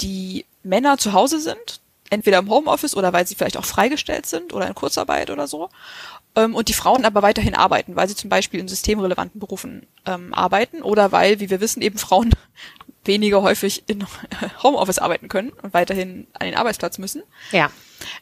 die 0.00 0.44
Männer 0.62 0.98
zu 0.98 1.12
Hause 1.12 1.40
sind, 1.40 1.80
entweder 2.10 2.38
im 2.38 2.50
Homeoffice 2.50 2.96
oder 2.96 3.12
weil 3.12 3.26
sie 3.26 3.34
vielleicht 3.34 3.56
auch 3.56 3.64
freigestellt 3.64 4.26
sind 4.26 4.52
oder 4.52 4.66
in 4.66 4.74
Kurzarbeit 4.74 5.30
oder 5.30 5.46
so, 5.46 5.70
ähm, 6.36 6.54
und 6.54 6.68
die 6.68 6.74
Frauen 6.74 7.04
aber 7.04 7.22
weiterhin 7.22 7.54
arbeiten, 7.54 7.96
weil 7.96 8.08
sie 8.08 8.16
zum 8.16 8.30
Beispiel 8.30 8.60
in 8.60 8.68
systemrelevanten 8.68 9.40
Berufen 9.40 9.86
ähm, 10.06 10.32
arbeiten 10.34 10.82
oder 10.82 11.12
weil, 11.12 11.40
wie 11.40 11.50
wir 11.50 11.60
wissen, 11.60 11.82
eben 11.82 11.98
Frauen 11.98 12.30
weniger 13.04 13.42
häufig 13.42 13.84
in 13.86 14.04
Homeoffice 14.62 14.98
arbeiten 14.98 15.28
können 15.28 15.50
und 15.62 15.74
weiterhin 15.74 16.26
an 16.34 16.46
den 16.46 16.56
Arbeitsplatz 16.56 16.98
müssen 16.98 17.22
Ja. 17.50 17.70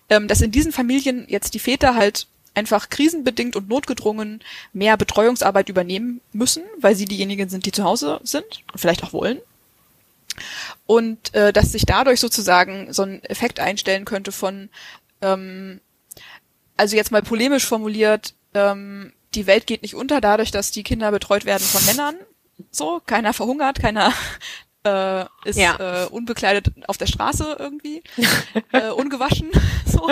ähm, 0.08 0.26
dass 0.28 0.40
in 0.40 0.50
diesen 0.50 0.72
Familien 0.72 1.26
jetzt 1.28 1.54
die 1.54 1.58
Väter 1.58 1.94
halt 1.94 2.26
einfach 2.54 2.88
krisenbedingt 2.88 3.54
und 3.56 3.68
notgedrungen 3.68 4.40
mehr 4.72 4.96
Betreuungsarbeit 4.96 5.68
übernehmen 5.68 6.20
müssen, 6.32 6.64
weil 6.80 6.94
sie 6.96 7.04
diejenigen 7.04 7.48
sind, 7.48 7.64
die 7.66 7.72
zu 7.72 7.84
Hause 7.84 8.20
sind 8.24 8.64
und 8.72 8.80
vielleicht 8.80 9.04
auch 9.04 9.12
wollen. 9.12 9.38
Und 10.86 11.32
äh, 11.34 11.52
dass 11.52 11.72
sich 11.72 11.86
dadurch 11.86 12.18
sozusagen 12.20 12.92
so 12.92 13.02
ein 13.02 13.22
Effekt 13.24 13.60
einstellen 13.60 14.04
könnte 14.04 14.32
von, 14.32 14.68
ähm, 15.22 15.80
also 16.80 16.96
jetzt 16.96 17.12
mal 17.12 17.22
polemisch 17.22 17.66
formuliert, 17.66 18.34
ähm, 18.54 19.12
die 19.34 19.46
Welt 19.46 19.66
geht 19.66 19.82
nicht 19.82 19.94
unter 19.94 20.20
dadurch, 20.20 20.50
dass 20.50 20.70
die 20.70 20.82
Kinder 20.82 21.10
betreut 21.12 21.44
werden 21.44 21.62
von 21.62 21.84
Männern. 21.84 22.16
So, 22.70 23.00
keiner 23.04 23.32
verhungert, 23.34 23.78
keiner 23.80 24.12
äh, 24.84 25.24
ist 25.44 25.58
Ja. 25.58 26.04
äh, 26.04 26.06
unbekleidet 26.06 26.72
auf 26.88 26.96
der 26.96 27.06
Straße 27.06 27.56
irgendwie, 27.58 28.02
äh, 28.72 28.88
ungewaschen, 28.88 29.50
so, 29.86 30.10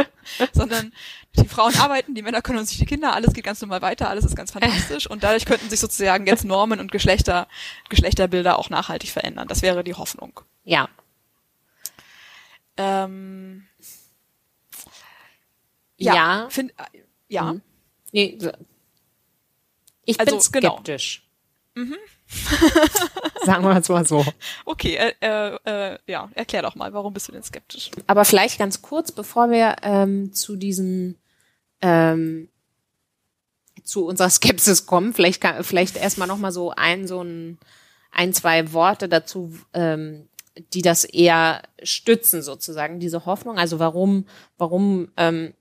sondern 0.53 0.93
die 1.39 1.49
Frauen 1.49 1.75
arbeiten, 1.77 2.15
die 2.15 2.23
Männer 2.23 2.43
kümmern 2.43 2.67
sich 2.67 2.77
die 2.79 2.85
Kinder, 2.87 3.15
alles 3.15 3.33
geht 3.33 3.45
ganz 3.45 3.61
normal 3.63 3.81
weiter, 3.81 4.11
alles 4.11 4.25
ist 4.27 4.37
ganz 4.37 4.51
fantastisch 4.51 5.07
und 5.09 5.23
dadurch 5.25 5.47
könnten 5.47 5.71
sich 5.71 5.81
sozusagen 5.81 6.27
jetzt 6.27 6.45
Normen 6.45 6.81
und 6.81 6.93
Geschlechter, 6.93 7.49
Geschlechterbilder 7.89 8.59
auch 8.59 8.69
nachhaltig 8.71 9.11
verändern. 9.11 9.49
Das 9.49 9.63
wäre 9.63 9.83
die 9.85 9.95
Hoffnung. 9.95 10.41
Ja. 10.65 10.89
Ähm, 12.77 13.68
Ja. 15.99 16.15
ja, 16.15 16.47
find, 16.51 16.71
äh, 16.73 16.99
ja. 17.29 17.53
Mhm. 17.53 17.63
Nee, 18.13 18.39
ich 20.05 20.19
Also, 20.19 20.37
bin 20.37 20.63
genau. 20.63 20.77
skeptisch. 20.77 21.29
Sagen 23.45 23.65
wir 23.65 23.77
es 23.77 23.89
mal 23.89 24.07
so. 24.07 24.25
Okay, 24.65 24.97
äh, 24.97 25.15
äh, 25.21 25.59
äh, 25.65 25.99
ja, 26.07 26.31
erklär 26.35 26.63
doch 26.63 26.75
mal, 26.75 26.93
warum 26.93 27.15
bist 27.15 27.29
du 27.29 27.33
denn 27.33 27.43
skeptisch? 27.43 27.91
Aber 28.07 28.25
vielleicht 28.25 28.59
ganz 28.59 28.83
kurz, 28.83 29.13
bevor 29.13 29.51
wir 29.51 29.77
ähm, 29.83 30.33
zu 30.33 30.57
diesen 30.57 31.17
ähm, 31.81 32.49
zu 33.85 34.07
unserer 34.07 34.29
Skepsis 34.29 34.87
kommen, 34.87 35.15
vielleicht 35.15 35.41
kann, 35.41 35.65
vielleicht 35.65 35.97
erstmal 35.97 36.29
noch 36.29 36.39
mal 36.39 36.53
so 36.53 36.73
ein 36.73 37.07
so 37.07 37.23
ein 37.23 37.59
ein 38.11 38.33
zwei 38.33 38.73
Worte 38.73 39.09
dazu, 39.09 39.57
ähm, 39.73 40.29
die 40.75 40.83
das 40.83 41.05
eher 41.05 41.63
stützen 41.83 42.43
sozusagen 42.43 43.01
diese 43.01 43.25
Hoffnung. 43.25 43.59
Also 43.59 43.79
warum 43.79 44.27
warum 44.59 45.11
ähm, 45.17 45.55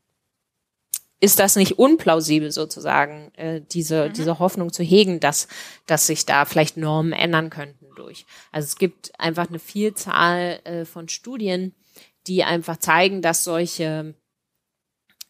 ist 1.20 1.40
das 1.40 1.56
nicht 1.56 1.80
unplausibel 1.80 2.52
sozusagen, 2.52 3.32
äh, 3.36 3.62
diese, 3.62 4.10
diese 4.10 4.40
Hoffnung 4.40 4.72
zu 4.72 4.84
hegen, 4.84 5.20
dass, 5.20 5.48
dass 5.88 6.08
sich 6.08 6.26
da 6.26 6.46
vielleicht 6.46 6.78
Normen 6.78 7.14
ändern 7.14 7.50
könnten 7.50 7.88
durch. 7.96 8.26
Also 8.52 8.66
es 8.66 8.76
gibt 8.78 9.20
einfach 9.20 9.50
eine 9.50 9.60
Vielzahl 9.60 10.60
äh, 10.64 10.86
von 10.86 11.10
Studien, 11.10 11.74
die 12.28 12.44
einfach 12.44 12.78
zeigen, 12.78 13.22
dass 13.22 13.44
solche 13.44 14.14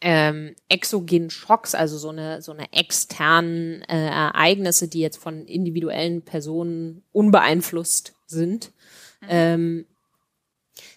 ähm, 0.01 0.55
exogenen 0.69 1.29
Schocks, 1.29 1.73
also 1.73 1.97
so 1.97 2.09
eine, 2.09 2.41
so 2.41 2.51
eine 2.51 2.71
externen 2.73 3.81
äh, 3.83 4.07
Ereignisse, 4.07 4.87
die 4.87 4.99
jetzt 4.99 5.17
von 5.17 5.45
individuellen 5.45 6.21
Personen 6.21 7.03
unbeeinflusst 7.13 8.13
sind, 8.27 8.71
ähm, 9.27 9.85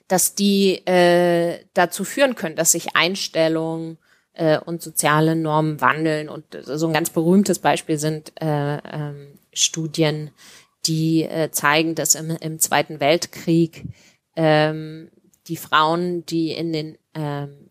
dass 0.09 0.35
die 0.35 0.85
äh, 0.87 1.65
dazu 1.73 2.05
führen 2.05 2.35
können, 2.35 2.57
dass 2.57 2.73
sich 2.73 2.97
Einstellungen 2.97 3.99
äh, 4.35 4.59
und 4.59 4.83
soziale 4.83 5.37
Normen 5.37 5.81
wandeln. 5.81 6.29
Und 6.29 6.45
so 6.63 6.87
ein 6.87 6.93
ganz 6.93 7.11
berühmtes 7.11 7.59
Beispiel 7.59 7.99
sind 7.99 8.33
äh, 8.41 8.77
ähm, 8.79 9.39
Studien, 9.53 10.31
die 10.87 11.25
äh, 11.25 11.51
zeigen, 11.51 11.95
dass 11.95 12.15
im, 12.15 12.31
im 12.31 12.59
Zweiten 12.59 13.01
Weltkrieg 13.01 13.85
ähm, 14.37 15.11
die 15.47 15.57
Frauen, 15.57 16.25
die 16.27 16.53
in 16.53 16.73
den 16.73 16.99
ähm, 17.15 17.71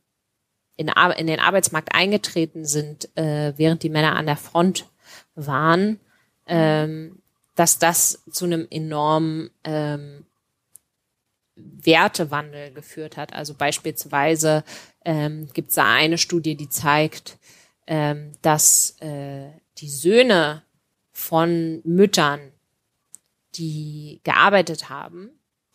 in, 0.75 0.87
in 1.17 1.27
den 1.27 1.41
Arbeitsmarkt 1.41 1.93
eingetreten 1.93 2.63
sind, 2.63 3.09
äh, 3.17 3.51
während 3.57 3.83
die 3.83 3.89
Männer 3.89 4.15
an 4.15 4.27
der 4.27 4.37
Front 4.37 4.85
waren, 5.35 5.99
ähm, 6.47 7.21
dass 7.55 7.79
das 7.79 8.23
zu 8.31 8.45
einem 8.45 8.65
enormen 8.69 9.49
ähm, 9.65 10.25
Wertewandel 11.59 12.71
geführt 12.71 13.17
hat. 13.17 13.33
Also 13.33 13.53
beispielsweise 13.53 14.63
ähm, 15.05 15.49
gibt 15.53 15.69
es 15.69 15.75
da 15.75 15.93
eine 15.93 16.17
Studie, 16.17 16.55
die 16.55 16.69
zeigt, 16.69 17.37
ähm, 17.87 18.33
dass 18.41 18.97
äh, 19.01 19.49
die 19.77 19.89
Söhne 19.89 20.63
von 21.11 21.81
Müttern, 21.83 22.39
die 23.55 24.21
gearbeitet 24.23 24.89
haben, 24.89 25.31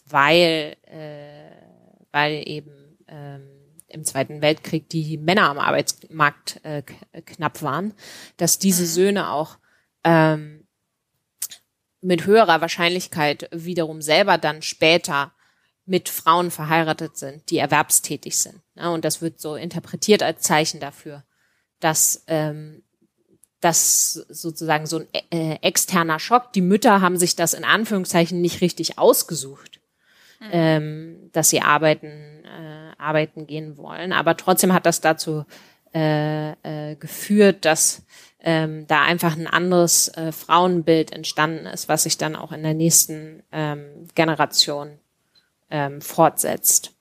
weil, 0.06 0.76
äh, 0.82 1.50
weil 2.12 2.46
eben 2.46 2.98
ähm, 3.08 3.48
im 3.88 4.04
Zweiten 4.04 4.42
Weltkrieg 4.42 4.88
die 4.88 5.16
Männer 5.18 5.48
am 5.48 5.58
Arbeitsmarkt 5.58 6.60
äh, 6.64 6.82
knapp 6.82 7.62
waren, 7.62 7.94
dass 8.36 8.58
diese 8.58 8.82
mhm. 8.82 8.88
Söhne 8.88 9.30
auch 9.30 9.58
ähm, 10.04 10.66
mit 12.00 12.26
höherer 12.26 12.60
Wahrscheinlichkeit 12.60 13.48
wiederum 13.50 14.02
selber 14.02 14.38
dann 14.38 14.62
später 14.62 15.33
mit 15.86 16.08
Frauen 16.08 16.50
verheiratet 16.50 17.16
sind, 17.16 17.50
die 17.50 17.58
erwerbstätig 17.58 18.38
sind. 18.38 18.60
Ja, 18.74 18.88
und 18.88 19.04
das 19.04 19.20
wird 19.20 19.40
so 19.40 19.54
interpretiert 19.54 20.22
als 20.22 20.42
Zeichen 20.42 20.80
dafür, 20.80 21.24
dass 21.80 22.24
ähm, 22.26 22.82
das 23.60 24.12
sozusagen 24.28 24.86
so 24.86 24.98
ein 24.98 25.08
äh, 25.30 25.56
externer 25.62 26.18
Schock. 26.18 26.52
Die 26.52 26.60
Mütter 26.60 27.00
haben 27.00 27.16
sich 27.16 27.36
das 27.36 27.54
in 27.54 27.64
Anführungszeichen 27.64 28.40
nicht 28.40 28.60
richtig 28.60 28.98
ausgesucht, 28.98 29.80
mhm. 30.40 30.48
ähm, 30.52 31.30
dass 31.32 31.50
sie 31.50 31.60
arbeiten, 31.60 32.44
äh, 32.44 32.92
arbeiten 32.98 33.46
gehen 33.46 33.76
wollen. 33.76 34.12
Aber 34.12 34.36
trotzdem 34.36 34.72
hat 34.72 34.86
das 34.86 35.00
dazu 35.00 35.44
äh, 35.94 36.52
äh, 36.52 36.96
geführt, 36.96 37.64
dass 37.64 38.04
ähm, 38.40 38.86
da 38.86 39.02
einfach 39.02 39.36
ein 39.36 39.46
anderes 39.46 40.08
äh, 40.08 40.32
Frauenbild 40.32 41.12
entstanden 41.12 41.66
ist, 41.66 41.88
was 41.88 42.02
sich 42.02 42.18
dann 42.18 42.36
auch 42.36 42.52
in 42.52 42.62
der 42.62 42.74
nächsten 42.74 43.42
ähm, 43.52 44.08
Generation 44.14 44.98
ähm, 45.74 46.00
fortsetzt. 46.00 46.92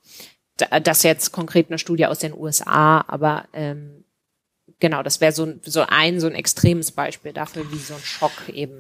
Das 0.82 1.04
jetzt 1.04 1.32
konkret 1.32 1.70
eine 1.70 1.78
Studie 1.78 2.08
aus 2.08 2.18
den 2.18 2.34
USA, 2.34 3.06
aber 3.08 3.46
ähm, 3.54 4.04
genau, 4.80 5.04
das 5.04 5.22
wäre 5.22 5.32
so, 5.32 5.54
so 5.64 5.82
ein 5.88 6.20
so 6.20 6.26
ein 6.26 6.34
extremes 6.34 6.92
Beispiel 6.92 7.34
dafür, 7.34 7.72
wie 7.72 7.78
so 7.78 7.94
ein 7.94 8.02
Schock 8.02 8.50
eben 8.50 8.80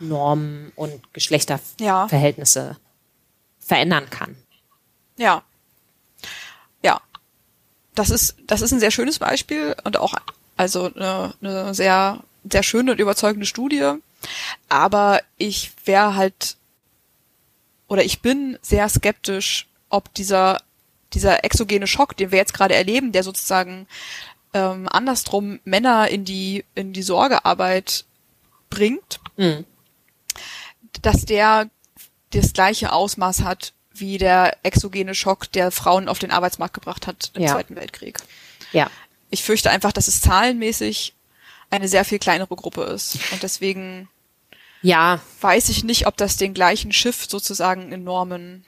Normen 0.00 0.72
und 0.74 1.12
Geschlechterverhältnisse 1.12 2.60
ja. 2.60 2.76
verändern 3.60 4.10
kann. 4.10 4.36
Ja. 5.16 5.44
Ja. 6.82 7.00
Das 7.94 8.10
ist, 8.10 8.34
das 8.46 8.62
ist 8.62 8.72
ein 8.72 8.80
sehr 8.80 8.90
schönes 8.90 9.20
Beispiel 9.20 9.76
und 9.84 9.96
auch 9.96 10.14
also 10.56 10.92
eine, 10.92 11.34
eine 11.40 11.74
sehr, 11.74 12.18
sehr 12.50 12.64
schöne 12.64 12.92
und 12.92 13.00
überzeugende 13.00 13.46
Studie. 13.46 13.92
Aber 14.68 15.20
ich 15.38 15.72
wäre 15.84 16.16
halt 16.16 16.56
oder 17.90 18.04
ich 18.04 18.22
bin 18.22 18.56
sehr 18.62 18.88
skeptisch, 18.88 19.68
ob 19.90 20.14
dieser 20.14 20.62
dieser 21.12 21.44
exogene 21.44 21.88
Schock, 21.88 22.16
den 22.16 22.30
wir 22.30 22.38
jetzt 22.38 22.54
gerade 22.54 22.76
erleben, 22.76 23.10
der 23.10 23.24
sozusagen 23.24 23.88
ähm, 24.54 24.88
andersrum 24.88 25.58
Männer 25.64 26.08
in 26.08 26.24
die 26.24 26.64
in 26.76 26.92
die 26.92 27.02
Sorgearbeit 27.02 28.04
bringt, 28.70 29.18
mhm. 29.36 29.64
dass 31.02 31.24
der 31.26 31.68
das 32.32 32.52
gleiche 32.52 32.92
Ausmaß 32.92 33.42
hat 33.42 33.72
wie 33.92 34.18
der 34.18 34.56
exogene 34.62 35.16
Schock, 35.16 35.50
der 35.50 35.72
Frauen 35.72 36.08
auf 36.08 36.20
den 36.20 36.30
Arbeitsmarkt 36.30 36.74
gebracht 36.74 37.08
hat 37.08 37.32
im 37.34 37.42
ja. 37.42 37.52
Zweiten 37.52 37.74
Weltkrieg. 37.74 38.20
Ja. 38.72 38.88
Ich 39.30 39.42
fürchte 39.42 39.68
einfach, 39.68 39.90
dass 39.90 40.06
es 40.06 40.20
zahlenmäßig 40.20 41.12
eine 41.70 41.88
sehr 41.88 42.04
viel 42.04 42.20
kleinere 42.20 42.54
Gruppe 42.54 42.84
ist 42.84 43.18
und 43.32 43.42
deswegen 43.42 44.08
ja. 44.82 45.20
Weiß 45.40 45.68
ich 45.68 45.84
nicht, 45.84 46.06
ob 46.06 46.16
das 46.16 46.36
den 46.36 46.54
gleichen 46.54 46.92
Schiff 46.92 47.26
sozusagen 47.28 47.92
in 47.92 48.04
Normen 48.04 48.64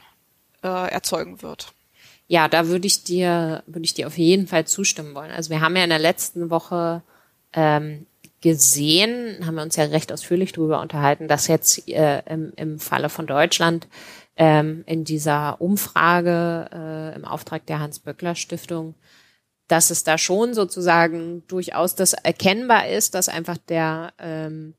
äh, 0.63 0.91
erzeugen 0.91 1.43
wird. 1.43 1.73
Ja, 2.27 2.49
da 2.49 2.69
würde 2.69 2.87
ich 2.87 3.05
dir, 3.05 3.63
würde 3.67 3.85
ich 3.85 3.95
dir 3.95 4.07
auf 4.07 4.17
jeden 4.17 4.47
Fall 4.47 4.67
zustimmen 4.67 5.15
wollen. 5.15 5.31
Also 5.31 5.51
wir 5.51 5.61
haben 5.61 5.77
ja 5.77 5.85
in 5.85 5.91
der 5.91 5.99
letzten 5.99 6.51
Woche 6.51 7.03
ähm, 7.53 8.07
gesehen, 8.41 9.47
haben 9.47 9.55
wir 9.55 9.63
uns 9.63 9.77
ja 9.77 9.85
recht 9.85 10.13
ausführlich 10.13 10.53
darüber 10.53 10.81
unterhalten, 10.81 11.29
dass 11.29 11.47
jetzt 11.47 11.89
äh, 11.89 12.23
im, 12.27 12.53
im 12.57 12.79
Falle 12.79 13.09
von 13.09 13.27
Deutschland 13.27 13.87
ähm, 14.37 14.83
in 14.87 15.05
dieser 15.05 15.61
Umfrage 15.61 16.69
äh, 16.73 17.15
im 17.17 17.25
Auftrag 17.25 17.67
der 17.67 17.81
Hans-Böckler-Stiftung, 17.81 18.95
dass 19.69 19.91
es 19.91 20.05
da 20.05 20.19
schon 20.19 20.55
sozusagen 20.55 21.47
durchaus 21.47 21.95
das 21.95 22.15
erkennbar 22.15 22.89
ist, 22.89 23.15
dass 23.15 23.29
einfach 23.29 23.59
der 23.59 24.13
ähm, 24.19 24.75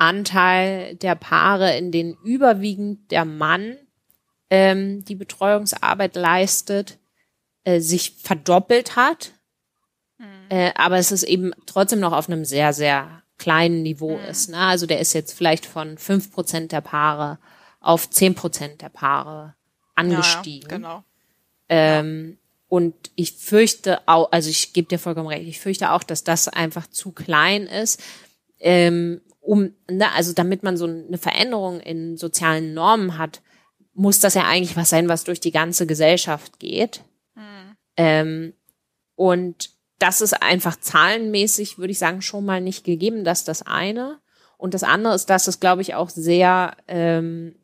Anteil 0.00 0.96
der 0.96 1.14
Paare, 1.14 1.76
in 1.76 1.92
denen 1.92 2.16
überwiegend 2.24 3.10
der 3.10 3.24
Mann 3.24 3.76
ähm, 4.48 5.04
die 5.04 5.14
Betreuungsarbeit 5.14 6.16
leistet, 6.16 6.98
äh, 7.64 7.80
sich 7.80 8.16
verdoppelt 8.18 8.96
hat. 8.96 9.32
Mhm. 10.18 10.24
Äh, 10.48 10.72
aber 10.74 10.96
es 10.96 11.12
ist 11.12 11.22
eben 11.22 11.52
trotzdem 11.66 12.00
noch 12.00 12.12
auf 12.12 12.28
einem 12.28 12.44
sehr, 12.44 12.72
sehr 12.72 13.22
kleinen 13.38 13.82
Niveau 13.82 14.16
mhm. 14.16 14.24
ist. 14.24 14.50
Ne? 14.50 14.58
Also 14.58 14.86
der 14.86 15.00
ist 15.00 15.12
jetzt 15.12 15.32
vielleicht 15.32 15.66
von 15.66 15.98
fünf 15.98 16.32
Prozent 16.32 16.72
der 16.72 16.80
Paare 16.80 17.38
auf 17.80 18.08
zehn 18.08 18.34
Prozent 18.34 18.82
der 18.82 18.88
Paare 18.88 19.54
angestiegen. 19.94 20.70
Ja, 20.70 20.76
genau. 20.76 21.04
Ähm, 21.68 22.38
und 22.68 22.94
ich 23.16 23.32
fürchte 23.32 24.00
auch, 24.06 24.32
also 24.32 24.48
ich 24.48 24.72
gebe 24.72 24.88
dir 24.88 24.98
vollkommen 24.98 25.26
recht, 25.26 25.46
ich 25.46 25.60
fürchte 25.60 25.90
auch, 25.90 26.02
dass 26.02 26.24
das 26.24 26.48
einfach 26.48 26.86
zu 26.86 27.12
klein 27.12 27.66
ist. 27.66 28.02
Ähm, 28.60 29.20
um, 29.50 29.74
ne, 29.90 30.12
also 30.12 30.32
damit 30.32 30.62
man 30.62 30.76
so 30.76 30.86
eine 30.86 31.18
Veränderung 31.18 31.80
in 31.80 32.16
sozialen 32.16 32.72
Normen 32.72 33.18
hat, 33.18 33.42
muss 33.94 34.20
das 34.20 34.34
ja 34.34 34.44
eigentlich 34.44 34.76
was 34.76 34.90
sein, 34.90 35.08
was 35.08 35.24
durch 35.24 35.40
die 35.40 35.50
ganze 35.50 35.88
Gesellschaft 35.88 36.60
geht. 36.60 37.00
Mhm. 37.34 37.76
Ähm, 37.96 38.52
und 39.16 39.70
das 39.98 40.20
ist 40.20 40.40
einfach 40.40 40.76
zahlenmäßig, 40.76 41.78
würde 41.78 41.90
ich 41.90 41.98
sagen, 41.98 42.22
schon 42.22 42.44
mal 42.44 42.60
nicht 42.60 42.84
gegeben, 42.84 43.24
dass 43.24 43.42
das 43.42 43.62
eine. 43.62 44.20
Und 44.56 44.72
das 44.72 44.84
andere 44.84 45.16
ist, 45.16 45.28
dass 45.30 45.48
es, 45.48 45.58
glaube 45.58 45.82
ich, 45.82 45.96
auch 45.96 46.10
sehr 46.10 46.76
ähm, 46.86 47.56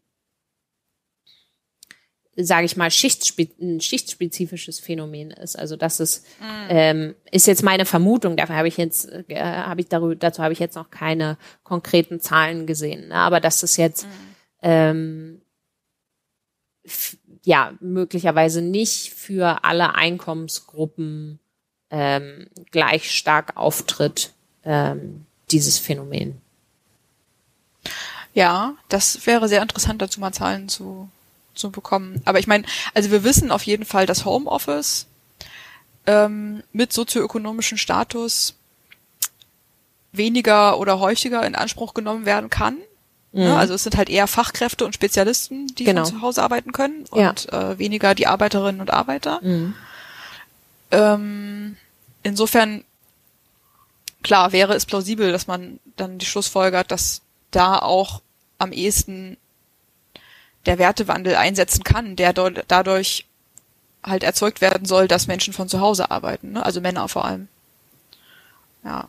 sage 2.37 2.67
ich 2.67 2.77
mal, 2.77 2.91
Schichtspe 2.91 3.49
ein 3.61 3.81
schichtspezifisches 3.81 4.79
Phänomen 4.79 5.31
ist. 5.31 5.59
Also 5.59 5.77
das 5.77 6.01
ist, 6.01 6.27
mhm. 6.39 6.67
ähm, 6.69 7.15
ist 7.31 7.47
jetzt 7.47 7.63
meine 7.63 7.87
Vermutung. 7.87 8.37
Dafür 8.37 8.57
habe 8.57 8.69
ich 8.69 8.77
jetzt, 8.77 9.09
äh, 9.29 9.41
habe 9.41 9.81
ich 9.81 9.89
darüber, 9.89 10.15
dazu 10.15 10.43
habe 10.43 10.53
ich 10.53 10.59
jetzt 10.59 10.77
noch 10.77 10.91
keine 10.91 11.39
konkreten 11.65 12.21
Zahlen 12.21 12.67
gesehen. 12.67 13.09
Ne? 13.09 13.15
Aber 13.15 13.41
dass 13.41 13.63
es 13.63 13.79
jetzt 13.79 14.05
mhm. 14.05 14.11
ähm, 14.63 15.41
ja 17.45 17.73
möglicherweise 17.81 18.61
nicht 18.61 19.15
für 19.15 19.65
alle 19.65 19.95
Einkommensgruppen 19.95 21.39
ähm, 21.91 22.49
gleich 22.71 23.11
stark 23.11 23.57
auftritt, 23.57 24.33
ähm, 24.65 25.25
dieses 25.51 25.79
Phänomen. 25.79 26.41
Ja, 28.35 28.75
das 28.91 29.27
wäre 29.27 29.49
sehr 29.49 29.63
interessant, 29.63 30.03
dazu 30.03 30.21
mal 30.21 30.33
Zahlen 30.33 30.69
zu 30.69 31.09
zu 31.57 31.71
bekommen. 31.71 32.23
Aber 32.25 32.39
ich 32.39 32.47
meine, 32.47 32.65
also 32.95 33.11
wir 33.11 33.25
wissen 33.25 33.51
auf 33.51 33.63
jeden 33.63 33.85
Fall, 33.85 34.07
dass 34.07 34.25
Homeoffice 34.25 35.07
ähm, 36.07 36.63
mit 36.73 36.93
sozioökonomischem 36.93 37.79
Status 37.79 38.55
weniger 40.13 40.79
oder 40.79 40.99
häufiger 41.01 41.45
in 41.47 41.55
Anspruch 41.55 41.95
genommen 41.95 42.27
werden 42.27 42.51
kann. 42.51 42.79
Mhm. 43.33 43.43
Ja, 43.43 43.57
also 43.57 43.75
es 43.75 43.83
sind 43.83 43.97
halt 43.97 44.09
eher 44.09 44.27
Fachkräfte 44.27 44.85
und 44.85 44.95
Spezialisten, 44.95 45.67
die 45.75 45.85
genau. 45.85 46.05
von 46.05 46.15
zu 46.15 46.23
Hause 46.23 46.43
arbeiten 46.43 46.73
können 46.73 47.05
und 47.11 47.21
ja. 47.51 47.73
äh, 47.73 47.79
weniger 47.79 48.15
die 48.15 48.27
Arbeiterinnen 48.27 48.81
und 48.81 48.93
Arbeiter. 48.93 49.41
Mhm. 49.43 49.75
Ähm, 50.91 51.77
insofern, 52.23 52.85
klar, 54.23 54.53
wäre 54.53 54.75
es 54.75 54.87
plausibel, 54.87 55.33
dass 55.33 55.47
man 55.47 55.81
dann 55.97 56.19
die 56.19 56.27
Schlussfolgert, 56.27 56.91
dass 56.91 57.23
da 57.51 57.79
auch 57.79 58.23
am 58.59 58.73
ehesten 58.73 59.37
der 60.67 60.79
Wertewandel 60.79 61.37
einsetzen 61.37 61.85
kann, 61.85 62.17
der 62.17 62.33
dadurch 62.33 63.27
halt 64.03 64.23
erzeugt 64.23 64.61
werden 64.61 64.87
soll, 64.87 65.09
dass 65.09 65.27
Menschen 65.27 65.53
von 65.53 65.69
zu 65.69 65.81
Hause 65.81 66.11
arbeiten, 66.11 66.53
ne? 66.53 66.65
also 66.65 66.81
Männer 66.81 67.09
vor 67.09 67.25
allem. 67.25 67.49
Ja. 68.85 69.09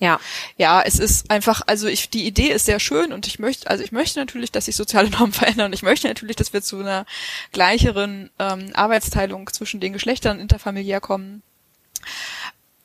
Ja. 0.00 0.20
Ja, 0.56 0.82
es 0.82 0.98
ist 0.98 1.30
einfach, 1.30 1.62
also 1.66 1.86
ich, 1.86 2.10
die 2.10 2.26
Idee 2.26 2.50
ist 2.50 2.66
sehr 2.66 2.80
schön 2.80 3.12
und 3.12 3.26
ich 3.26 3.38
möchte, 3.38 3.70
also 3.70 3.84
ich 3.84 3.92
möchte 3.92 4.18
natürlich, 4.18 4.50
dass 4.50 4.66
sich 4.66 4.76
soziale 4.76 5.10
Normen 5.10 5.32
verändern 5.32 5.72
ich 5.72 5.82
möchte 5.82 6.08
natürlich, 6.08 6.36
dass 6.36 6.52
wir 6.52 6.62
zu 6.62 6.80
einer 6.80 7.06
gleicheren 7.52 8.30
ähm, 8.38 8.70
Arbeitsteilung 8.74 9.50
zwischen 9.52 9.80
den 9.80 9.92
Geschlechtern 9.92 10.40
interfamiliär 10.40 11.00
kommen. 11.00 11.42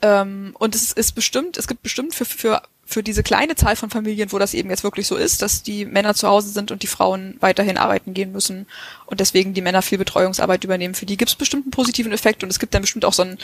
Ähm, 0.02 0.56
und 0.58 0.76
es 0.76 0.94
ist 0.94 1.14
bestimmt, 1.14 1.58
es 1.58 1.68
gibt 1.68 1.84
bestimmt 1.84 2.16
für, 2.16 2.26
für, 2.26 2.62
für 2.90 3.04
diese 3.04 3.22
kleine 3.22 3.56
Zahl 3.56 3.76
von 3.76 3.92
Familien, 3.92 4.32
wo 4.32 4.40
das 4.40 4.56
eben 4.56 4.72
jetzt 4.72 4.84
wirklich 4.84 5.06
so 5.06 5.16
ist, 5.16 5.44
dass 5.44 5.62
die 5.62 5.86
Männer 5.86 6.16
zu 6.16 6.28
Hause 6.28 6.50
sind 6.50 6.72
und 6.72 6.82
die 6.82 6.88
Frauen 6.88 7.38
weiterhin 7.40 7.78
arbeiten 7.78 8.16
gehen 8.16 8.32
müssen 8.32 8.66
und 9.06 9.20
deswegen 9.20 9.54
die 9.54 9.62
Männer 9.62 9.84
viel 9.84 10.00
Betreuungsarbeit 10.00 10.64
übernehmen. 10.64 10.96
Für 10.96 11.06
die 11.06 11.16
gibt 11.16 11.30
es 11.30 11.36
bestimmt 11.36 11.66
einen 11.66 11.72
positiven 11.72 12.12
Effekt 12.12 12.44
und 12.44 12.50
es 12.50 12.58
gibt 12.58 12.74
dann 12.74 12.82
bestimmt 12.82 13.06
auch 13.06 13.14
so 13.14 13.22
ein, 13.22 13.38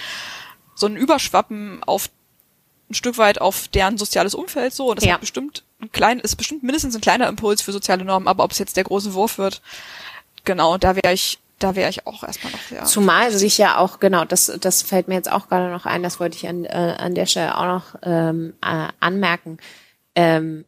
so 0.73 0.88
ein 0.88 0.95
Überschwappen 0.95 1.84
auf 1.84 2.10
ein 2.89 2.95
Stück 2.95 3.19
weit 3.19 3.39
auf 3.39 3.67
deren 3.67 3.99
soziales 3.99 4.34
Umfeld 4.34 4.73
so. 4.73 4.89
Und 4.89 4.97
das 4.97 5.05
Ja. 5.05 5.17
bestimmt 5.17 5.63
ein 5.79 5.91
klein, 5.91 6.19
ist 6.19 6.36
bestimmt 6.38 6.63
mindestens 6.63 6.95
ein 6.95 7.01
kleiner 7.01 7.27
Impuls 7.27 7.62
für 7.62 7.71
soziale 7.71 8.03
Normen, 8.03 8.27
aber 8.27 8.43
ob 8.43 8.51
es 8.51 8.58
jetzt 8.60 8.77
der 8.77 8.84
große 8.84 9.13
Wurf 9.13 9.38
wird, 9.38 9.62
genau, 10.43 10.77
da 10.79 10.95
wäre 10.95 11.13
ich, 11.13 11.38
da 11.59 11.75
wäre 11.75 11.89
ich 11.89 12.05
auch 12.05 12.23
erstmal 12.23 12.51
noch 12.51 12.61
sehr. 12.61 12.83
Zumal 12.83 13.31
sich 13.31 13.57
ja 13.57 13.77
auch, 13.77 13.99
genau, 13.99 14.25
das, 14.25 14.51
das 14.59 14.81
fällt 14.81 15.07
mir 15.07 15.15
jetzt 15.15 15.31
auch 15.31 15.47
gerade 15.47 15.71
noch 15.71 15.85
ein, 15.85 16.03
das 16.03 16.19
wollte 16.19 16.37
ich 16.37 16.47
an, 16.47 16.65
äh, 16.65 16.95
an 16.97 17.15
der 17.15 17.25
Stelle 17.25 17.57
auch 17.57 17.65
noch 17.65 17.95
ähm, 18.03 18.53
äh, 18.61 18.87
anmerken. 18.99 19.57
Ähm, 20.15 20.65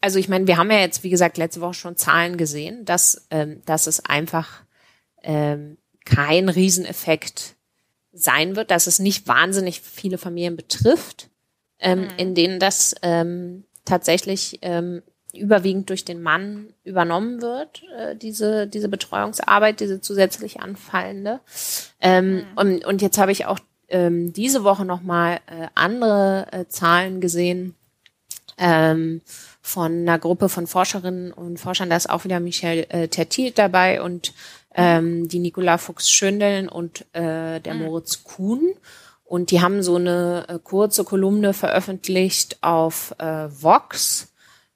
also 0.00 0.18
ich 0.18 0.28
meine, 0.28 0.46
wir 0.46 0.56
haben 0.56 0.70
ja 0.70 0.78
jetzt, 0.78 1.02
wie 1.02 1.10
gesagt, 1.10 1.38
letzte 1.38 1.60
Woche 1.60 1.74
schon 1.74 1.96
Zahlen 1.96 2.36
gesehen, 2.36 2.84
dass, 2.84 3.26
ähm, 3.30 3.62
dass 3.64 3.86
es 3.86 4.04
einfach 4.04 4.62
ähm, 5.22 5.78
kein 6.04 6.48
Rieseneffekt 6.48 7.56
sein 8.12 8.56
wird, 8.56 8.70
dass 8.70 8.86
es 8.86 8.98
nicht 8.98 9.26
wahnsinnig 9.26 9.80
viele 9.80 10.18
Familien 10.18 10.56
betrifft, 10.56 11.28
ähm, 11.80 12.08
in 12.16 12.34
denen 12.34 12.60
das 12.60 12.94
ähm, 13.02 13.64
tatsächlich 13.84 14.58
ähm, 14.62 15.02
überwiegend 15.38 15.88
durch 15.90 16.04
den 16.04 16.22
Mann 16.22 16.72
übernommen 16.84 17.40
wird, 17.40 17.82
äh, 17.96 18.16
diese, 18.16 18.66
diese 18.66 18.88
Betreuungsarbeit, 18.88 19.80
diese 19.80 20.00
zusätzlich 20.00 20.60
anfallende. 20.60 21.40
Ähm, 22.00 22.44
und, 22.56 22.84
und 22.84 23.02
jetzt 23.02 23.18
habe 23.18 23.32
ich 23.32 23.46
auch 23.46 23.58
ähm, 23.88 24.32
diese 24.32 24.64
Woche 24.64 24.84
nochmal 24.84 25.40
äh, 25.46 25.68
andere 25.74 26.46
äh, 26.52 26.66
Zahlen 26.68 27.20
gesehen 27.20 27.74
ähm, 28.58 29.22
von 29.62 29.92
einer 29.92 30.18
Gruppe 30.18 30.48
von 30.48 30.66
Forscherinnen 30.66 31.32
und 31.32 31.58
Forschern. 31.58 31.90
Da 31.90 31.96
ist 31.96 32.10
auch 32.10 32.24
wieder 32.24 32.40
Michel 32.40 32.86
äh, 32.88 33.08
Tertil 33.08 33.52
dabei 33.52 34.02
und 34.02 34.34
ähm, 34.74 35.28
die 35.28 35.38
Nicola 35.38 35.78
Fuchs-Schöndeln 35.78 36.68
und 36.68 37.02
äh, 37.14 37.60
der 37.60 37.74
Moritz 37.74 38.24
Kuhn. 38.24 38.74
Und 39.24 39.50
die 39.50 39.60
haben 39.60 39.82
so 39.82 39.96
eine 39.96 40.46
äh, 40.48 40.58
kurze 40.62 41.04
Kolumne 41.04 41.52
veröffentlicht 41.52 42.58
auf 42.62 43.14
äh, 43.18 43.48
Vox. 43.50 44.27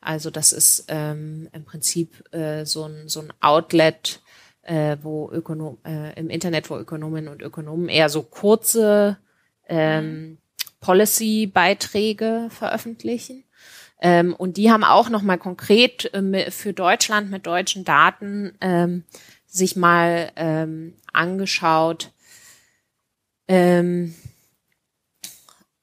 Also 0.03 0.31
das 0.31 0.53
ist 0.53 0.87
ähm, 0.89 1.49
im 1.53 1.65
Prinzip 1.65 2.23
äh, 2.35 2.65
so, 2.65 2.85
ein, 2.85 3.09
so 3.09 3.21
ein 3.21 3.33
Outlet, 3.41 4.21
äh, 4.63 4.97
wo 5.03 5.31
Ökonom 5.31 5.79
äh, 5.85 6.19
im 6.19 6.29
Internet, 6.29 6.69
wo 6.71 6.77
Ökonominnen 6.77 7.33
und 7.33 7.41
Ökonomen 7.41 7.89
eher 7.89 8.09
so 8.09 8.23
kurze 8.23 9.17
ähm, 9.69 10.39
Policy-Beiträge 10.81 12.49
veröffentlichen. 12.51 13.45
Ähm, 14.01 14.35
und 14.35 14.57
die 14.57 14.71
haben 14.71 14.83
auch 14.83 15.09
noch 15.09 15.23
mal 15.23 15.39
konkret 15.39 16.11
ähm, 16.13 16.35
für 16.51 16.73
Deutschland 16.73 17.31
mit 17.31 17.47
deutschen 17.47 17.85
Daten 17.85 18.53
ähm, 18.61 19.05
sich 19.47 19.77
mal 19.77 20.33
ähm, 20.35 20.95
angeschaut, 21.13 22.11
ähm, 23.47 24.15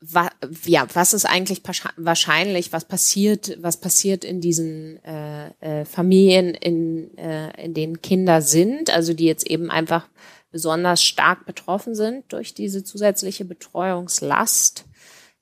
wa 0.02 0.30
ja, 0.66 0.88
was 0.94 1.14
ist 1.14 1.26
eigentlich 1.26 1.62
wahrscheinlich, 1.98 2.72
was 2.72 2.86
passiert, 2.86 3.58
was 3.62 3.78
passiert 3.78 4.24
in 4.24 4.40
diesen 4.40 5.04
äh, 5.04 5.50
äh, 5.60 5.86
Familien, 5.86 6.54
in, 6.54 7.18
äh, 7.18 7.64
in 7.64 7.74
denen 7.74 8.02
Kinder 8.02 8.42
sind, 8.42 8.90
also 8.90 9.14
die 9.14 9.26
jetzt 9.26 9.48
eben 9.48 9.70
einfach 9.70 10.08
besonders 10.52 11.04
stark 11.04 11.46
betroffen 11.46 11.96
sind 11.96 12.32
durch 12.32 12.54
diese 12.54 12.84
zusätzliche 12.84 13.46
Betreuungslast. 13.46 14.86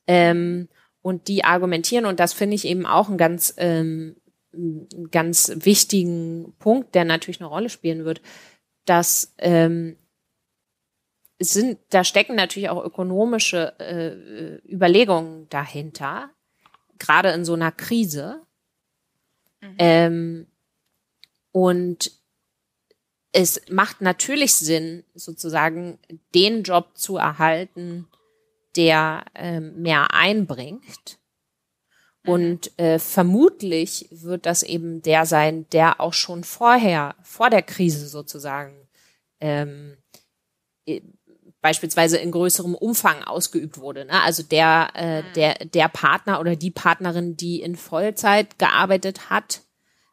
Ähm, 0.08 0.68
und 1.02 1.28
die 1.28 1.44
argumentieren, 1.44 2.06
und 2.06 2.20
das 2.20 2.34
finde 2.34 2.56
ich 2.56 2.66
eben 2.66 2.86
auch 2.86 3.08
einen 3.08 3.18
ganz, 3.18 3.54
ähm, 3.58 4.18
ganz 5.12 5.52
wichtigen 5.56 6.54
Punkt, 6.60 6.96
der 6.96 7.06
natürlich 7.06 7.40
eine 7.40 7.50
Rolle 7.50 7.70
spielen 7.70 8.04
wird, 8.04 8.22
dass 8.86 9.34
ähm, 9.38 9.98
es 11.40 11.54
sind, 11.54 11.80
da 11.90 12.04
stecken 12.04 12.36
natürlich 12.36 12.70
auch 12.70 12.84
ökonomische 12.84 13.80
äh, 13.80 14.72
Überlegungen 14.72 15.48
dahinter, 15.50 16.32
gerade 16.98 17.30
in 17.32 17.46
so 17.46 17.54
einer 17.54 17.72
Krise. 17.72 18.42
Ähm, 19.78 20.48
und 21.52 22.12
es 23.32 23.62
macht 23.70 24.02
natürlich 24.02 24.54
Sinn, 24.54 25.04
sozusagen 25.14 26.00
den 26.34 26.64
Job 26.64 26.98
zu 26.98 27.18
erhalten, 27.18 28.08
der 28.76 29.26
ähm, 29.36 29.82
mehr 29.82 30.14
einbringt. 30.14 31.20
Und 32.26 32.78
äh, 32.78 33.00
vermutlich 33.00 34.08
wird 34.12 34.46
das 34.46 34.62
eben 34.64 35.02
der 35.02 35.26
sein, 35.26 35.68
der 35.70 36.02
auch 36.02 36.14
schon 36.14 36.44
vorher, 36.44 37.16
vor 37.22 37.50
der 37.50 37.62
Krise 37.62 38.08
sozusagen, 38.08 38.88
ähm, 39.40 39.98
äh, 40.86 41.02
beispielsweise 41.62 42.18
in 42.18 42.32
größerem 42.32 42.76
Umfang 42.76 43.24
ausgeübt 43.24 43.80
wurde. 43.80 44.06
Ne? 44.06 44.22
Also 44.24 44.44
der, 44.44 44.90
äh, 44.94 45.24
der, 45.36 45.56
der 45.66 45.88
Partner 45.90 46.40
oder 46.40 46.56
die 46.56 46.72
Partnerin, 46.72 47.36
die 47.36 47.62
in 47.62 47.76
Vollzeit 47.76 48.60
gearbeitet 48.60 49.30
hat, 49.30 49.62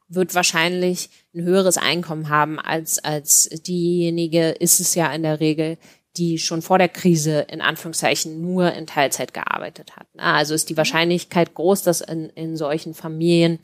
wird 0.09 0.35
wahrscheinlich 0.35 1.11
ein 1.35 1.43
höheres 1.43 1.77
Einkommen 1.77 2.29
haben 2.29 2.59
als, 2.59 2.99
als 2.99 3.49
diejenige, 3.67 4.51
ist 4.51 4.81
es 4.81 4.95
ja 4.95 5.13
in 5.13 5.23
der 5.23 5.41
Regel, 5.41 5.79
die 6.17 6.39
schon 6.39 6.63
vor 6.63 6.79
der 6.79 6.89
Krise 6.89 7.41
in 7.51 7.61
Anführungszeichen 7.61 8.41
nur 8.41 8.73
in 8.73 8.87
Teilzeit 8.87 9.35
gearbeitet 9.35 9.97
hat. 9.97 10.07
Na, 10.15 10.37
Also 10.37 10.55
ist 10.55 10.71
die 10.71 10.77
Wahrscheinlichkeit 10.77 11.55
groß, 11.55 11.83
dass 11.83 12.01
in, 12.01 12.29
in 12.31 12.57
solchen 12.57 12.95
Familien 12.95 13.59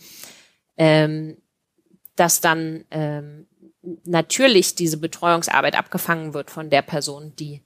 ähm, 0.77 1.37
dass 2.21 2.43
dann 2.43 2.85
ähm, 2.91 3.47
natürlich 4.05 4.75
diese 4.75 4.99
Betreuungsarbeit 4.99 5.75
abgefangen 5.75 6.35
wird 6.35 6.51
von 6.51 6.69
der 6.69 6.83
Person, 6.83 7.35
die 7.39 7.63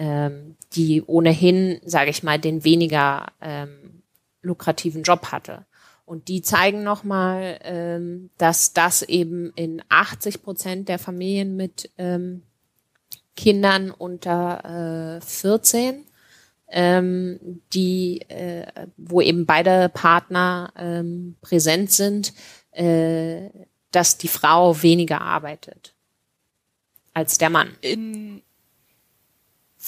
ähm, 0.00 0.56
die 0.72 1.02
ohnehin, 1.02 1.78
sage 1.84 2.08
ich 2.08 2.22
mal, 2.22 2.38
den 2.38 2.64
weniger 2.64 3.26
ähm, 3.42 4.02
lukrativen 4.40 5.02
Job 5.02 5.26
hatte. 5.26 5.66
Und 6.06 6.28
die 6.28 6.40
zeigen 6.40 6.82
nochmal, 6.82 7.60
ähm, 7.62 8.30
dass 8.38 8.72
das 8.72 9.02
eben 9.02 9.52
in 9.56 9.82
80 9.90 10.42
Prozent 10.42 10.88
der 10.88 10.98
Familien 10.98 11.54
mit 11.54 11.90
ähm, 11.98 12.42
Kindern 13.36 13.90
unter 13.90 15.18
äh, 15.18 15.20
14, 15.20 16.06
ähm, 16.68 17.60
die, 17.74 18.22
äh, 18.22 18.66
wo 18.96 19.20
eben 19.20 19.44
beide 19.44 19.90
Partner 19.90 20.72
ähm, 20.78 21.36
präsent 21.42 21.92
sind, 21.92 22.32
äh, 22.72 23.50
dass 23.90 24.16
die 24.16 24.28
Frau 24.28 24.82
weniger 24.82 25.20
arbeitet 25.20 25.94
als 27.12 27.36
der 27.36 27.50
Mann. 27.50 27.76
In, 27.82 28.42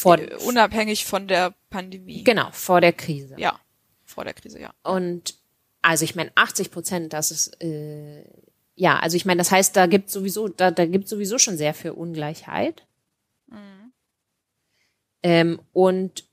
Vor, 0.02 0.18
äh, 0.18 0.36
unabhängig 0.44 1.04
von 1.04 1.28
der 1.28 1.54
Pandemie. 1.70 2.24
genau, 2.24 2.50
vor 2.52 2.80
der 2.80 2.92
Krise. 2.92 3.36
Ja, 3.38 3.58
vor 4.04 4.24
der 4.24 4.34
Krise, 4.34 4.60
ja. 4.60 4.72
Und 4.82 5.34
also 5.80 6.04
ich 6.04 6.14
meine, 6.14 6.30
80 6.34 6.70
Prozent, 6.70 7.12
das 7.12 7.30
ist 7.30 7.60
äh, 7.62 8.24
ja, 8.74 8.98
also 8.98 9.16
ich 9.16 9.24
meine, 9.24 9.38
das 9.38 9.50
heißt, 9.50 9.76
da 9.76 9.86
gibt 9.86 10.10
sowieso, 10.10 10.48
da, 10.48 10.70
da 10.70 10.86
gibt 10.86 11.08
sowieso 11.08 11.38
schon 11.38 11.56
sehr 11.56 11.74
viel 11.74 11.90
Ungleichheit. 11.90 12.86
Ähm, 15.22 15.60
und 15.72 16.24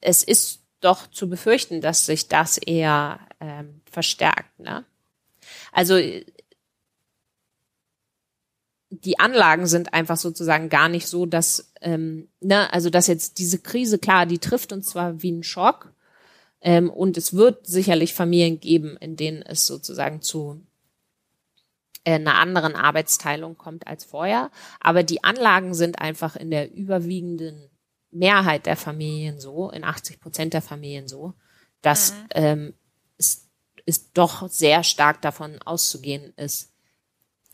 es 0.00 0.22
ist 0.22 0.62
doch 0.80 1.06
zu 1.06 1.28
befürchten, 1.28 1.80
dass 1.80 2.06
sich 2.06 2.28
das 2.28 2.58
eher 2.58 3.20
ähm, 3.40 3.80
verstärkt. 3.90 4.58
Ne? 4.58 4.84
Also 5.72 5.98
die 9.02 9.18
Anlagen 9.18 9.66
sind 9.66 9.94
einfach 9.94 10.16
sozusagen 10.16 10.68
gar 10.68 10.88
nicht 10.88 11.06
so, 11.06 11.26
dass, 11.26 11.72
ähm, 11.80 12.28
ne, 12.40 12.72
also 12.72 12.90
dass 12.90 13.06
jetzt 13.06 13.38
diese 13.38 13.58
Krise, 13.58 13.98
klar, 13.98 14.26
die 14.26 14.38
trifft 14.38 14.72
uns 14.72 14.86
zwar 14.86 15.22
wie 15.22 15.32
ein 15.32 15.42
Schock, 15.42 15.94
ähm, 16.64 16.88
und 16.88 17.18
es 17.18 17.34
wird 17.34 17.66
sicherlich 17.66 18.14
Familien 18.14 18.58
geben, 18.58 18.96
in 18.96 19.16
denen 19.16 19.42
es 19.42 19.66
sozusagen 19.66 20.22
zu 20.22 20.62
äh, 22.04 22.14
einer 22.14 22.36
anderen 22.36 22.74
Arbeitsteilung 22.74 23.58
kommt 23.58 23.86
als 23.86 24.04
vorher. 24.04 24.50
Aber 24.80 25.02
die 25.02 25.22
Anlagen 25.22 25.74
sind 25.74 25.98
einfach 25.98 26.36
in 26.36 26.50
der 26.50 26.72
überwiegenden 26.72 27.68
Mehrheit 28.10 28.64
der 28.64 28.76
Familien 28.76 29.40
so, 29.40 29.70
in 29.70 29.84
80 29.84 30.20
Prozent 30.20 30.54
der 30.54 30.62
Familien 30.62 31.06
so, 31.06 31.34
dass 31.82 32.14
ähm, 32.30 32.72
es, 33.18 33.46
es 33.84 34.12
doch 34.12 34.48
sehr 34.48 34.84
stark 34.84 35.20
davon 35.20 35.60
auszugehen 35.60 36.32
ist, 36.36 36.72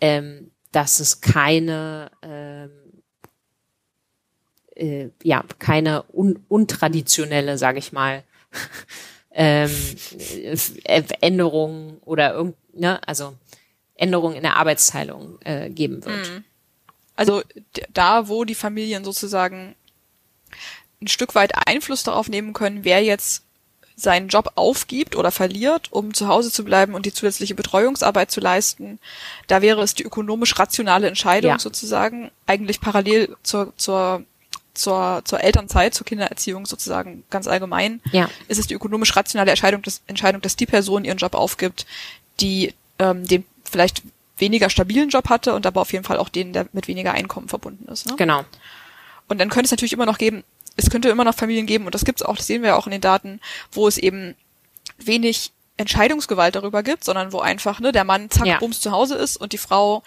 ähm, 0.01 0.53
dass 0.73 1.01
es 1.01 1.21
keine 1.21 2.11
ähm, 2.23 2.71
äh, 4.77 5.09
ja 5.23 5.45
keine 5.59 6.05
un 6.13 6.45
untraditionelle, 6.49 7.59
sage 7.59 7.79
ich 7.79 7.93
mal, 7.93 8.25
ähm, 9.33 9.71
äh, 10.85 11.03
Änderungen 11.21 11.99
oder 12.05 12.35
irgend, 12.35 12.57
ne, 12.75 13.01
also 13.07 13.37
Änderungen 13.95 14.37
in 14.37 14.43
der 14.43 14.57
Arbeitsteilung 14.57 15.39
äh, 15.43 15.71
geben 15.71 16.05
wird. 16.05 16.27
Also 17.17 17.43
d- 17.77 17.87
da, 17.93 18.29
wo 18.29 18.45
die 18.45 18.55
Familien 18.55 19.05
sozusagen 19.05 19.75
ein 21.03 21.09
Stück 21.09 21.35
weit 21.35 21.53
Einfluss 21.67 22.03
darauf 22.03 22.29
nehmen 22.29 22.53
können, 22.53 22.85
wer 22.85 23.03
jetzt 23.03 23.45
seinen 24.01 24.29
Job 24.29 24.53
aufgibt 24.55 25.15
oder 25.17 25.31
verliert, 25.31 25.93
um 25.93 26.15
zu 26.15 26.29
Hause 26.29 26.51
zu 26.51 26.65
bleiben 26.65 26.95
und 26.95 27.07
die 27.07 27.13
zusätzliche 27.13 27.55
Betreuungsarbeit 27.55 28.31
zu 28.31 28.41
leisten. 28.41 28.99
Da 29.47 29.63
wäre 29.63 29.83
es 29.83 29.95
die 29.95 30.03
ökonomisch 30.05 30.59
rationale 30.59 31.07
Entscheidung 31.09 31.53
Ja. 31.53 31.59
sozusagen, 31.59 32.31
eigentlich 32.47 32.81
parallel 32.81 33.37
zur, 33.43 33.73
zur, 33.77 34.25
zur, 34.75 35.23
zur 35.25 35.41
Elternzeit, 35.43 35.95
zur 35.95 36.07
Kindererziehung 36.07 36.67
sozusagen 36.67 37.25
ganz 37.31 37.47
allgemein, 37.47 38.01
Ja. 38.13 38.29
ist 38.49 38.59
es 38.59 38.67
die 38.67 38.75
ökonomisch 38.75 39.15
rationale 39.17 39.51
Entscheidung, 39.51 39.83
dass, 39.83 40.03
Entscheidung, 40.07 40.41
dass 40.43 40.57
die 40.57 40.67
Person 40.67 41.05
ihren 41.05 41.19
Job 41.19 41.35
aufgibt, 41.35 41.87
die 42.41 42.75
ähm, 42.99 43.27
den 43.27 43.45
vielleicht 43.71 44.03
weniger 44.39 44.71
stabilen 44.71 45.11
Job 45.11 45.29
hatte 45.29 45.55
und 45.55 45.67
aber 45.67 45.81
auf 45.83 45.93
jeden 45.93 46.05
Fall 46.05 46.17
auch 46.19 46.29
den, 46.31 46.53
der 46.53 46.67
mit 46.73 46.89
weniger 46.89 47.13
Einkommen 47.13 47.49
verbunden 47.49 47.87
ist. 47.93 48.07
Ne? 48.09 48.15
Genau. 48.17 48.45
Und 49.29 49.39
dann 49.39 49.51
könnte 49.51 49.67
es 49.67 49.71
natürlich 49.71 49.93
immer 49.93 50.07
noch 50.07 50.19
geben, 50.19 50.43
es 50.85 50.91
könnte 50.91 51.09
immer 51.09 51.25
noch 51.25 51.35
Familien 51.35 51.67
geben, 51.67 51.87
und 51.87 51.95
das 51.95 52.05
gibt 52.05 52.21
es 52.21 52.27
auch, 52.27 52.37
das 52.37 52.47
sehen 52.47 52.63
wir 52.63 52.71
ja 52.71 52.77
auch 52.77 52.87
in 52.87 52.93
den 52.93 53.01
Daten, 53.01 53.41
wo 53.73 53.87
es 53.87 53.99
eben 53.99 54.35
wenig 54.99 55.53
Entscheidungsgewalt 55.77 56.55
darüber 56.57 56.83
gibt, 56.83 57.05
sondern 57.05 57.33
wo 57.33 57.41
einfach 57.41 57.81
ne, 57.81 57.91
der 57.91 58.05
Mann 58.05 58.29
zack, 58.31 58.47
Ja. 58.47 58.59
bums 58.59 58.81
zu 58.81 58.91
Hause 58.93 59.15
ist 59.15 59.39
und 59.39 59.53
die 59.55 59.59
Frau 59.59 60.03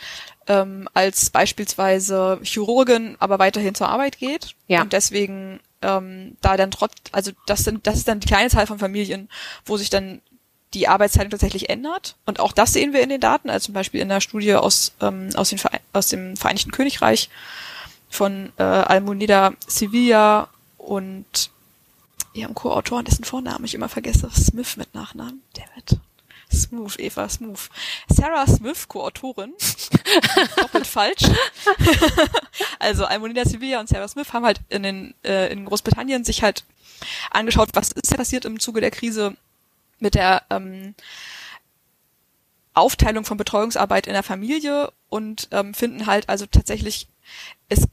ähm, 0.47 0.87
als 0.93 1.31
beispielsweise 1.31 2.39
Chirurgin 2.43 3.15
aber 3.19 3.39
weiterhin 3.39 3.73
zur 3.73 3.89
Arbeit 3.89 4.19
geht. 4.19 4.53
Ja. 4.67 4.81
Und 4.81 4.93
deswegen 4.93 5.59
ähm, 5.81 6.37
da 6.41 6.57
dann 6.57 6.69
trotz, 6.69 6.93
also 7.11 7.31
das 7.47 7.63
sind, 7.63 7.87
das 7.87 7.95
ist 7.95 8.07
dann 8.07 8.19
die 8.19 8.27
kleine 8.27 8.49
Zahl 8.49 8.67
von 8.67 8.77
Familien, 8.77 9.29
wo 9.65 9.77
sich 9.77 9.89
dann 9.89 10.21
die 10.75 10.87
Arbeitsteilung 10.87 11.31
tatsächlich 11.31 11.69
ändert. 11.69 12.15
Und 12.25 12.39
auch 12.39 12.51
das 12.51 12.73
sehen 12.73 12.93
wir 12.93 13.01
in 13.01 13.09
den 13.09 13.21
Daten, 13.21 13.49
also 13.49 13.65
zum 13.67 13.73
Beispiel 13.73 14.01
in 14.01 14.09
der 14.09 14.21
Studie 14.21 14.53
aus, 14.55 14.93
ähm, 15.01 15.29
aus, 15.35 15.49
den 15.49 15.57
Verein 15.57 15.79
aus 15.91 16.07
dem 16.07 16.37
Vereinigten 16.37 16.71
Königreich 16.71 17.29
von 18.09 18.51
äh, 18.57 18.63
Almonida 18.63 19.53
Sevilla 19.67 20.49
und 20.85 21.49
ihrem 22.33 22.53
Co-Autoren, 22.53 23.05
dessen 23.05 23.23
Vornamen 23.23 23.65
ich 23.65 23.75
immer 23.75 23.89
vergesse, 23.89 24.29
Smith 24.31 24.77
mit 24.77 24.93
Nachnamen. 24.93 25.41
Dammit. 25.53 25.99
Smooth, 26.51 26.99
Eva 26.99 27.29
Smooth. 27.29 27.69
Sarah 28.09 28.47
Smith, 28.47 28.87
Co-Autorin. 28.87 29.53
Doppelt 30.57 30.87
falsch. 30.87 31.23
also 32.79 33.05
Almonida 33.05 33.45
Sevilla 33.45 33.79
und 33.79 33.89
Sarah 33.89 34.07
Smith 34.07 34.33
haben 34.33 34.45
halt 34.45 34.61
in, 34.69 34.83
den, 34.83 35.13
äh, 35.23 35.51
in 35.51 35.65
Großbritannien 35.65 36.23
sich 36.23 36.43
halt 36.43 36.63
angeschaut, 37.31 37.69
was 37.73 37.91
ist 37.91 38.15
passiert 38.15 38.45
im 38.45 38.59
Zuge 38.59 38.81
der 38.81 38.91
Krise 38.91 39.35
mit 39.99 40.15
der 40.15 40.43
ähm, 40.49 40.95
Aufteilung 42.73 43.25
von 43.25 43.37
Betreuungsarbeit 43.37 44.07
in 44.07 44.13
der 44.13 44.23
Familie 44.23 44.91
und 45.09 45.47
ähm, 45.51 45.73
finden 45.73 46.05
halt 46.05 46.29
also 46.29 46.45
tatsächlich, 46.45 47.07
es, 47.69 47.87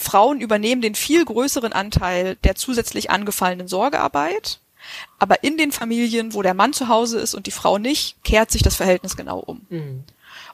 Frauen 0.00 0.40
übernehmen 0.40 0.80
den 0.80 0.94
viel 0.94 1.24
größeren 1.24 1.72
Anteil 1.72 2.36
der 2.36 2.54
zusätzlich 2.54 3.10
angefallenen 3.10 3.68
Sorgearbeit, 3.68 4.58
aber 5.18 5.44
in 5.44 5.58
den 5.58 5.72
Familien, 5.72 6.32
wo 6.32 6.42
der 6.42 6.54
Mann 6.54 6.72
zu 6.72 6.88
Hause 6.88 7.20
ist 7.20 7.34
und 7.34 7.46
die 7.46 7.50
Frau 7.50 7.76
nicht, 7.78 8.16
kehrt 8.24 8.50
sich 8.50 8.62
das 8.62 8.76
Verhältnis 8.76 9.16
genau 9.16 9.38
um. 9.38 9.60
Mhm. 9.68 10.04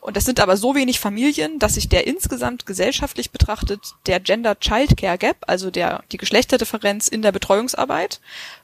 Und 0.01 0.17
das 0.17 0.25
sind 0.25 0.41
aber 0.41 0.57
so 0.57 0.75
wenig 0.75 0.99
Familien, 0.99 1.59
dass 1.59 1.75
sich 1.75 1.89
der 1.89 2.07
insgesamt 2.07 2.67
gesellschaftlich 2.67 3.31
betrachtet 3.31 3.95
der 4.07 4.21
Gender 4.21 4.59
Child 4.59 4.97
Care 4.97 5.19
Gap, 5.19 5.37
also 5.47 5.71
der 5.71 6.03
die 6.11 6.17
Geschlechterdifferenz 6.17 7.09
in 7.09 7.23
der 7.23 7.33
Betreuungsarbeit, 7.33 8.21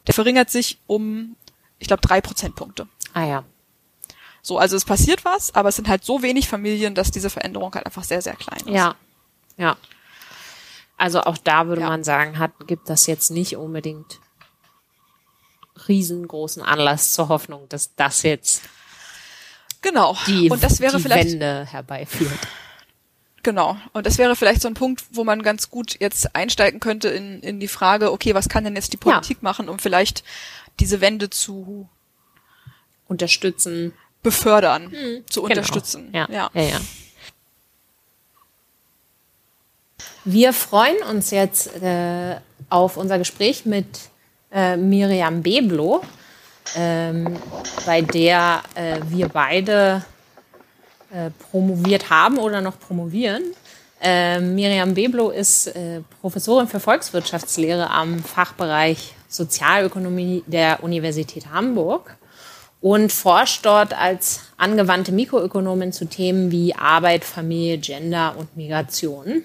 der 0.07 0.15
verringert 0.15 0.51
sich 0.51 0.79
um, 0.87 1.37
ich 1.79 1.87
glaube, 1.87 2.03
drei 2.03 2.21
Prozentpunkte. 2.21 2.89
Ah 3.15 3.25
ja. 3.25 3.45
So, 4.43 4.59
also 4.59 4.77
es 4.77 4.85
passiert 4.85 5.25
was, 5.25 5.55
aber 5.55 5.69
es 5.69 5.77
sind 5.77 5.89
halt 5.89 6.05
so 6.05 6.23
wenig 6.23 6.49
Familien, 6.49 6.97
dass 6.97 7.13
diese 7.13 7.31
Veränderung 7.31 7.73
halt 7.75 7.87
einfach 7.87 8.05
sehr, 8.05 8.23
sehr 8.23 8.35
klein 8.35 8.61
ist. 8.67 8.75
Ja. 8.75 8.97
Ja. 9.57 9.77
Also 11.03 11.21
auch 11.23 11.37
da 11.37 11.67
würde 11.67 11.81
Ja. 11.83 11.89
man 11.89 12.05
sagen, 12.05 12.39
hat, 12.39 12.53
gibt 12.69 12.89
das 12.89 13.09
jetzt 13.09 13.31
nicht 13.33 13.57
unbedingt 13.57 14.21
riesengroßen 15.89 16.63
Anlass 16.63 17.13
zur 17.13 17.29
Hoffnung, 17.29 17.69
dass 17.69 17.95
das 17.97 18.23
jetzt 18.23 18.63
Genau. 19.81 20.17
die, 20.29 20.49
und 20.49 20.63
das 20.63 20.79
wäre 20.79 20.97
die 20.99 21.03
vielleicht 21.03 21.33
Wende 21.33 21.67
herbeiführt. 21.67 22.39
Genau. 23.43 23.77
Und 23.93 24.07
das 24.07 24.17
wäre 24.19 24.37
vielleicht 24.37 24.63
so 24.63 24.69
ein 24.69 24.75
Punkt, 24.75 25.03
wo 25.11 25.25
man 25.25 25.43
ganz 25.43 25.71
gut 25.71 25.99
jetzt 25.99 26.37
einsteigen 26.37 26.79
könnte 26.79 27.09
in, 27.09 27.41
in 27.41 27.59
die 27.59 27.67
Frage, 27.67 28.13
okay, 28.13 28.33
was 28.37 28.49
kann 28.49 28.63
denn 28.63 28.77
jetzt 28.77 28.93
die 28.93 28.99
Ja. 28.99 29.11
Politik 29.15 29.43
machen, 29.43 29.69
um 29.69 29.81
vielleicht 29.81 30.23
diese 30.79 31.01
Wende 31.01 31.31
zu 31.31 31.89
Unterstützen. 33.09 33.93
befördern, 34.23 34.93
zu 35.29 35.43
Genau. 35.43 35.51
unterstützen. 35.51 36.11
Ja. 36.15 36.29
ja. 36.31 36.49
ja, 36.55 36.63
ja. 36.63 36.81
Wir 40.25 40.53
freuen 40.53 41.03
uns 41.11 41.31
jetzt 41.31 41.83
äh, 41.83 42.37
auf 42.69 42.97
unser 42.97 43.19
Gespräch 43.19 43.67
mit 43.67 43.87
äh, 44.53 44.77
Miriam 44.77 45.43
Beblo, 45.43 46.03
ähm, 46.77 47.37
bei 47.85 48.03
der 48.03 48.63
äh, 48.75 49.01
wir 49.09 49.29
beide 49.29 50.05
äh, 51.13 51.31
promoviert 51.51 52.09
haben 52.11 52.39
oder 52.39 52.61
noch 52.61 52.79
promovieren. 52.79 53.43
Äh, 54.01 54.41
Miriam 54.41 54.95
Beblo 54.95 55.31
ist 55.31 55.69
äh, 55.69 56.01
Professorin 56.21 56.67
für 56.67 56.81
Volkswirtschaftslehre 56.81 57.91
am 57.91 58.19
Fachbereich 58.19 59.15
Sozialökonomie 59.29 60.43
der 60.47 60.83
Universität 60.83 61.47
Hamburg 61.53 62.17
und 62.81 63.13
forscht 63.13 63.65
dort 63.65 63.97
als 63.97 64.41
angewandte 64.57 65.13
Mikroökonomin 65.13 65.93
zu 65.93 66.05
Themen 66.07 66.51
wie 66.51 66.75
Arbeit, 66.75 67.25
Familie, 67.25 67.79
Gender 67.79 68.35
und 68.37 68.57
Migration. 68.57 69.45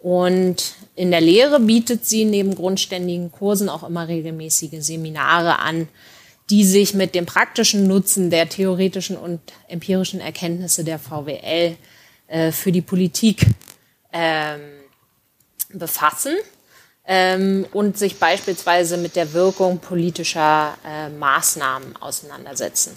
Und 0.00 0.74
in 0.96 1.10
der 1.10 1.20
Lehre 1.20 1.60
bietet 1.60 2.06
sie 2.06 2.24
neben 2.24 2.54
grundständigen 2.54 3.30
Kursen 3.30 3.68
auch 3.68 3.86
immer 3.86 4.08
regelmäßige 4.08 4.82
Seminare 4.82 5.58
an, 5.58 5.88
die 6.48 6.64
sich 6.64 6.94
mit 6.94 7.14
dem 7.14 7.26
praktischen 7.26 7.86
Nutzen 7.86 8.30
der 8.30 8.48
theoretischen 8.48 9.16
und 9.16 9.40
empirischen 9.68 10.20
Erkenntnisse 10.20 10.84
der 10.84 10.98
VWL 10.98 11.76
äh, 12.28 12.50
für 12.50 12.72
die 12.72 12.80
Politik 12.80 13.46
ähm, 14.12 14.60
befassen 15.72 16.34
ähm, 17.06 17.66
und 17.72 17.98
sich 17.98 18.18
beispielsweise 18.18 18.96
mit 18.96 19.16
der 19.16 19.32
Wirkung 19.32 19.78
politischer 19.78 20.76
äh, 20.84 21.08
Maßnahmen 21.10 21.96
auseinandersetzen. 21.96 22.96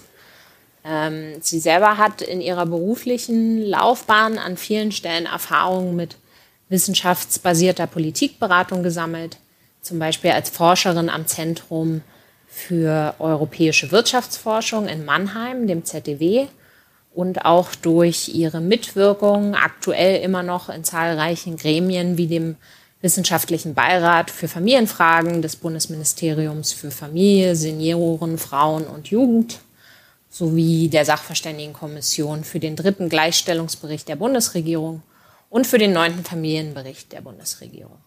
Ähm, 0.84 1.36
sie 1.40 1.60
selber 1.60 1.98
hat 1.98 2.22
in 2.22 2.40
ihrer 2.40 2.66
beruflichen 2.66 3.62
Laufbahn 3.62 4.38
an 4.38 4.56
vielen 4.56 4.90
Stellen 4.90 5.26
Erfahrungen 5.26 5.94
mit 5.94 6.16
wissenschaftsbasierter 6.74 7.86
Politikberatung 7.86 8.82
gesammelt, 8.82 9.38
zum 9.80 10.00
Beispiel 10.00 10.32
als 10.32 10.50
Forscherin 10.50 11.08
am 11.08 11.26
Zentrum 11.26 12.02
für 12.48 13.14
europäische 13.20 13.92
Wirtschaftsforschung 13.92 14.88
in 14.88 15.04
Mannheim, 15.04 15.68
dem 15.68 15.84
ZDW, 15.84 16.46
und 17.14 17.44
auch 17.44 17.76
durch 17.76 18.28
ihre 18.34 18.60
Mitwirkung 18.60 19.54
aktuell 19.54 20.20
immer 20.20 20.42
noch 20.42 20.68
in 20.68 20.82
zahlreichen 20.82 21.56
Gremien 21.56 22.18
wie 22.18 22.26
dem 22.26 22.56
Wissenschaftlichen 23.02 23.74
Beirat 23.74 24.32
für 24.32 24.48
Familienfragen 24.48 25.40
des 25.40 25.54
Bundesministeriums 25.54 26.72
für 26.72 26.90
Familie, 26.90 27.54
Senioren, 27.54 28.36
Frauen 28.36 28.84
und 28.84 29.08
Jugend 29.08 29.60
sowie 30.28 30.88
der 30.88 31.04
Sachverständigenkommission 31.04 32.42
für 32.42 32.58
den 32.58 32.74
dritten 32.74 33.08
Gleichstellungsbericht 33.08 34.08
der 34.08 34.16
Bundesregierung 34.16 35.02
und 35.54 35.68
für 35.68 35.78
den 35.78 35.92
neunten 35.92 36.24
Familienbericht 36.24 37.12
der 37.12 37.20
Bundesregierung. 37.20 37.98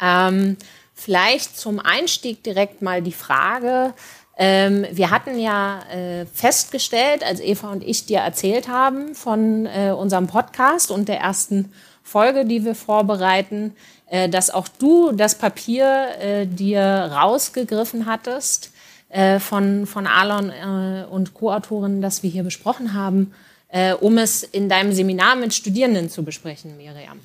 Ähm, 0.00 0.56
vielleicht 0.92 1.56
zum 1.56 1.78
Einstieg 1.78 2.42
direkt 2.42 2.82
mal 2.82 3.02
die 3.02 3.12
Frage, 3.12 3.94
ähm, 4.36 4.84
wir 4.90 5.10
hatten 5.10 5.38
ja 5.38 5.82
äh, 5.92 6.26
festgestellt, 6.26 7.22
als 7.22 7.38
Eva 7.38 7.70
und 7.70 7.84
ich 7.84 8.06
dir 8.06 8.18
erzählt 8.18 8.66
haben 8.66 9.14
von 9.14 9.66
äh, 9.66 9.92
unserem 9.96 10.26
Podcast 10.26 10.90
und 10.90 11.08
der 11.08 11.20
ersten 11.20 11.72
Folge, 12.02 12.44
die 12.44 12.64
wir 12.64 12.74
vorbereiten, 12.74 13.76
äh, 14.08 14.28
dass 14.28 14.50
auch 14.50 14.66
du 14.66 15.12
das 15.12 15.38
Papier 15.38 16.08
äh, 16.18 16.46
dir 16.48 16.82
rausgegriffen 16.82 18.06
hattest 18.06 18.72
äh, 19.08 19.38
von, 19.38 19.86
von 19.86 20.08
Alon 20.08 20.50
äh, 20.50 21.04
und 21.08 21.32
Co-Autoren, 21.32 22.02
das 22.02 22.24
wir 22.24 22.30
hier 22.30 22.42
besprochen 22.42 22.92
haben, 22.92 23.32
äh, 23.74 23.92
um 23.92 24.18
es 24.18 24.44
in 24.44 24.68
deinem 24.68 24.92
Seminar 24.92 25.34
mit 25.34 25.52
Studierenden 25.52 26.08
zu 26.08 26.22
besprechen, 26.22 26.76
Miriam. 26.76 27.18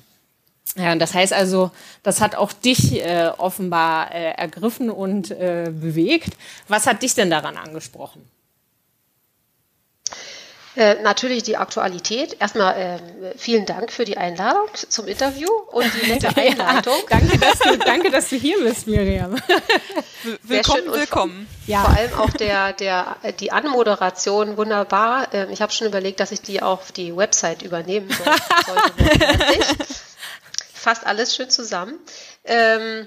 Ja, 0.76 0.94
das 0.96 1.14
heißt 1.14 1.32
also, 1.32 1.70
das 2.02 2.20
hat 2.20 2.34
auch 2.34 2.52
dich 2.52 3.04
äh, 3.04 3.30
offenbar 3.38 4.12
äh, 4.12 4.32
ergriffen 4.32 4.90
und 4.90 5.30
äh, 5.30 5.70
bewegt. 5.72 6.36
Was 6.66 6.86
hat 6.86 7.02
dich 7.02 7.14
denn 7.14 7.30
daran 7.30 7.56
angesprochen? 7.56 8.28
Äh, 10.80 11.02
natürlich 11.02 11.42
die 11.42 11.58
Aktualität. 11.58 12.36
Erstmal 12.40 12.74
ähm, 12.78 13.32
vielen 13.36 13.66
Dank 13.66 13.92
für 13.92 14.06
die 14.06 14.16
Einladung 14.16 14.66
zum 14.74 15.06
Interview 15.08 15.46
und 15.72 15.84
die 16.00 16.10
nette 16.10 16.28
Einleitung. 16.36 16.94
Ja, 17.10 17.18
danke, 17.18 17.38
dass 17.38 17.58
du, 17.58 17.76
danke, 17.84 18.10
dass 18.10 18.30
du 18.30 18.36
hier 18.36 18.58
bist, 18.62 18.86
Miriam. 18.86 19.34
Will- 20.22 20.38
Willkommen, 20.42 20.90
willkommen. 20.90 21.46
Ja. 21.66 21.82
Vor 21.84 21.94
allem 21.98 22.14
auch 22.14 22.30
der, 22.30 22.72
der, 22.72 23.16
äh, 23.22 23.34
die 23.34 23.52
Anmoderation 23.52 24.56
wunderbar. 24.56 25.28
Ähm, 25.34 25.50
ich 25.50 25.60
habe 25.60 25.70
schon 25.70 25.86
überlegt, 25.86 26.18
dass 26.18 26.32
ich 26.32 26.40
die 26.40 26.62
auf 26.62 26.92
die 26.92 27.14
Website 27.14 27.60
übernehmen 27.60 28.08
soll, 28.10 28.34
sollte. 28.66 29.84
Fasst 30.72 31.04
alles 31.06 31.36
schön 31.36 31.50
zusammen. 31.50 31.98
Ähm, 32.44 33.06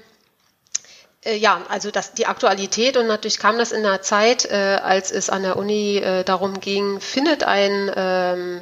ja, 1.24 1.62
also 1.68 1.90
das, 1.90 2.12
die 2.12 2.26
Aktualität 2.26 2.96
und 2.96 3.06
natürlich 3.06 3.38
kam 3.38 3.56
das 3.58 3.72
in 3.72 3.84
einer 3.84 4.02
Zeit, 4.02 4.44
äh, 4.44 4.78
als 4.82 5.10
es 5.10 5.30
an 5.30 5.42
der 5.42 5.56
Uni 5.56 5.96
äh, 5.96 6.22
darum 6.22 6.60
ging, 6.60 7.00
findet 7.00 7.44
ein 7.44 7.90
ähm, 7.96 8.60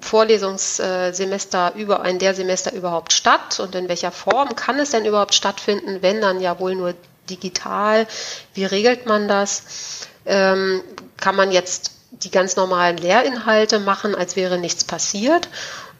Vorlesungssemester 0.00 1.74
über 1.74 2.00
ein 2.00 2.18
der 2.18 2.34
Semester 2.34 2.72
überhaupt 2.72 3.12
statt 3.12 3.60
und 3.60 3.74
in 3.74 3.88
welcher 3.88 4.10
Form 4.10 4.56
kann 4.56 4.78
es 4.78 4.90
denn 4.90 5.04
überhaupt 5.04 5.34
stattfinden, 5.34 5.98
wenn 6.00 6.20
dann 6.20 6.40
ja 6.40 6.58
wohl 6.58 6.74
nur 6.74 6.94
digital? 7.28 8.06
Wie 8.54 8.64
regelt 8.64 9.06
man 9.06 9.28
das? 9.28 10.06
Ähm, 10.24 10.82
kann 11.18 11.36
man 11.36 11.52
jetzt 11.52 11.92
die 12.10 12.30
ganz 12.30 12.56
normalen 12.56 12.96
Lehrinhalte 12.96 13.80
machen, 13.80 14.14
als 14.14 14.34
wäre 14.34 14.58
nichts 14.58 14.84
passiert? 14.84 15.48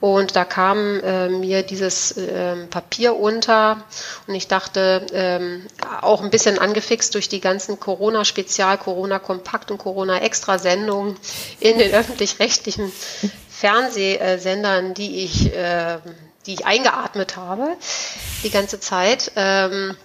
Und 0.01 0.37
da 0.37 0.45
kam 0.45 1.01
äh, 1.01 1.29
mir 1.29 1.63
dieses 1.63 2.17
äh, 2.17 2.55
Papier 2.67 3.17
unter 3.17 3.83
und 4.29 4.35
ich 4.35 4.47
dachte, 4.47 5.05
ähm, 5.13 5.67
auch 6.01 6.23
ein 6.23 6.31
bisschen 6.31 6.59
angefixt 6.59 7.15
durch 7.15 7.29
die 7.29 7.41
ganzen 7.41 7.81
Corona-Spezial, 7.81 8.79
Corona-Kompakt 8.79 9.71
und 9.71 9.79
Corona-Extra-Sendungen 9.79 11.17
in 11.59 11.79
den 11.79 11.93
öffentlich-rechtlichen 11.93 12.93
Fernsehsendern, 13.49 14.95
die 14.95 15.25
ich, 15.25 15.53
äh, 15.53 15.99
die 16.47 16.55
ich 16.55 16.67
eingeatmet 16.67 17.37
habe 17.37 17.77
die 18.45 18.51
ganze 18.51 18.79
Zeit. 18.79 19.33
Ähm, 19.35 19.97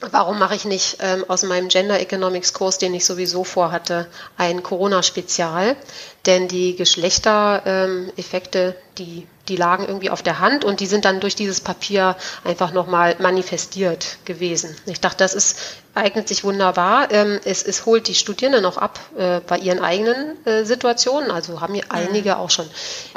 Warum 0.00 0.38
mache 0.38 0.54
ich 0.54 0.64
nicht 0.64 0.96
ähm, 1.00 1.26
aus 1.28 1.42
meinem 1.42 1.68
Gender 1.68 2.00
Economics 2.00 2.54
Kurs, 2.54 2.78
den 2.78 2.94
ich 2.94 3.04
sowieso 3.04 3.44
vorhatte, 3.44 4.06
ein 4.38 4.62
Corona-Spezial? 4.62 5.76
Denn 6.24 6.48
die 6.48 6.74
Geschlechtereffekte, 6.74 8.58
ähm, 8.58 8.74
die, 8.96 9.26
die 9.48 9.56
lagen 9.56 9.86
irgendwie 9.86 10.08
auf 10.08 10.22
der 10.22 10.38
Hand 10.38 10.64
und 10.64 10.80
die 10.80 10.86
sind 10.86 11.04
dann 11.04 11.20
durch 11.20 11.34
dieses 11.34 11.60
Papier 11.60 12.16
einfach 12.44 12.72
nochmal 12.72 13.16
manifestiert 13.18 14.18
gewesen. 14.24 14.74
Ich 14.86 15.00
dachte, 15.00 15.18
das 15.18 15.34
ist, 15.34 15.58
eignet 15.94 16.28
sich 16.28 16.44
wunderbar. 16.44 17.10
Ähm, 17.10 17.38
es, 17.44 17.62
es 17.62 17.84
holt 17.84 18.08
die 18.08 18.14
Studierenden 18.14 18.64
auch 18.64 18.78
ab 18.78 18.98
äh, 19.18 19.40
bei 19.40 19.58
ihren 19.58 19.80
eigenen 19.80 20.46
äh, 20.46 20.64
Situationen. 20.64 21.30
Also 21.30 21.60
haben 21.60 21.74
hier 21.74 21.84
mhm. 21.84 21.90
einige 21.90 22.38
auch 22.38 22.50
schon 22.50 22.70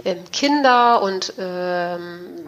ähm, 0.03 0.23
Kinder 0.33 1.01
und 1.01 1.33
ähm, 1.37 2.45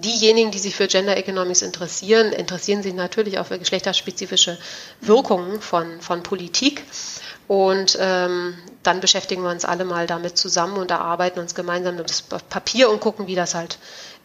diejenigen, 0.00 0.50
die 0.50 0.58
sich 0.58 0.74
für 0.74 0.86
Gender 0.86 1.16
Economics 1.16 1.62
interessieren, 1.62 2.32
interessieren 2.32 2.82
sich 2.82 2.94
natürlich 2.94 3.38
auch 3.38 3.46
für 3.46 3.58
geschlechterspezifische 3.58 4.58
Wirkungen 5.00 5.60
von, 5.60 6.00
von 6.00 6.22
Politik. 6.22 6.84
Und 7.48 7.98
ähm, 8.00 8.54
dann 8.82 9.00
beschäftigen 9.00 9.42
wir 9.42 9.50
uns 9.50 9.64
alle 9.64 9.84
mal 9.84 10.06
damit 10.06 10.38
zusammen 10.38 10.76
und 10.76 10.90
erarbeiten 10.90 11.40
uns 11.40 11.54
gemeinsam 11.54 11.96
das 11.96 12.22
Papier 12.22 12.90
und 12.90 13.00
gucken, 13.00 13.26
wie 13.26 13.34
das 13.34 13.54
halt 13.54 13.78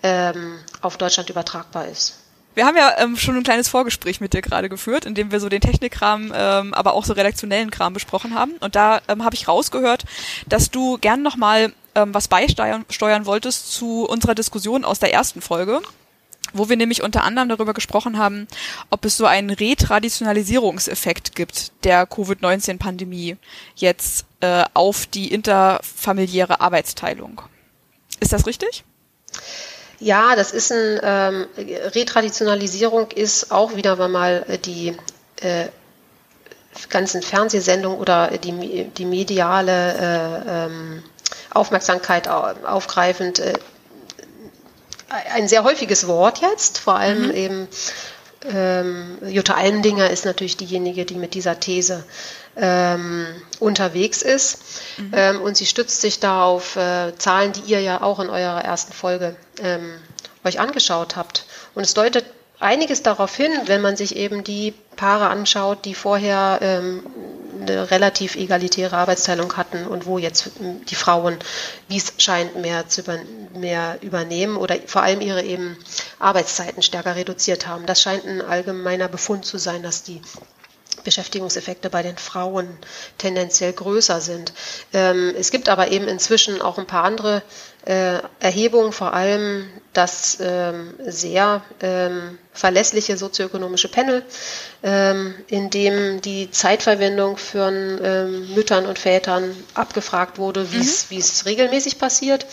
ähm, 0.04 0.60
auf 0.82 0.98
Deutschland 0.98 1.30
übertragbar 1.30 1.88
ist. 1.88 2.20
Wir 2.54 2.66
haben 2.66 2.78
ja 2.78 2.94
ähm, 3.00 3.18
schon 3.18 3.36
ein 3.36 3.44
kleines 3.44 3.68
Vorgespräch 3.68 4.22
mit 4.22 4.34
dir 4.34 4.42
gerade 4.42 4.70
geführt, 4.70 5.06
in 5.06 5.14
dem 5.14 5.32
wir 5.32 5.42
so 5.42 5.50
den 5.50 5.60
Technikkram, 5.60 6.32
ähm, 6.34 6.74
aber 6.74 6.94
auch 6.94 7.04
so 7.04 7.14
redaktionellen 7.14 7.70
Kram 7.70 7.94
besprochen 7.94 8.34
haben. 8.34 8.54
Und 8.62 8.76
da 8.76 9.02
ähm, 9.10 9.26
habe 9.26 9.36
ich 9.36 9.48
rausgehört, 9.48 10.06
dass 10.48 10.72
du 10.72 10.98
gern 11.00 11.22
nochmal 11.22 11.74
ähm, 11.96 12.14
was 12.14 12.28
beisteuern 12.28 12.86
steuern 12.90 13.26
wolltest 13.26 13.72
zu 13.72 14.06
unserer 14.06 14.36
Diskussion 14.36 14.86
aus 14.86 15.00
der 15.00 15.14
ersten 15.14 15.42
Folge 15.42 15.82
wo 16.54 16.70
wir 16.70 16.78
nämlich 16.78 17.04
unter 17.04 17.24
anderem 17.24 17.50
darüber 17.50 17.74
gesprochen 17.74 18.18
haben, 18.18 18.48
ob 18.90 19.04
es 19.06 19.18
so 19.18 19.26
einen 19.26 19.50
Retraditionalisierungseffekt 19.50 21.36
gibt 21.36 21.72
der 21.84 22.06
Covid-19-Pandemie 22.06 23.38
jetzt 23.76 24.26
äh, 24.40 24.64
auf 24.74 25.06
die 25.06 25.34
interfamiliäre 25.34 26.62
Arbeitsteilung. 26.62 27.42
Ist 28.20 28.32
das 28.32 28.48
richtig? 28.48 28.84
Ja, 30.00 30.36
das 30.36 30.52
ist 30.52 30.72
ein 30.72 31.00
ähm, 31.04 31.46
Retraditionalisierung 31.58 33.12
ist 33.12 33.52
auch 33.52 33.76
wieder 33.76 34.08
mal 34.08 34.46
die 34.66 34.96
äh, 35.42 35.68
ganzen 36.90 37.22
Fernsehsendungen 37.22 37.98
oder 37.98 38.38
die, 38.38 38.86
die 38.86 39.06
mediale 39.06 39.94
äh, 39.94 40.66
ähm, 40.66 41.04
Aufmerksamkeit 41.52 42.28
aufgreifend. 42.28 43.40
Äh, 43.40 43.54
ein 45.34 45.48
sehr 45.48 45.64
häufiges 45.64 46.08
Wort 46.08 46.40
jetzt, 46.40 46.78
vor 46.80 46.96
allem 46.96 47.28
mhm. 47.28 47.32
eben 47.32 47.68
ähm, 48.54 49.18
Jutta 49.28 49.56
Almendinger 49.56 50.10
ist 50.10 50.26
natürlich 50.26 50.58
diejenige, 50.58 51.06
die 51.06 51.16
mit 51.16 51.34
dieser 51.34 51.60
These 51.60 52.04
ähm, 52.56 53.28
unterwegs 53.60 54.22
ist. 54.22 54.60
Mhm. 54.98 55.12
Ähm, 55.14 55.42
und 55.42 55.58
sie 55.58 55.66
stützt 55.66 56.02
sich 56.02 56.20
da 56.20 56.44
auf 56.44 56.76
äh, 56.76 57.16
Zahlen, 57.18 57.54
die 57.54 57.72
ihr 57.72 57.82
ja 57.82 58.02
auch 58.02 58.20
in 58.20 58.30
eurer 58.30 58.64
ersten 58.64 58.94
Folge 58.94 59.36
ähm, 59.60 59.96
euch 60.44 60.60
angeschaut 60.60 61.16
habt. 61.16 61.46
Und 61.74 61.84
es 61.84 61.94
deutet 61.94 62.26
einiges 62.60 63.04
darauf 63.04 63.36
hin, 63.36 63.52
wenn 63.66 63.82
man 63.82 63.96
sich 63.96 64.16
eben 64.16 64.44
die 64.44 64.74
Paare 64.96 65.28
anschaut, 65.28 65.86
die 65.86 65.96
vorher 65.96 66.60
ähm, 66.62 67.04
eine 67.62 67.92
relativ 67.92 68.36
egalitäre 68.36 68.96
Arbeitsteilung 68.98 69.56
hatten 69.58 69.88
und 69.88 70.06
wo 70.06 70.18
jetzt 70.18 70.52
die 70.60 70.96
Frauen, 70.96 71.38
wie 71.88 71.98
es 71.98 72.14
scheint, 72.18 72.56
mehr, 72.58 72.88
zu 72.88 73.02
über, 73.02 73.20
mehr 73.54 73.98
übernehmen 74.02 74.58
oder 74.58 74.76
vor 74.86 75.04
allem 75.04 75.22
ihre 75.22 75.44
eben 75.44 75.78
Arbeitszeiten 76.20 76.82
stärker 76.82 77.16
reduziert 77.16 77.68
haben. 77.68 77.86
Das 77.86 78.02
scheint 78.02 78.26
ein 78.26 78.42
allgemeiner 78.42 79.08
Befund 79.08 79.46
zu 79.46 79.58
sein, 79.58 79.84
dass 79.84 80.04
die 80.04 80.22
Beschäftigungseffekte 81.06 81.90
bei 81.90 82.04
den 82.04 82.18
Frauen 82.18 82.68
tendenziell 83.18 83.72
größer 83.72 84.20
sind. 84.20 84.52
Ähm, 84.92 85.34
es 85.38 85.52
gibt 85.52 85.70
aber 85.70 85.92
eben 85.92 86.10
inzwischen 86.10 86.62
auch 86.62 86.78
ein 86.78 86.88
paar 86.88 87.06
andere 87.06 87.42
äh, 87.86 88.18
Erhebungen, 88.42 88.92
vor 88.92 89.14
allem 89.14 89.70
das 89.94 90.40
ähm, 90.42 90.96
sehr 91.06 91.62
ähm, 91.82 92.38
verlässliche 92.52 93.16
sozioökonomische 93.18 93.90
Panel, 93.90 94.24
in 95.48 95.70
dem 95.72 96.22
die 96.22 96.52
Zeitverwendung 96.52 97.38
ähm, 97.56 98.54
Müttern 98.54 98.86
und 98.86 99.00
Vätern 99.00 99.56
abgefragt 99.74 100.38
wurde, 100.38 100.72
wie 100.72 101.18
es 101.18 101.44
mhm. 101.44 101.50
regelmäßig 101.50 101.98
passiert. 101.98 102.46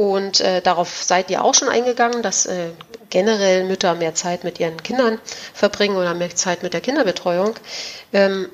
Und 0.00 0.40
äh, 0.40 0.62
darauf 0.62 1.02
seid 1.02 1.28
ihr 1.30 1.44
auch 1.44 1.52
schon 1.52 1.68
eingegangen, 1.68 2.22
dass 2.22 2.46
äh, 2.46 2.70
generell 3.10 3.64
Mütter 3.64 3.94
mehr 3.94 4.14
Zeit 4.14 4.44
mit 4.44 4.58
ihren 4.58 4.82
Kindern 4.82 5.20
verbringen 5.52 5.98
oder 5.98 6.14
mehr 6.14 6.34
Zeit 6.34 6.62
mit 6.62 6.72
der 6.72 6.80
Kinderbetreuung. 6.80 7.54
Ähm, 8.14 8.48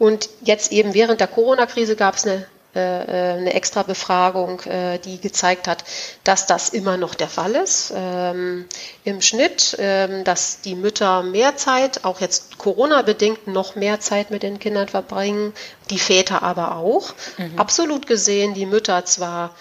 und 0.00 0.28
jetzt 0.40 0.72
eben 0.72 0.92
während 0.92 1.20
der 1.20 1.28
Corona-Krise 1.28 1.94
gab 1.94 2.16
es 2.16 2.26
eine 2.26 2.44
äh, 2.74 2.78
äh, 2.78 3.38
eine 3.38 3.54
extra 3.54 3.82
Befragung, 3.84 4.60
äh, 4.62 4.98
die 4.98 5.20
gezeigt 5.20 5.68
hat, 5.68 5.82
dass 6.22 6.46
das 6.46 6.68
immer 6.68 6.96
noch 6.96 7.14
der 7.16 7.28
Fall 7.28 7.56
ist. 7.56 7.92
Ähm, 7.96 8.66
Im 9.02 9.20
Schnitt, 9.22 9.76
ähm, 9.78 10.22
dass 10.24 10.60
die 10.60 10.76
Mütter 10.76 11.24
mehr 11.24 11.56
Zeit, 11.56 12.04
auch 12.04 12.20
jetzt 12.20 12.58
Corona-bedingt, 12.58 13.48
noch 13.48 13.76
mehr 13.76 13.98
Zeit 14.00 14.30
mit 14.30 14.44
den 14.44 14.58
Kindern 14.58 14.88
verbringen, 14.88 15.52
die 15.90 15.98
Väter 15.98 16.44
aber 16.44 16.76
auch. 16.76 17.12
Mhm. 17.38 17.58
Absolut 17.58 18.06
gesehen, 18.06 18.54
die 18.54 18.66
Mütter 18.66 19.04
zwar 19.04 19.54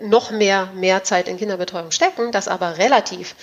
noch 0.00 0.30
mehr 0.30 0.66
mehr 0.74 1.04
Zeit 1.04 1.28
in 1.28 1.36
Kinderbetreuung 1.36 1.92
stecken, 1.92 2.32
das 2.32 2.48
aber 2.48 2.78
relativ, 2.78 3.36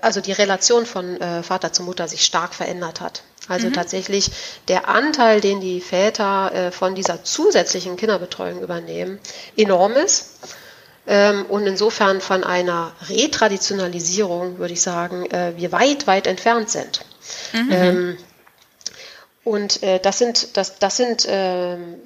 also 0.00 0.20
die 0.20 0.32
Relation 0.32 0.86
von 0.86 1.18
Vater 1.42 1.72
zu 1.74 1.82
Mutter 1.82 2.08
sich 2.08 2.24
stark 2.24 2.54
verändert 2.54 3.02
hat. 3.02 3.22
Also 3.48 3.68
mhm. 3.68 3.72
tatsächlich 3.74 4.30
der 4.68 4.88
Anteil, 4.88 5.40
den 5.40 5.60
die 5.60 5.80
Väter 5.80 6.52
äh, 6.52 6.70
von 6.70 6.94
dieser 6.94 7.24
zusätzlichen 7.24 7.96
Kinderbetreuung 7.96 8.62
übernehmen, 8.62 9.18
enorm 9.56 9.92
ist. 9.92 10.38
Ähm, 11.06 11.44
und 11.46 11.66
insofern 11.66 12.20
von 12.22 12.44
einer 12.44 12.92
Retraditionalisierung, 13.08 14.58
würde 14.58 14.72
ich 14.72 14.80
sagen, 14.80 15.26
äh, 15.30 15.52
wir 15.56 15.72
weit, 15.72 16.06
weit 16.06 16.26
entfernt 16.26 16.70
sind. 16.70 17.04
Mhm. 17.52 17.68
Ähm, 17.70 18.18
und 19.44 19.82
äh, 19.82 20.00
das 20.00 20.16
sind, 20.18 20.56
das, 20.56 20.78
das 20.78 20.96
sind 20.96 21.26
ähm, 21.28 21.96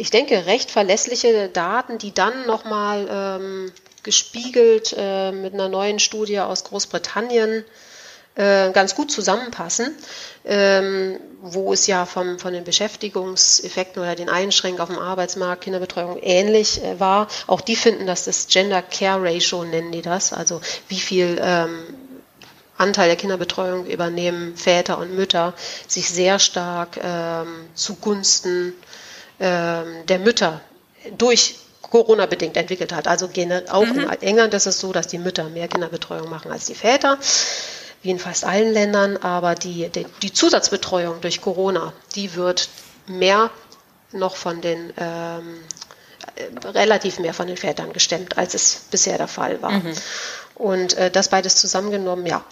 ich 0.00 0.10
denke, 0.10 0.46
recht 0.46 0.70
verlässliche 0.70 1.50
Daten, 1.50 1.98
die 1.98 2.14
dann 2.14 2.46
nochmal 2.46 3.06
ähm, 3.10 3.72
gespiegelt 4.02 4.94
äh, 4.96 5.30
mit 5.30 5.52
einer 5.52 5.68
neuen 5.68 5.98
Studie 5.98 6.40
aus 6.40 6.64
Großbritannien 6.64 7.66
äh, 8.34 8.70
ganz 8.70 8.94
gut 8.94 9.12
zusammenpassen, 9.12 9.94
ähm, 10.46 11.20
wo 11.42 11.74
es 11.74 11.86
ja 11.86 12.06
vom, 12.06 12.38
von 12.38 12.54
den 12.54 12.64
Beschäftigungseffekten 12.64 14.02
oder 14.02 14.14
den 14.14 14.30
Einschränkungen 14.30 14.80
auf 14.80 14.88
dem 14.88 14.98
Arbeitsmarkt, 14.98 15.64
Kinderbetreuung 15.64 16.18
ähnlich 16.22 16.82
äh, 16.82 16.98
war. 16.98 17.28
Auch 17.46 17.60
die 17.60 17.76
finden, 17.76 18.06
dass 18.06 18.24
das 18.24 18.46
Gender 18.46 18.80
Care 18.80 19.22
Ratio 19.22 19.64
nennen 19.64 19.92
die 19.92 20.00
das, 20.00 20.32
also 20.32 20.62
wie 20.88 21.00
viel 21.00 21.38
ähm, 21.42 21.78
Anteil 22.78 23.08
der 23.08 23.16
Kinderbetreuung 23.16 23.84
übernehmen 23.84 24.56
Väter 24.56 24.96
und 24.96 25.14
Mütter, 25.14 25.52
sich 25.86 26.08
sehr 26.08 26.38
stark 26.38 26.98
ähm, 27.02 27.68
zugunsten 27.74 28.72
der 29.40 30.18
Mütter 30.18 30.60
durch 31.16 31.56
Corona 31.80 32.26
bedingt 32.26 32.56
entwickelt 32.58 32.92
hat. 32.92 33.08
Also 33.08 33.26
auch 33.70 33.86
mhm. 33.86 34.00
in 34.00 34.22
England 34.22 34.54
ist 34.54 34.66
es 34.66 34.78
so, 34.78 34.92
dass 34.92 35.06
die 35.06 35.18
Mütter 35.18 35.44
mehr 35.48 35.66
Kinderbetreuung 35.66 36.28
machen 36.28 36.52
als 36.52 36.66
die 36.66 36.74
Väter 36.74 37.18
wie 38.02 38.10
in 38.10 38.18
fast 38.18 38.44
allen 38.44 38.72
Ländern, 38.72 39.16
aber 39.18 39.54
die, 39.54 39.88
die, 39.90 40.06
die 40.22 40.32
Zusatzbetreuung 40.32 41.20
durch 41.20 41.40
Corona, 41.40 41.92
die 42.14 42.34
wird 42.34 42.68
mehr 43.06 43.50
noch 44.12 44.36
von 44.36 44.60
den 44.60 44.92
ähm, 44.96 45.60
äh, 46.36 46.68
relativ 46.68 47.18
mehr 47.18 47.34
von 47.34 47.46
den 47.46 47.56
Vätern 47.56 47.92
gestemmt, 47.92 48.38
als 48.38 48.54
es 48.54 48.86
bisher 48.90 49.18
der 49.18 49.28
Fall 49.28 49.60
war. 49.62 49.72
Mhm. 49.72 49.92
Und 50.54 50.94
äh, 50.94 51.10
das 51.10 51.28
beides 51.28 51.56
zusammengenommen, 51.56 52.26
ja, 52.26 52.44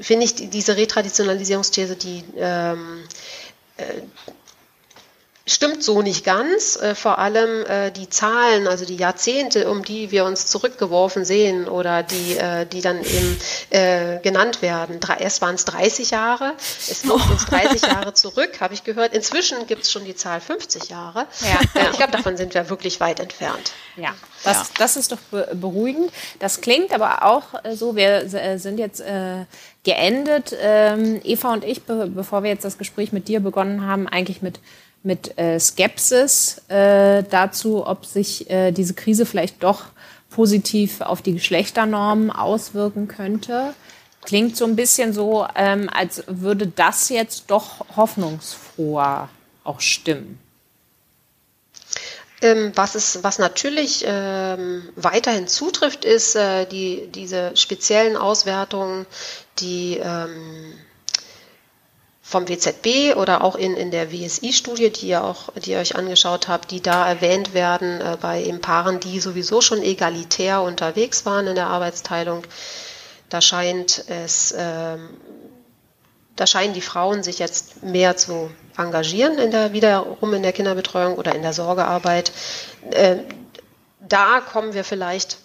finde 0.00 0.26
ich 0.26 0.34
diese 0.34 0.76
Retraditionalisierungsthese, 0.76 1.96
die 1.96 2.24
ähm, 2.36 3.04
äh, 3.76 3.84
stimmt 5.46 5.82
so 5.82 6.02
nicht 6.02 6.24
ganz. 6.24 6.76
Äh, 6.76 6.94
vor 6.94 7.18
allem 7.18 7.64
äh, 7.66 7.90
die 7.92 8.10
Zahlen, 8.10 8.66
also 8.66 8.84
die 8.84 8.96
Jahrzehnte, 8.96 9.70
um 9.70 9.84
die 9.84 10.10
wir 10.10 10.24
uns 10.24 10.46
zurückgeworfen 10.46 11.24
sehen 11.24 11.68
oder 11.68 12.02
die, 12.02 12.36
äh, 12.36 12.66
die 12.66 12.80
dann 12.80 13.02
eben 13.02 13.38
äh, 13.70 14.18
genannt 14.20 14.60
werden. 14.60 14.98
Erst 15.18 15.40
waren 15.40 15.54
es 15.54 15.64
30 15.64 16.10
Jahre, 16.10 16.54
es 16.58 17.04
läuft 17.04 17.30
uns 17.30 17.46
30 17.46 17.82
Jahre 17.82 18.12
zurück, 18.12 18.60
habe 18.60 18.74
ich 18.74 18.82
gehört. 18.82 19.14
Inzwischen 19.14 19.66
gibt 19.66 19.84
es 19.84 19.92
schon 19.92 20.04
die 20.04 20.16
Zahl 20.16 20.40
50 20.40 20.88
Jahre. 20.88 21.26
Ja. 21.40 21.60
Ich 21.90 21.96
glaube, 21.96 22.12
davon 22.12 22.36
sind 22.36 22.54
wir 22.54 22.68
wirklich 22.68 22.98
weit 23.00 23.20
entfernt. 23.20 23.72
Ja, 23.96 24.14
das, 24.42 24.56
ja. 24.56 24.64
das 24.78 24.96
ist 24.96 25.12
doch 25.12 25.18
beruhigend. 25.52 26.10
Das 26.40 26.60
klingt 26.60 26.92
aber 26.92 27.24
auch 27.24 27.44
so, 27.72 27.94
wir 27.94 28.28
sind 28.58 28.78
jetzt 28.78 29.00
äh, 29.00 29.44
geendet, 29.84 30.54
ähm, 30.60 31.20
Eva 31.22 31.52
und 31.52 31.64
ich, 31.64 31.84
be 31.84 32.10
bevor 32.12 32.42
wir 32.42 32.50
jetzt 32.50 32.64
das 32.64 32.76
Gespräch 32.76 33.12
mit 33.12 33.28
dir 33.28 33.40
begonnen 33.40 33.86
haben, 33.86 34.08
eigentlich 34.08 34.42
mit 34.42 34.58
mit 35.06 35.38
äh, 35.38 35.58
Skepsis 35.60 36.62
äh, 36.68 37.22
dazu, 37.22 37.86
ob 37.86 38.04
sich 38.04 38.50
äh, 38.50 38.72
diese 38.72 38.92
Krise 38.92 39.24
vielleicht 39.24 39.62
doch 39.62 39.84
positiv 40.30 41.00
auf 41.00 41.22
die 41.22 41.34
Geschlechternormen 41.34 42.30
auswirken 42.30 43.06
könnte. 43.06 43.72
Klingt 44.22 44.56
so 44.56 44.64
ein 44.64 44.74
bisschen 44.74 45.12
so, 45.12 45.46
ähm, 45.54 45.88
als 45.94 46.24
würde 46.26 46.66
das 46.66 47.08
jetzt 47.08 47.44
doch 47.46 47.86
hoffnungsfroher 47.96 49.28
auch 49.62 49.80
stimmen. 49.80 50.40
Ähm, 52.42 52.72
was, 52.74 52.96
ist, 52.96 53.22
was 53.22 53.38
natürlich 53.38 54.04
ähm, 54.06 54.88
weiterhin 54.96 55.46
zutrifft, 55.46 56.04
ist 56.04 56.34
äh, 56.34 56.66
die, 56.66 57.06
diese 57.14 57.56
speziellen 57.56 58.16
Auswertungen, 58.16 59.06
die 59.60 59.98
ähm, 60.02 60.74
vom 62.28 62.48
WZB 62.48 63.14
oder 63.14 63.44
auch 63.44 63.54
in, 63.54 63.76
in 63.76 63.92
der 63.92 64.10
WSI-Studie, 64.10 64.90
die 64.90 65.06
ihr 65.06 65.22
auch, 65.22 65.52
die 65.64 65.70
ihr 65.70 65.78
euch 65.78 65.94
angeschaut 65.94 66.48
habt, 66.48 66.72
die 66.72 66.82
da 66.82 67.08
erwähnt 67.08 67.54
werden 67.54 68.00
äh, 68.00 68.16
bei 68.20 68.42
eben 68.42 68.60
Paaren, 68.60 68.98
die 68.98 69.20
sowieso 69.20 69.60
schon 69.60 69.80
egalitär 69.80 70.60
unterwegs 70.62 71.24
waren 71.24 71.46
in 71.46 71.54
der 71.54 71.68
Arbeitsteilung. 71.68 72.42
Da 73.28 73.40
scheint 73.40 74.06
es, 74.08 74.50
äh, 74.50 74.96
da 76.34 76.46
scheinen 76.48 76.74
die 76.74 76.80
Frauen 76.80 77.22
sich 77.22 77.38
jetzt 77.38 77.84
mehr 77.84 78.16
zu 78.16 78.50
engagieren 78.76 79.38
in 79.38 79.52
der 79.52 79.72
wiederum 79.72 80.34
in 80.34 80.42
der 80.42 80.52
Kinderbetreuung 80.52 81.14
oder 81.14 81.32
in 81.32 81.42
der 81.42 81.52
Sorgearbeit. 81.52 82.32
Äh, 82.90 83.18
da 84.00 84.40
kommen 84.40 84.74
wir 84.74 84.82
vielleicht 84.82 85.38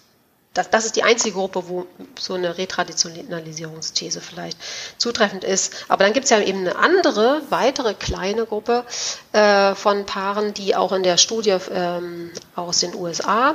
das, 0.54 0.68
das 0.68 0.84
ist 0.84 0.96
die 0.96 1.02
einzige 1.02 1.34
Gruppe, 1.34 1.68
wo 1.68 1.86
so 2.18 2.34
eine 2.34 2.58
Retraditionalisierungsthese 2.58 4.20
vielleicht 4.20 4.58
zutreffend 4.98 5.44
ist. 5.44 5.86
Aber 5.88 6.04
dann 6.04 6.12
gibt 6.12 6.24
es 6.24 6.30
ja 6.30 6.40
eben 6.40 6.60
eine 6.60 6.76
andere, 6.76 7.42
weitere 7.48 7.94
kleine 7.94 8.44
Gruppe 8.44 8.84
äh, 9.32 9.74
von 9.74 10.04
Paaren, 10.04 10.52
die 10.52 10.76
auch 10.76 10.92
in 10.92 11.02
der 11.02 11.16
Studie 11.16 11.56
ähm, 11.72 12.30
aus 12.54 12.80
den 12.80 12.94
USA 12.94 13.54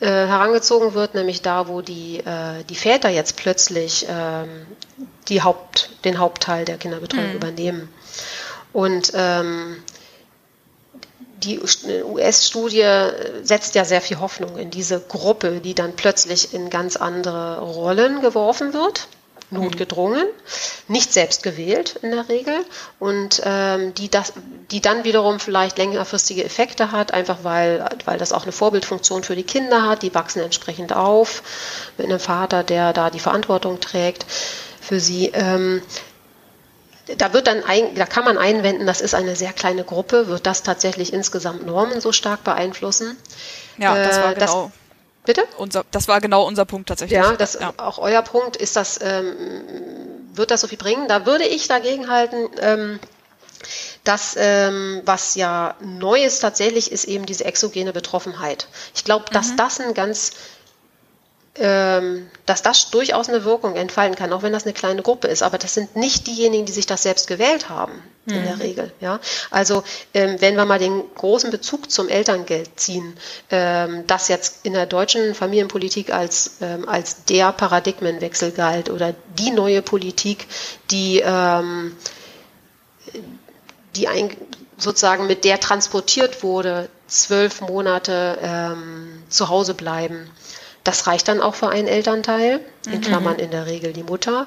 äh, 0.00 0.06
herangezogen 0.06 0.94
wird, 0.94 1.14
nämlich 1.14 1.42
da, 1.42 1.68
wo 1.68 1.82
die, 1.82 2.20
äh, 2.20 2.64
die 2.68 2.74
Väter 2.74 3.10
jetzt 3.10 3.36
plötzlich 3.36 4.06
ähm, 4.08 4.66
die 5.28 5.42
Haupt, 5.42 5.90
den 6.04 6.18
Hauptteil 6.18 6.64
der 6.64 6.78
Kinderbetreuung 6.78 7.30
mhm. 7.30 7.36
übernehmen. 7.36 7.88
Und 8.72 9.12
ähm, 9.14 9.82
die 11.42 11.60
US-Studie 12.04 12.86
setzt 13.42 13.74
ja 13.74 13.84
sehr 13.84 14.00
viel 14.00 14.20
Hoffnung 14.20 14.56
in 14.56 14.70
diese 14.70 15.00
Gruppe, 15.00 15.60
die 15.60 15.74
dann 15.74 15.94
plötzlich 15.96 16.54
in 16.54 16.70
ganz 16.70 16.96
andere 16.96 17.60
Rollen 17.60 18.20
geworfen 18.20 18.72
wird, 18.72 19.08
notgedrungen, 19.50 20.26
nicht 20.88 21.12
selbst 21.12 21.42
gewählt 21.42 21.98
in 22.02 22.10
der 22.12 22.28
Regel 22.28 22.54
und 22.98 23.42
ähm, 23.44 23.94
die, 23.94 24.08
das, 24.08 24.32
die 24.70 24.80
dann 24.80 25.04
wiederum 25.04 25.40
vielleicht 25.40 25.78
längerfristige 25.78 26.44
Effekte 26.44 26.92
hat, 26.92 27.12
einfach 27.12 27.38
weil, 27.42 27.84
weil 28.04 28.18
das 28.18 28.32
auch 28.32 28.44
eine 28.44 28.52
Vorbildfunktion 28.52 29.24
für 29.24 29.36
die 29.36 29.42
Kinder 29.42 29.88
hat, 29.88 30.02
die 30.02 30.14
wachsen 30.14 30.40
entsprechend 30.40 30.94
auf 30.94 31.42
mit 31.98 32.06
einem 32.06 32.20
Vater, 32.20 32.62
der 32.62 32.92
da 32.92 33.10
die 33.10 33.20
Verantwortung 33.20 33.80
trägt 33.80 34.24
für 34.80 35.00
sie. 35.00 35.30
Ähm, 35.34 35.82
da 37.18 37.32
wird 37.32 37.46
dann 37.46 37.62
ein, 37.64 37.94
da 37.94 38.06
kann 38.06 38.24
man 38.24 38.38
einwenden, 38.38 38.86
das 38.86 39.00
ist 39.00 39.14
eine 39.14 39.36
sehr 39.36 39.52
kleine 39.52 39.84
Gruppe, 39.84 40.28
wird 40.28 40.46
das 40.46 40.62
tatsächlich 40.62 41.12
insgesamt 41.12 41.66
Normen 41.66 42.00
so 42.00 42.12
stark 42.12 42.44
beeinflussen? 42.44 43.16
Ja, 43.78 43.94
das 43.96 44.18
war 44.18 44.32
äh, 44.32 44.34
genau. 44.34 44.64
Das, 44.64 44.72
bitte? 45.24 45.44
Unser, 45.56 45.84
das 45.90 46.08
war 46.08 46.20
genau 46.20 46.46
unser 46.46 46.64
Punkt 46.64 46.88
tatsächlich. 46.88 47.18
Ja, 47.18 47.32
das 47.32 47.54
ja. 47.54 47.72
auch 47.76 47.98
euer 47.98 48.22
Punkt 48.22 48.56
ist 48.56 48.76
das, 48.76 49.00
ähm, 49.02 49.34
wird 50.34 50.50
das 50.50 50.60
so 50.60 50.68
viel 50.68 50.78
bringen? 50.78 51.08
Da 51.08 51.26
würde 51.26 51.44
ich 51.44 51.68
dagegen 51.68 52.08
halten, 52.08 52.48
ähm, 52.60 53.00
das, 54.04 54.34
ähm, 54.38 55.02
was 55.04 55.34
ja 55.34 55.74
neu 55.80 56.24
ist 56.24 56.40
tatsächlich, 56.40 56.90
ist 56.90 57.04
eben 57.04 57.26
diese 57.26 57.44
exogene 57.44 57.92
Betroffenheit. 57.92 58.68
Ich 58.94 59.04
glaube, 59.04 59.26
dass 59.32 59.48
mhm. 59.48 59.56
das 59.56 59.80
ein 59.80 59.94
ganz 59.94 60.32
dass 61.54 62.62
das 62.62 62.90
durchaus 62.90 63.28
eine 63.28 63.44
Wirkung 63.44 63.74
entfalten 63.74 64.16
kann, 64.16 64.32
auch 64.32 64.42
wenn 64.42 64.52
das 64.52 64.64
eine 64.64 64.72
kleine 64.72 65.02
Gruppe 65.02 65.26
ist. 65.26 65.42
Aber 65.42 65.58
das 65.58 65.74
sind 65.74 65.96
nicht 65.96 66.28
diejenigen, 66.28 66.64
die 66.64 66.72
sich 66.72 66.86
das 66.86 67.02
selbst 67.02 67.26
gewählt 67.26 67.68
haben, 67.68 67.92
mhm. 68.24 68.34
in 68.34 68.44
der 68.44 68.54
mhm. 68.54 68.62
Regel. 68.62 68.92
Ja? 69.00 69.18
Also 69.50 69.82
ähm, 70.14 70.36
wenn 70.38 70.54
wir 70.54 70.64
mal 70.64 70.78
den 70.78 71.02
großen 71.16 71.50
Bezug 71.50 71.90
zum 71.90 72.08
Elterngeld 72.08 72.78
ziehen, 72.78 73.16
ähm, 73.50 74.06
das 74.06 74.28
jetzt 74.28 74.64
in 74.64 74.74
der 74.74 74.86
deutschen 74.86 75.34
Familienpolitik 75.34 76.12
als, 76.14 76.58
ähm, 76.60 76.88
als 76.88 77.24
der 77.24 77.50
Paradigmenwechsel 77.50 78.52
galt 78.52 78.88
oder 78.88 79.12
die 79.36 79.50
neue 79.50 79.82
Politik, 79.82 80.46
die, 80.92 81.20
ähm, 81.22 81.96
die 83.96 84.06
ein, 84.06 84.36
sozusagen 84.78 85.26
mit 85.26 85.44
der 85.44 85.58
transportiert 85.58 86.44
wurde, 86.44 86.88
zwölf 87.08 87.60
Monate 87.60 88.38
ähm, 88.40 89.24
zu 89.28 89.48
Hause 89.48 89.74
bleiben 89.74 90.30
das 90.84 91.06
reicht 91.06 91.28
dann 91.28 91.40
auch 91.40 91.54
für 91.54 91.68
einen 91.68 91.88
Elternteil, 91.88 92.60
in 92.86 92.98
mhm. 92.98 93.00
Klammern 93.02 93.38
in 93.38 93.50
der 93.50 93.66
Regel 93.66 93.92
die 93.92 94.02
Mutter. 94.02 94.46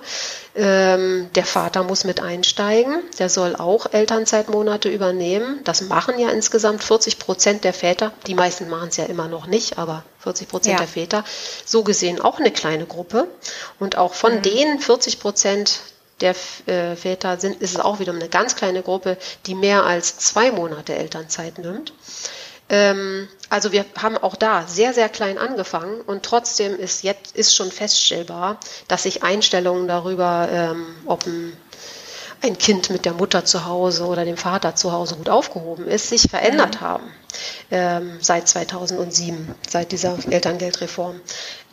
Ähm, 0.55 1.29
der 1.35 1.45
Vater 1.45 1.83
muss 1.83 2.03
mit 2.03 2.19
einsteigen, 2.21 3.03
der 3.19 3.29
soll 3.29 3.55
auch 3.55 3.93
Elternzeitmonate 3.93 4.89
übernehmen. 4.89 5.59
Das 5.63 5.81
machen 5.81 6.17
ja 6.17 6.29
insgesamt 6.29 6.83
40 6.83 7.19
Prozent 7.19 7.63
der 7.63 7.73
Väter. 7.73 8.11
Die 8.25 8.33
meisten 8.33 8.69
machen 8.69 8.89
es 8.89 8.97
ja 8.97 9.05
immer 9.05 9.27
noch 9.27 9.45
nicht, 9.45 9.77
aber 9.77 10.03
40 10.19 10.47
Prozent 10.47 10.73
ja. 10.73 10.77
der 10.79 10.87
Väter. 10.87 11.23
So 11.65 11.83
gesehen 11.83 12.19
auch 12.19 12.39
eine 12.39 12.51
kleine 12.51 12.85
Gruppe. 12.85 13.27
Und 13.79 13.97
auch 13.97 14.15
von 14.15 14.37
mhm. 14.37 14.41
den 14.41 14.79
40 14.79 15.19
Prozent 15.19 15.81
der 16.21 16.35
äh, 16.65 16.95
Väter 16.95 17.39
sind, 17.39 17.61
ist 17.61 17.71
es 17.71 17.79
auch 17.79 17.99
wieder 17.99 18.13
eine 18.13 18.29
ganz 18.29 18.55
kleine 18.55 18.81
Gruppe, 18.81 19.17
die 19.45 19.55
mehr 19.55 19.83
als 19.83 20.17
zwei 20.17 20.51
Monate 20.51 20.95
Elternzeit 20.95 21.59
nimmt. 21.59 21.93
Ähm, 22.69 23.27
also 23.49 23.71
wir 23.71 23.85
haben 24.01 24.17
auch 24.17 24.35
da 24.35 24.65
sehr, 24.67 24.93
sehr 24.93 25.09
klein 25.09 25.37
angefangen 25.37 26.01
und 26.01 26.23
trotzdem 26.23 26.77
ist 26.79 27.03
jetzt 27.03 27.35
ist 27.35 27.55
schon 27.55 27.71
feststellbar, 27.71 28.59
dass 28.87 29.03
sich 29.03 29.23
Einstellungen 29.23 29.87
darüber, 29.87 30.47
ähm, 30.51 30.85
ob 31.05 31.25
ein, 31.25 31.55
ein, 32.41 32.57
Kind 32.57 32.89
mit 32.89 33.05
der 33.05 33.13
Mutter 33.13 33.45
zu 33.45 33.65
Hause 33.65 34.05
oder 34.05 34.25
dem 34.25 34.37
Vater 34.37 34.75
zu 34.75 34.91
Hause 34.91 35.15
gut 35.15 35.29
aufgehoben 35.29 35.87
ist, 35.87 36.09
sich 36.09 36.23
verändert 36.23 36.81
haben 36.81 37.11
ähm, 37.69 38.17
seit 38.21 38.47
2007, 38.47 39.53
seit 39.67 39.91
dieser 39.91 40.17
Elterngeldreform. 40.29 41.19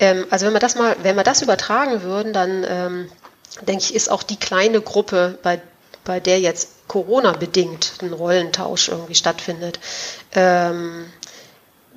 Ähm, 0.00 0.26
also 0.30 0.46
wenn 0.46 0.52
wir 0.52 0.60
das 0.60 0.74
mal, 0.74 0.96
wenn 1.02 1.16
wir 1.16 1.24
das 1.24 1.42
übertragen 1.42 2.02
würden, 2.02 2.32
dann 2.32 2.64
ähm, 2.68 3.08
denke 3.62 3.84
ich, 3.84 3.94
ist 3.94 4.10
auch 4.10 4.22
die 4.22 4.38
kleine 4.38 4.80
Gruppe, 4.80 5.38
bei, 5.42 5.60
bei 6.04 6.20
der 6.20 6.40
jetzt 6.40 6.88
Corona-bedingt 6.88 7.94
ein 8.02 8.12
Rollentausch 8.12 8.88
irgendwie 8.88 9.14
stattfindet, 9.14 9.78
ähm, 10.34 11.06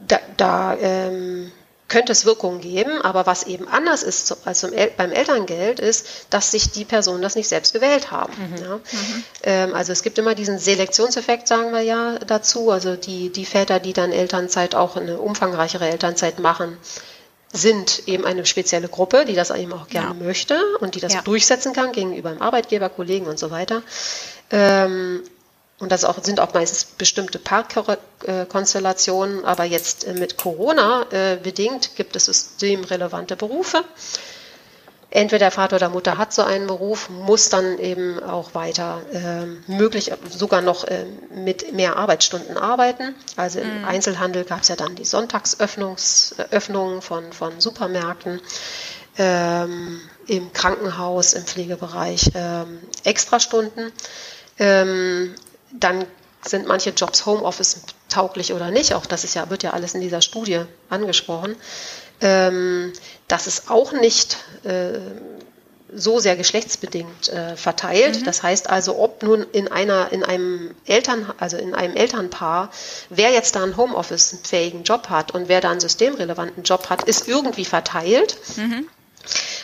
da, 0.07 0.19
da 0.38 0.77
ähm, 0.77 1.51
könnte 1.93 2.11
es 2.11 2.25
Wirkungen 2.25 2.59
geben, 2.59 3.01
aber 3.03 3.27
was 3.27 3.43
eben 3.43 3.67
anders 3.67 4.01
ist 4.01 4.36
als 4.45 4.65
beim 4.97 5.11
Elterngeld 5.11 5.79
ist, 5.79 6.25
dass 6.31 6.49
sich 6.49 6.71
die 6.71 6.86
Personen 6.86 7.21
das 7.21 7.36
nicht 7.36 7.47
selbst 7.47 7.71
gewählt 7.71 8.09
haben. 8.09 8.34
Mhm. 8.34 8.63
Ja? 8.63 8.75
Mhm. 8.77 9.23
Ähm, 9.43 9.75
also 9.75 9.91
es 9.91 10.01
gibt 10.01 10.17
immer 10.17 10.34
diesen 10.34 10.57
Selektionseffekt, 10.57 11.47
sagen 11.47 11.71
wir 11.71 11.81
ja 11.81 12.17
dazu. 12.19 12.71
Also 12.71 12.95
die, 12.95 13.29
die 13.29 13.45
Väter, 13.45 13.79
die 13.79 13.93
dann 13.93 14.11
Elternzeit 14.11 14.73
auch 14.73 14.95
eine 14.95 15.19
umfangreichere 15.19 15.88
Elternzeit 15.88 16.39
machen, 16.39 16.77
sind 17.51 18.07
eben 18.07 18.25
eine 18.25 18.47
spezielle 18.47 18.88
Gruppe, 18.88 19.25
die 19.25 19.36
das 19.36 19.51
eben 19.51 19.73
auch 19.73 19.88
gerne 19.88 20.19
ja. 20.19 20.25
möchte 20.25 20.59
und 20.79 20.95
die 20.95 20.99
das 20.99 21.13
ja. 21.13 21.21
durchsetzen 21.21 21.73
kann 21.73 21.91
gegenüber 21.91 22.31
dem 22.31 22.41
Arbeitgeber, 22.41 22.89
Kollegen 22.89 23.27
und 23.27 23.38
so 23.38 23.51
weiter. 23.51 23.84
Ähm, 24.49 25.21
und 25.80 25.91
das 25.91 26.05
auch, 26.05 26.24
sind 26.24 26.39
auch 26.39 26.53
meistens 26.53 26.86
bestimmte 26.86 27.39
Parkkonstellationen, 27.39 29.43
aber 29.43 29.63
jetzt 29.63 30.05
äh, 30.05 30.13
mit 30.13 30.38
Corona 30.38 31.05
äh, 31.11 31.38
bedingt 31.41 31.95
gibt 31.95 32.15
es 32.15 32.26
systemrelevante 32.26 33.36
Berufe. 33.36 33.84
Entweder 35.09 35.39
der 35.39 35.51
Vater 35.51 35.76
oder 35.76 35.89
Mutter 35.89 36.17
hat 36.17 36.34
so 36.34 36.41
einen 36.41 36.65
Beruf, 36.65 37.09
muss 37.09 37.49
dann 37.49 37.78
eben 37.78 38.24
auch 38.24 38.55
weiter 38.55 39.01
äh, 39.11 39.71
möglich, 39.71 40.11
sogar 40.28 40.61
noch 40.61 40.86
äh, 40.86 41.05
mit 41.36 41.71
mehr 41.71 41.97
Arbeitsstunden 41.97 42.57
arbeiten. 42.57 43.13
Also 43.36 43.59
im 43.59 43.82
mhm. 43.82 43.86
Einzelhandel 43.86 44.43
gab 44.43 44.61
es 44.61 44.69
ja 44.69 44.76
dann 44.76 44.95
die 44.95 45.05
Sonntagsöffnungen 45.05 47.01
von, 47.01 47.32
von 47.32 47.59
Supermärkten. 47.59 48.41
ähm, 49.17 50.01
im 50.28 50.53
Krankenhaus, 50.53 51.34
im 51.34 51.43
Pflegebereich 51.43 52.32
ähm, 52.34 52.80
Extrastunden. 53.03 53.91
Ähm, 54.59 55.36
dann 55.80 56.05
sind 56.45 56.67
manche 56.67 56.91
Jobs 56.91 57.26
Homeoffice 57.26 57.82
tauglich 58.09 58.53
oder 58.53 58.69
nicht. 58.71 58.93
Auch 58.93 59.05
das 59.05 59.24
ist 59.24 59.34
ja, 59.34 59.49
wird 59.49 59.63
ja 59.63 59.71
alles 59.71 59.93
in 59.93 60.01
dieser 60.01 60.21
Studie 60.21 60.61
angesprochen. 60.89 61.55
Ähm, 62.21 62.93
das 63.28 63.47
ist 63.47 63.69
auch 63.69 63.91
nicht 63.93 64.38
äh, 64.63 64.99
so 65.95 66.19
sehr 66.19 66.36
geschlechtsbedingt 66.36 67.30
äh, 67.30 67.55
verteilt. 67.55 68.21
Mhm. 68.21 68.26
Das 68.26 68.43
heißt 68.43 68.69
also, 68.69 68.97
ob 68.99 69.24
nun 69.24 69.45
in 69.51 69.67
einer, 69.71 70.11
in 70.11 70.24
einem 70.24 70.76
Eltern, 70.86 71.32
also 71.39 71.57
in 71.57 71.76
einem 71.76 71.95
Elternpaar, 71.95 72.69
wer 73.09 73.32
jetzt 73.32 73.55
da 73.55 73.63
einen 73.63 73.78
Homeoffice-fähigen 73.78 74.84
Job 74.84 75.09
hat 75.09 75.32
und 75.32 75.47
wer 75.49 75.61
da 75.61 75.71
einen 75.71 75.80
systemrelevanten 75.80 76.63
Job 76.63 76.89
hat, 76.89 77.03
ist 77.03 77.28
irgendwie 77.28 77.65
verteilt. 77.65 78.38
Mhm. 78.55 78.88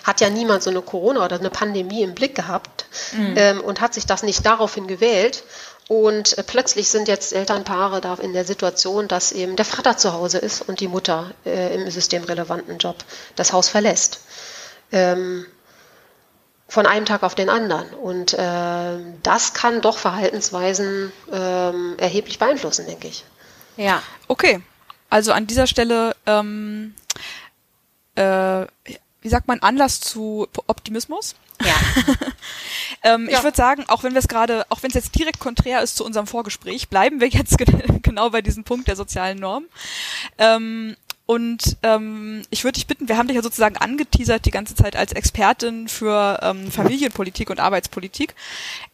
Hat 0.04 0.22
ja 0.22 0.30
niemand 0.30 0.64
so 0.64 0.70
eine 0.70 0.82
Corona 0.82 1.26
oder 1.26 1.40
eine 1.40 1.50
Pandemie 1.50 2.04
im 2.04 2.16
Blick 2.16 2.34
gehabt 2.34 2.86
mhm. 3.12 3.34
ähm, 3.36 3.62
und 3.62 3.82
hat 3.82 3.94
sich 3.94 4.06
das 4.06 4.24
nicht 4.24 4.46
daraufhin 4.46 4.88
gewählt. 4.88 5.44
Und 5.90 6.38
äh, 6.38 6.44
plötzlich 6.44 6.88
sind 6.88 7.08
jetzt 7.08 7.34
Elternpaare 7.34 8.00
da 8.00 8.14
in 8.14 8.32
der 8.32 8.46
Situation, 8.46 9.08
dass 9.08 9.32
eben 9.32 9.56
der 9.56 9.66
Vater 9.66 9.98
zu 9.98 10.14
Hause 10.14 10.38
ist 10.38 10.62
und 10.62 10.80
die 10.80 10.88
Mutter 10.88 11.32
äh, 11.46 11.74
im 11.74 11.90
systemrelevanten 11.90 12.78
Job 12.78 12.96
das 13.36 13.52
Haus 13.54 13.70
verlässt. 13.70 14.22
Ähm, 14.92 15.48
von 16.68 16.86
einem 16.86 17.08
Tag 17.08 17.24
auf 17.24 17.34
den 17.34 17.50
anderen. 17.50 17.90
Und 17.96 18.34
äh, 18.36 18.98
das 19.24 19.56
kann 19.56 19.82
doch 19.82 19.98
Verhaltensweisen 19.98 21.12
äh, 21.32 21.96
erheblich 21.98 22.38
beeinflussen, 22.38 22.86
denke 22.86 23.08
ich. 23.08 23.26
Ja. 23.76 24.04
Okay. 24.28 24.62
Also 25.10 25.32
an 25.32 25.48
dieser 25.48 25.66
Stelle, 25.66 26.16
ähm, 26.28 26.94
äh, 28.14 28.68
wie 29.22 29.30
sagt 29.30 29.48
man, 29.48 29.60
Anlass 29.64 30.02
zu 30.02 30.48
Optimismus? 30.68 31.34
Ja. 31.64 31.76
ähm, 33.04 33.30
ja. 33.30 33.38
Ich 33.38 33.44
würde 33.44 33.58
sagen, 33.58 33.86
auch 33.88 34.04
wenn 34.04 34.14
wir 34.14 34.20
es 34.20 34.28
gerade, 34.28 34.66
auch 34.70 34.84
wenn 34.84 34.90
es 34.90 34.96
jetzt 34.96 35.16
direkt 35.16 35.40
konträr 35.40 35.82
ist 35.82 35.96
zu 35.96 36.06
unserem 36.06 36.28
Vorgespräch, 36.28 36.90
bleiben 36.90 37.20
wir 37.20 37.28
jetzt 37.28 37.58
genau 38.02 38.30
bei 38.30 38.42
diesem 38.42 38.64
Punkt 38.64 38.88
der 38.88 38.96
sozialen 38.96 39.40
Norm. 39.40 39.66
Ähm, 40.38 40.96
und 41.30 41.78
ähm, 41.84 42.42
ich 42.50 42.64
würde 42.64 42.78
dich 42.78 42.88
bitten, 42.88 43.08
wir 43.08 43.16
haben 43.16 43.28
dich 43.28 43.36
ja 43.36 43.44
sozusagen 43.44 43.78
angeteasert 43.78 44.48
die 44.48 44.52
ganze 44.52 44.74
Zeit 44.74 44.96
als 44.96 45.12
Expertin 45.12 45.88
für 45.88 46.40
ähm, 46.42 46.72
Familienpolitik 46.72 47.52
und 47.52 47.60
Arbeitspolitik. 47.60 48.34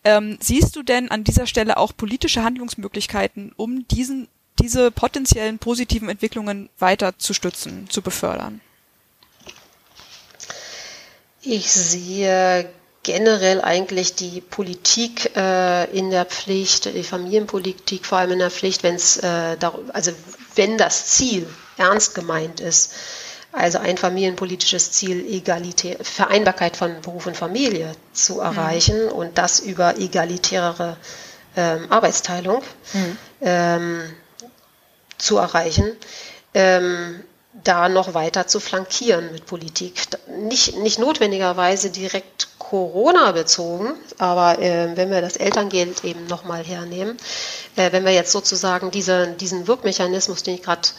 Ähm, 0.04 0.38
siehst 0.42 0.76
du 0.76 0.84
denn 0.84 1.10
an 1.10 1.24
dieser 1.24 1.48
Stelle 1.48 1.78
auch 1.78 1.94
politische 1.96 2.44
Handlungsmöglichkeiten, 2.44 3.54
um 3.56 3.88
diesen, 3.88 4.28
diese 4.60 4.92
potenziellen 4.92 5.60
positiven 5.60 6.10
Entwicklungen 6.10 6.68
weiter 6.78 7.18
zu 7.18 7.34
stützen, 7.34 7.90
zu 7.90 8.02
befördern? 8.02 8.60
Ich 11.46 11.72
sehe 11.72 12.68
generell 13.04 13.62
eigentlich 13.62 14.16
die 14.16 14.42
Politik 14.42 15.36
äh, 15.38 15.86
in 15.96 16.10
der 16.10 16.26
Pflicht, 16.26 16.86
die 16.86 17.04
Familienpolitik 17.04 18.04
vor 18.04 18.18
allem 18.18 18.32
in 18.32 18.40
der 18.40 18.50
Pflicht, 18.50 18.82
wenn 18.82 18.96
es 18.96 19.18
äh, 19.18 19.56
also 19.94 20.12
wenn 20.56 20.80
das 20.80 21.06
Ziel 21.06 21.48
ernst 21.78 22.16
gemeint 22.16 22.62
ist, 22.62 22.94
also 23.52 23.78
ein 23.78 23.98
familienpolitisches 23.98 24.92
Ziel, 24.92 25.24
Egalität, 25.32 26.06
Vereinbarkeit 26.06 26.76
von 26.76 27.00
Beruf 27.02 27.28
und 27.28 27.38
Familie 27.38 27.92
zu 28.12 28.36
mhm. 28.36 28.42
erreichen 28.42 29.06
mhm. 29.06 29.12
und 29.12 29.38
das 29.38 29.60
über 29.60 29.98
egalitärere 30.00 30.98
ähm, 31.56 31.86
Arbeitsteilung 31.92 32.64
mhm. 32.94 33.18
ähm, 33.42 34.16
zu 35.20 35.38
erreichen. 35.38 35.96
Ähm, 36.56 37.24
da 37.64 37.90
noch 37.90 38.14
weiter 38.14 38.48
zu 38.48 38.60
flankieren 38.60 39.32
mit 39.32 39.46
Politik. 39.46 40.02
Nicht, 40.40 40.78
nicht 40.78 41.00
notwendigerweise 41.00 41.90
direkt 41.90 42.50
Corona 42.60 43.32
bezogen, 43.32 43.94
aber 44.18 44.60
äh, 44.60 44.96
wenn 44.96 45.12
wir 45.12 45.22
das 45.22 45.38
Elterngeld 45.38 46.04
eben 46.04 46.26
nochmal 46.28 46.64
hernehmen, 46.64 47.18
äh, 47.76 47.92
wenn 47.92 48.04
wir 48.04 48.12
jetzt 48.12 48.32
sozusagen 48.32 48.92
diese, 48.92 49.28
diesen 49.28 49.68
Wirkmechanismus, 49.68 50.44
den 50.44 50.56
ich 50.56 50.64
gerade 50.64 50.90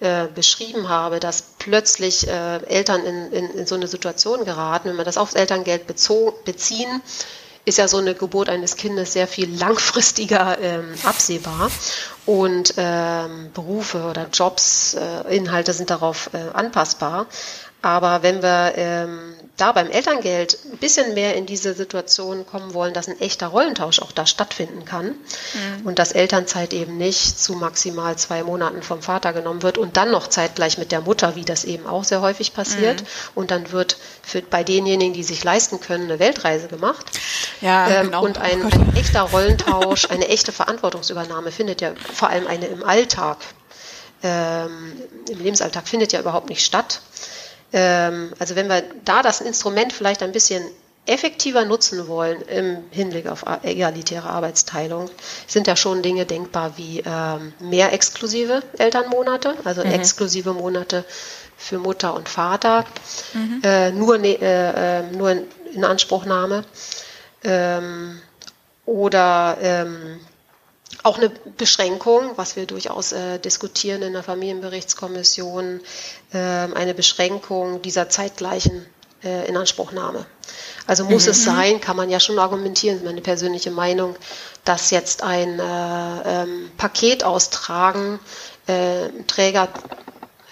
äh, 0.00 0.26
beschrieben 0.34 0.88
habe, 0.88 1.18
dass 1.18 1.42
plötzlich 1.58 2.28
äh, 2.28 2.56
Eltern 2.66 3.04
in, 3.04 3.32
in, 3.32 3.50
in 3.50 3.66
so 3.66 3.74
eine 3.74 3.86
Situation 3.86 4.44
geraten, 4.44 4.90
wenn 4.90 4.96
wir 4.96 5.04
das 5.04 5.18
aufs 5.18 5.34
Elterngeld 5.34 5.86
bezogen, 5.86 6.36
beziehen, 6.44 7.02
ist 7.70 7.78
ja 7.78 7.88
so 7.88 7.98
eine 7.98 8.14
Geburt 8.14 8.48
eines 8.48 8.76
Kindes 8.76 9.12
sehr 9.12 9.26
viel 9.26 9.48
langfristiger 9.58 10.58
ähm, 10.60 10.92
absehbar 11.04 11.70
und 12.26 12.74
ähm, 12.76 13.50
Berufe 13.54 14.02
oder 14.02 14.26
Jobs, 14.32 14.94
äh, 14.94 15.36
Inhalte 15.36 15.72
sind 15.72 15.88
darauf 15.88 16.30
äh, 16.34 16.38
anpassbar. 16.52 17.26
Aber 17.82 18.22
wenn 18.22 18.42
wir 18.42 18.72
ähm, 18.76 19.34
da 19.60 19.72
beim 19.72 19.90
Elterngeld 19.90 20.58
ein 20.72 20.78
bisschen 20.78 21.14
mehr 21.14 21.36
in 21.36 21.46
diese 21.46 21.74
Situation 21.74 22.46
kommen 22.46 22.74
wollen, 22.74 22.94
dass 22.94 23.08
ein 23.08 23.20
echter 23.20 23.48
Rollentausch 23.48 24.00
auch 24.00 24.12
da 24.12 24.26
stattfinden 24.26 24.84
kann 24.84 25.06
mhm. 25.06 25.86
und 25.86 25.98
dass 25.98 26.12
Elternzeit 26.12 26.72
eben 26.72 26.96
nicht 26.96 27.38
zu 27.38 27.54
maximal 27.54 28.16
zwei 28.16 28.42
Monaten 28.42 28.82
vom 28.82 29.02
Vater 29.02 29.32
genommen 29.32 29.62
wird 29.62 29.78
und 29.78 29.96
dann 29.96 30.10
noch 30.10 30.28
zeitgleich 30.28 30.78
mit 30.78 30.92
der 30.92 31.02
Mutter, 31.02 31.36
wie 31.36 31.44
das 31.44 31.64
eben 31.64 31.86
auch 31.86 32.04
sehr 32.04 32.20
häufig 32.20 32.54
passiert. 32.54 33.02
Mhm. 33.02 33.06
Und 33.34 33.50
dann 33.50 33.72
wird 33.72 33.96
für, 34.22 34.42
bei 34.42 34.64
denjenigen, 34.64 35.12
die 35.12 35.24
sich 35.24 35.44
leisten 35.44 35.80
können, 35.80 36.04
eine 36.04 36.18
Weltreise 36.18 36.68
gemacht. 36.68 37.06
Ja, 37.60 37.88
ähm, 37.88 38.06
genau. 38.06 38.24
Und 38.24 38.38
ein, 38.38 38.62
ein 38.72 38.96
echter 38.96 39.22
Rollentausch, 39.22 40.06
eine 40.10 40.28
echte 40.28 40.52
Verantwortungsübernahme 40.52 41.52
findet 41.52 41.80
ja 41.80 41.92
vor 42.14 42.28
allem 42.28 42.46
eine 42.46 42.66
im 42.66 42.84
Alltag, 42.84 43.38
ähm, 44.22 45.02
im 45.28 45.38
Lebensalltag 45.38 45.88
findet 45.88 46.12
ja 46.12 46.20
überhaupt 46.20 46.48
nicht 46.48 46.64
statt. 46.64 47.00
Ähm, 47.72 48.32
also 48.38 48.56
wenn 48.56 48.68
wir 48.68 48.82
da 49.04 49.22
das 49.22 49.40
Instrument 49.40 49.92
vielleicht 49.92 50.22
ein 50.22 50.32
bisschen 50.32 50.62
effektiver 51.06 51.64
nutzen 51.64 52.08
wollen 52.08 52.42
im 52.42 52.84
Hinblick 52.90 53.26
auf 53.26 53.44
egalitäre 53.62 54.28
Arbeitsteilung, 54.28 55.10
sind 55.46 55.66
ja 55.66 55.74
schon 55.74 56.02
Dinge 56.02 56.26
denkbar 56.26 56.76
wie 56.76 57.02
ähm, 57.04 57.52
mehr 57.58 57.92
exklusive 57.92 58.62
Elternmonate, 58.78 59.56
also 59.64 59.84
mhm. 59.84 59.92
exklusive 59.92 60.52
Monate 60.52 61.04
für 61.56 61.78
Mutter 61.78 62.14
und 62.14 62.28
Vater, 62.28 62.84
mhm. 63.34 63.60
äh, 63.62 63.90
nur, 63.90 64.18
ne, 64.18 64.34
äh, 64.40 65.02
nur 65.16 65.30
in, 65.74 65.84
Anspruchnahme. 65.84 66.64
Ähm, 67.44 68.20
oder 68.86 69.56
auch 71.02 71.18
eine 71.18 71.30
Beschränkung, 71.56 72.32
was 72.36 72.56
wir 72.56 72.66
durchaus 72.66 73.12
äh, 73.12 73.38
diskutieren 73.38 74.02
in 74.02 74.12
der 74.12 74.22
Familienberichtskommission, 74.22 75.80
äh, 76.32 76.38
eine 76.38 76.94
Beschränkung 76.94 77.80
dieser 77.82 78.08
zeitgleichen 78.08 78.86
äh, 79.24 79.48
Inanspruchnahme. 79.48 80.26
Also 80.86 81.04
muss 81.04 81.26
mhm. 81.26 81.30
es 81.30 81.44
sein, 81.44 81.80
kann 81.80 81.96
man 81.96 82.10
ja 82.10 82.20
schon 82.20 82.38
argumentieren, 82.38 83.04
meine 83.04 83.20
persönliche 83.20 83.70
Meinung, 83.70 84.16
dass 84.64 84.90
jetzt 84.90 85.22
ein 85.22 85.58
äh, 85.58 86.42
ähm, 86.42 86.70
Paket 86.76 87.24
austragen, 87.24 88.18
äh, 88.66 89.08
Träger, 89.26 89.68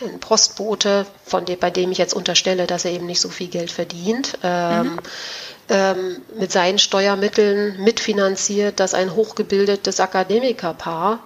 ein 0.01 0.21
Postbote, 0.21 1.07
von 1.25 1.45
dem, 1.45 1.59
bei 1.59 1.71
dem 1.71 1.91
ich 1.91 1.99
jetzt 1.99 2.15
unterstelle, 2.15 2.67
dass 2.67 2.85
er 2.85 2.93
eben 2.93 3.07
nicht 3.07 3.21
so 3.21 3.29
viel 3.29 3.49
Geld 3.49 3.73
verdient, 3.73 4.39
ähm, 4.43 4.93
mhm 4.93 4.99
ähm, 5.69 6.23
mit 6.39 6.53
seinen 6.53 6.79
Steuermitteln 6.79 7.83
mitfinanziert, 7.83 8.81
dass 8.81 8.95
ein 8.95 9.15
hochgebildetes 9.15 10.01
Akademikerpaar 10.01 11.21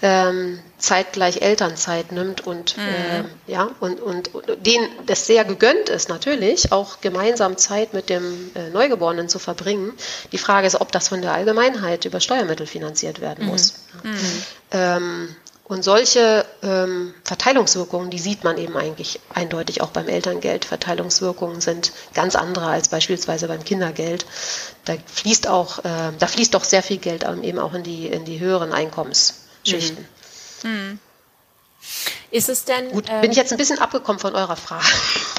ähm, 0.00 0.60
zeitgleich 0.78 1.42
Elternzeit 1.42 2.12
nimmt 2.12 2.46
und 2.46 2.76
mhm. 2.76 2.82
äh, 2.84 3.24
ja 3.52 3.68
und, 3.80 4.00
und, 4.00 4.32
und 4.32 4.44
denen 4.64 4.88
das 5.06 5.26
sehr 5.26 5.44
gegönnt 5.44 5.88
ist 5.88 6.08
natürlich 6.08 6.70
auch 6.70 7.00
gemeinsam 7.00 7.56
Zeit 7.56 7.94
mit 7.94 8.08
dem 8.08 8.52
äh, 8.54 8.70
Neugeborenen 8.70 9.28
zu 9.28 9.40
verbringen. 9.40 9.92
Die 10.30 10.38
Frage 10.38 10.68
ist, 10.68 10.80
ob 10.80 10.92
das 10.92 11.08
von 11.08 11.20
der 11.20 11.32
Allgemeinheit 11.32 12.04
über 12.04 12.20
Steuermittel 12.20 12.66
finanziert 12.66 13.20
werden 13.20 13.46
mhm. 13.46 13.50
muss. 13.50 13.74
Mhm. 14.04 14.16
Ähm, 14.70 15.36
und 15.68 15.84
solche 15.84 16.46
ähm, 16.62 17.14
Verteilungswirkungen, 17.24 18.10
die 18.10 18.18
sieht 18.18 18.42
man 18.42 18.56
eben 18.56 18.76
eigentlich 18.76 19.20
eindeutig 19.32 19.82
auch 19.82 19.90
beim 19.90 20.08
Elterngeld. 20.08 20.64
Verteilungswirkungen 20.64 21.60
sind 21.60 21.92
ganz 22.14 22.36
andere 22.36 22.66
als 22.66 22.88
beispielsweise 22.88 23.48
beim 23.48 23.62
Kindergeld. 23.62 24.24
Da 24.86 24.94
fließt 25.06 25.46
auch, 25.46 25.80
äh, 25.80 26.12
da 26.18 26.26
fließt 26.26 26.54
doch 26.54 26.64
sehr 26.64 26.82
viel 26.82 26.96
Geld 26.96 27.26
eben 27.42 27.58
auch 27.58 27.74
in 27.74 27.82
die, 27.82 28.06
in 28.06 28.24
die 28.24 28.40
höheren 28.40 28.72
Einkommensschichten. 28.72 30.08
Mhm. 30.62 30.70
Mhm. 30.70 30.98
Ist 32.30 32.48
es 32.48 32.64
denn. 32.64 32.90
Gut, 32.90 33.06
ähm, 33.08 33.20
bin 33.20 33.30
ich 33.30 33.36
jetzt 33.36 33.52
ein 33.52 33.58
bisschen 33.58 33.78
abgekommen 33.78 34.18
von 34.18 34.34
eurer 34.34 34.56
Frage, 34.56 34.84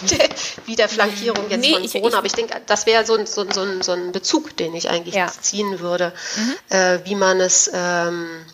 wie 0.65 0.75
der 0.75 0.89
Flankierung 0.89 1.49
jetzt 1.49 1.61
nee, 1.61 1.73
von 1.73 1.81
Corona, 1.81 1.85
ich, 1.85 1.95
ich, 1.95 2.15
aber 2.15 2.25
ich 2.25 2.33
denke, 2.33 2.61
das 2.65 2.85
wäre 2.85 3.05
so, 3.05 3.23
so, 3.25 3.49
so, 3.51 3.81
so, 3.81 3.91
ein 3.91 4.11
Bezug, 4.11 4.55
den 4.57 4.73
ich 4.73 4.89
eigentlich 4.89 5.15
ja. 5.15 5.27
ziehen 5.27 5.79
würde, 5.79 6.13
mhm. 6.35 6.75
äh, 6.75 6.99
wie 7.05 7.15
man 7.15 7.39
es. 7.39 7.69
Ähm, 7.73 8.45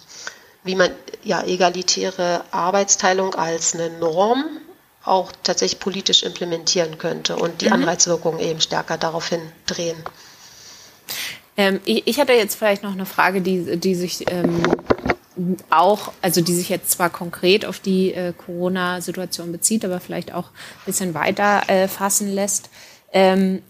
wie 0.66 0.76
man 0.76 0.89
ja 1.24 1.43
egalitäre 1.43 2.43
Arbeitsteilung 2.51 3.36
als 3.36 3.76
eine 3.76 3.89
Norm 3.91 4.43
auch 5.03 5.32
tatsächlich 5.43 5.80
politisch 5.80 6.24
implementieren 6.24 6.97
könnte 6.97 7.38
und 7.38 7.61
die 7.61 7.68
mhm. 7.68 7.74
Anreizwirkungen 7.74 8.39
eben 8.39 8.59
stärker 8.59 8.97
daraufhin 8.97 9.39
drehen. 9.68 9.97
Ähm, 11.55 11.80
ich, 11.86 12.07
ich 12.07 12.20
hatte 12.20 12.34
jetzt 12.34 12.55
vielleicht 12.55 12.84
noch 12.84 12.91
eine 12.91 13.05
Frage, 13.05 13.41
die, 13.41 13.78
die 13.78 13.95
sich 13.95 14.26
ähm, 14.32 14.63
auch, 15.70 16.11
also 16.24 16.41
die 16.41 16.55
sich 16.55 16.70
jetzt 16.70 16.91
zwar 16.91 17.11
konkret 17.11 17.66
auf 17.66 17.80
die 17.80 18.13
äh, 18.13 18.34
Corona-Situation 18.34 19.51
bezieht, 19.51 19.86
aber 19.86 19.99
vielleicht 19.99 20.34
auch 20.34 20.47
ein 20.47 20.86
bisschen 20.88 21.13
weiter 21.13 21.61
äh, 21.68 21.88
fassen 21.88 22.34
lässt. 22.34 22.70
Ähm, 23.13 23.61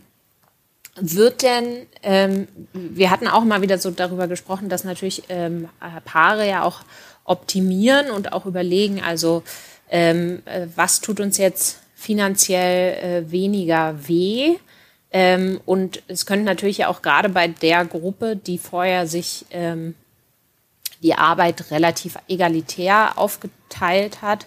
wird 0.96 1.42
denn, 1.42 1.88
ähm, 2.04 2.48
wir 2.74 3.12
hatten 3.12 3.28
auch 3.28 3.44
mal 3.44 3.62
wieder 3.62 3.78
so 3.78 3.92
darüber 3.92 4.28
gesprochen, 4.28 4.70
dass 4.70 4.84
natürlich 4.84 5.24
ähm, 5.30 5.68
Paare 6.06 6.48
ja 6.48 6.64
auch 6.64 6.82
optimieren 7.26 8.12
und 8.12 8.34
auch 8.34 8.46
überlegen, 8.46 9.02
also 9.02 9.44
ähm, 9.90 10.42
äh, 10.46 10.68
was 10.76 11.02
tut 11.02 11.20
uns 11.20 11.38
jetzt 11.38 11.80
finanziell 11.96 13.26
äh, 13.26 13.32
weniger 13.32 14.08
weh? 14.08 14.56
Ähm, 15.12 15.60
und 15.66 16.02
es 16.08 16.26
könnte 16.26 16.46
natürlich 16.46 16.80
ja 16.80 16.88
auch 16.88 17.02
gerade 17.02 17.30
bei 17.30 17.48
der 17.48 17.86
Gruppe, 17.86 18.36
die 18.36 18.58
vorher 18.58 19.08
sich 19.08 19.46
ähm, 19.52 19.96
die 21.02 21.16
Arbeit 21.16 21.72
relativ 21.72 22.18
egalitär 22.28 23.18
aufgeteilt 23.18 24.22
hat, 24.22 24.46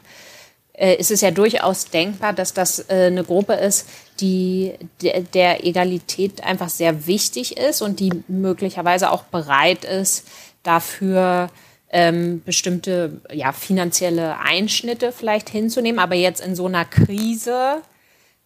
äh, 0.79 0.95
ist 0.95 1.11
es 1.11 1.21
ja 1.21 1.31
durchaus 1.31 1.87
denkbar, 1.87 2.33
dass 2.33 2.55
das 2.55 2.89
äh, 2.89 3.07
eine 3.07 3.25
Gruppe 3.25 3.55
ist, 3.55 3.89
die 4.21 4.75
der, 5.03 5.21
der 5.23 5.67
Egalität 5.67 6.45
einfach 6.45 6.69
sehr 6.69 7.07
wichtig 7.07 7.57
ist 7.57 7.83
und 7.83 8.01
die 8.01 8.11
möglicherweise 8.29 9.11
auch 9.11 9.25
bereit 9.25 9.85
ist, 9.85 10.27
dafür 10.63 11.51
ähm, 11.91 12.43
bestimmte 12.45 13.21
ja, 13.33 13.53
finanzielle 13.53 14.39
Einschnitte 14.39 15.13
vielleicht 15.13 15.49
hinzunehmen, 15.49 15.99
aber 15.99 16.15
jetzt 16.15 16.41
in 16.41 16.55
so 16.55 16.67
einer 16.67 16.85
Krise 16.85 17.83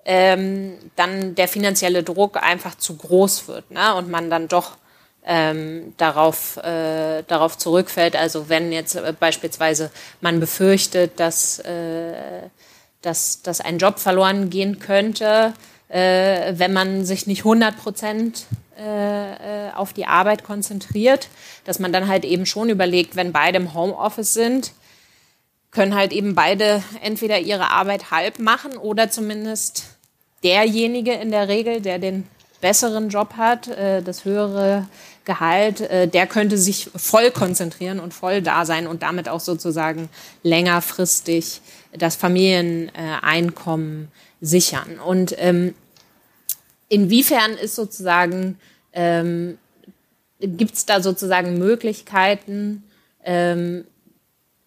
ähm, 0.05 0.75
dann 0.97 1.35
der 1.35 1.49
finanzielle 1.49 2.03
Druck 2.03 2.43
einfach 2.43 2.77
zu 2.77 2.97
groß 2.97 3.49
wird 3.49 3.71
ne? 3.71 3.95
und 3.95 4.11
man 4.11 4.31
dann 4.31 4.49
doch 4.49 4.77
ähm, 5.25 5.95
darauf, 5.97 6.57
äh, 6.59 7.23
darauf 7.27 7.57
zurückfällt. 7.59 8.17
Also 8.17 8.49
wenn 8.49 8.73
jetzt 8.73 8.97
äh, 8.97 9.15
beispielsweise 9.19 9.91
man 10.21 10.41
befürchtet, 10.41 11.21
dass, 11.21 11.59
äh, 11.61 12.49
dass, 13.03 13.43
dass 13.43 13.61
ein 13.61 13.79
Job 13.79 13.99
verloren 13.99 14.51
gehen 14.51 14.79
könnte, 14.79 15.55
äh, 15.89 16.55
wenn 16.57 16.73
man 16.73 17.05
sich 17.05 17.27
nicht 17.27 17.41
100 17.41 17.77
Prozent 17.77 18.47
äh, 18.79 19.69
äh, 19.69 19.73
auf 19.73 19.93
die 19.93 20.07
Arbeit 20.07 20.45
konzentriert, 20.45 21.29
dass 21.65 21.79
man 21.79 21.93
dann 21.93 22.09
halt 22.09 22.25
eben 22.25 22.47
schon 22.47 22.69
überlegt, 22.69 23.15
wenn 23.15 23.33
beide 23.33 23.59
im 23.59 23.75
Homeoffice 23.75 24.35
sind, 24.35 24.73
können 25.71 25.95
halt 25.95 26.13
eben 26.13 26.35
beide 26.35 26.83
entweder 27.01 27.39
ihre 27.39 27.71
Arbeit 27.71 28.11
halb 28.11 28.39
machen 28.39 28.77
oder 28.77 29.11
zumindest 29.11 29.85
derjenige 30.43 31.13
in 31.13 31.31
der 31.31 31.49
Regel, 31.49 31.81
der 31.81 31.99
den 31.99 32.27
besseren 32.63 33.11
Job 33.11 33.35
hat, 33.37 33.69
äh, 33.69 34.01
das 34.03 34.25
höhere 34.25 34.89
Gehalt, 35.27 35.83
äh, 35.83 36.09
der 36.09 36.27
könnte 36.27 36.57
sich 36.57 36.89
voll 36.97 37.31
konzentrieren 37.31 38.01
und 38.01 38.15
voll 38.15 38.41
da 38.41 38.65
sein 38.65 38.87
und 38.87 39.03
damit 39.03 39.29
auch 39.29 39.41
sozusagen 39.41 40.09
längerfristig 40.43 41.61
das 41.93 42.17
Familieneinkommen 42.17 44.09
sichern. 44.41 44.99
Und 44.99 45.35
ähm, 45.39 45.75
inwiefern 46.89 47.53
ist 47.53 47.75
sozusagen, 47.75 48.59
ähm, 48.95 49.59
gibt 50.41 50.75
es 50.75 50.87
da 50.87 51.03
sozusagen 51.03 51.59
Möglichkeiten, 51.59 52.85
ähm, 53.25 53.85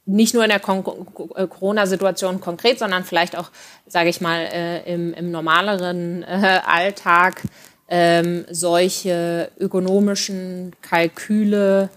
nicht 0.05 0.33
nur 0.35 0.43
in 0.43 0.49
der 0.49 0.61
äh, 0.61 1.47
Corona-Situation 1.47 2.39
konkret, 2.39 2.77
sondern 2.77 3.03
vielleicht 3.03 3.35
auch, 3.35 3.49
sage 3.87 4.09
ich 4.09 4.21
mal, 4.21 4.39
äh, 4.39 4.93
im, 4.93 5.13
im 5.13 5.31
normaleren 5.31 6.23
äh, 6.23 6.61
Alltag 6.65 7.41
ähm, 7.87 8.45
solche 8.49 9.51
ökonomischen 9.59 10.73
Kalküle 10.81 11.91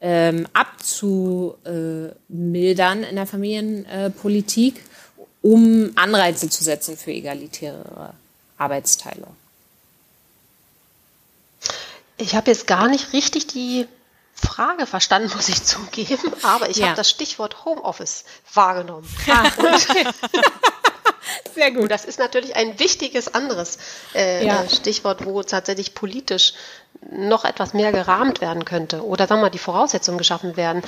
ähm, 0.00 0.48
abzumildern 0.52 3.04
in 3.04 3.16
der 3.16 3.26
Familienpolitik, 3.26 4.84
um 5.42 5.90
Anreize 5.96 6.48
zu 6.48 6.62
setzen 6.64 6.96
für 6.96 7.12
egalitäre 7.12 8.14
Arbeitsteilung. 8.56 9.36
Ich 12.16 12.34
habe 12.34 12.50
jetzt 12.50 12.66
gar 12.66 12.88
nicht 12.88 13.12
richtig 13.12 13.46
die 13.46 13.86
Frage 14.34 14.86
verstanden, 14.86 15.30
muss 15.34 15.48
ich 15.48 15.62
zugeben, 15.64 16.32
aber 16.42 16.68
ich 16.68 16.78
ja. 16.78 16.86
habe 16.86 16.96
das 16.96 17.10
Stichwort 17.10 17.64
Homeoffice 17.64 18.24
wahrgenommen. 18.52 19.08
Ah, 19.28 19.48
Sehr 21.54 21.70
gut. 21.72 21.90
Das 21.90 22.04
ist 22.04 22.18
natürlich 22.18 22.56
ein 22.56 22.78
wichtiges 22.78 23.32
anderes 23.34 23.78
äh, 24.14 24.46
ja. 24.46 24.62
Äh, 24.62 24.70
Stichwort, 24.70 25.24
wo 25.24 25.42
tatsächlich 25.42 25.94
politisch 25.94 26.54
noch 27.10 27.44
etwas 27.44 27.74
mehr 27.74 27.92
gerahmt 27.92 28.40
werden 28.40 28.64
könnte 28.64 29.04
oder 29.04 29.26
sagen 29.26 29.40
wir 29.40 29.46
mal 29.46 29.50
die 29.50 29.58
Voraussetzungen 29.58 30.18
geschaffen 30.18 30.56
werden 30.56 30.82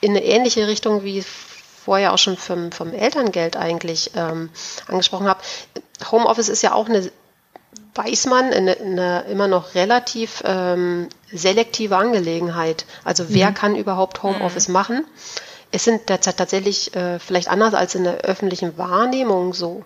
in 0.00 0.10
eine 0.10 0.24
ähnliche 0.24 0.66
Richtung 0.68 1.02
wie 1.02 1.24
vorher 1.84 2.12
auch 2.12 2.18
schon 2.18 2.36
vom, 2.36 2.72
vom 2.72 2.92
Elterngeld 2.92 3.56
eigentlich 3.56 4.10
ähm, 4.14 4.50
angesprochen 4.88 5.28
habe. 5.28 5.40
Homeoffice 6.10 6.48
ist 6.48 6.62
ja 6.62 6.72
auch 6.72 6.88
eine 6.88 7.10
weiß 7.94 8.26
man, 8.26 8.52
eine, 8.52 8.78
eine 8.78 9.24
immer 9.30 9.48
noch 9.48 9.74
relativ 9.74 10.42
ähm, 10.44 11.08
selektive 11.32 11.96
Angelegenheit. 11.96 12.84
Also 13.04 13.26
wer 13.28 13.50
mhm. 13.50 13.54
kann 13.54 13.76
überhaupt 13.76 14.22
Homeoffice 14.22 14.68
mhm. 14.68 14.74
machen? 14.74 15.04
Es 15.76 15.84
sind 15.84 16.08
derzeit 16.08 16.38
tatsächlich 16.38 16.96
äh, 16.96 17.18
vielleicht 17.18 17.48
anders 17.48 17.74
als 17.74 17.94
in 17.94 18.04
der 18.04 18.22
öffentlichen 18.22 18.78
Wahrnehmung 18.78 19.52
so. 19.52 19.84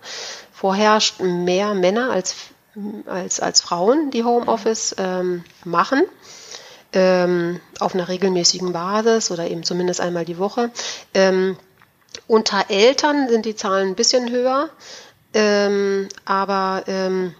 Vorherrscht 0.52 1.18
mehr 1.18 1.74
Männer 1.74 2.12
als, 2.12 2.36
als, 3.06 3.40
als 3.40 3.60
Frauen, 3.60 4.12
die 4.12 4.22
Homeoffice 4.22 4.94
ähm, 4.98 5.42
machen. 5.64 6.04
Ähm, 6.92 7.60
auf 7.80 7.92
einer 7.92 8.06
regelmäßigen 8.06 8.72
Basis 8.72 9.32
oder 9.32 9.50
eben 9.50 9.64
zumindest 9.64 10.00
einmal 10.00 10.24
die 10.24 10.38
Woche. 10.38 10.70
Ähm, 11.12 11.56
unter 12.28 12.66
Eltern 12.68 13.28
sind 13.28 13.44
die 13.44 13.56
Zahlen 13.56 13.88
ein 13.88 13.96
bisschen 13.96 14.30
höher, 14.30 14.70
ähm, 15.34 16.08
aber 16.24 16.84
ähm, 16.86 17.34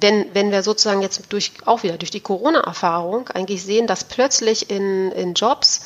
wenn, 0.00 0.34
wenn 0.34 0.50
wir 0.50 0.64
sozusagen 0.64 1.00
jetzt 1.00 1.32
durch, 1.32 1.52
auch 1.64 1.84
wieder 1.84 1.96
durch 1.96 2.10
die 2.10 2.20
Corona-Erfahrung 2.20 3.28
eigentlich 3.28 3.62
sehen, 3.62 3.86
dass 3.86 4.02
plötzlich 4.02 4.68
in, 4.68 5.12
in 5.12 5.34
Jobs, 5.34 5.82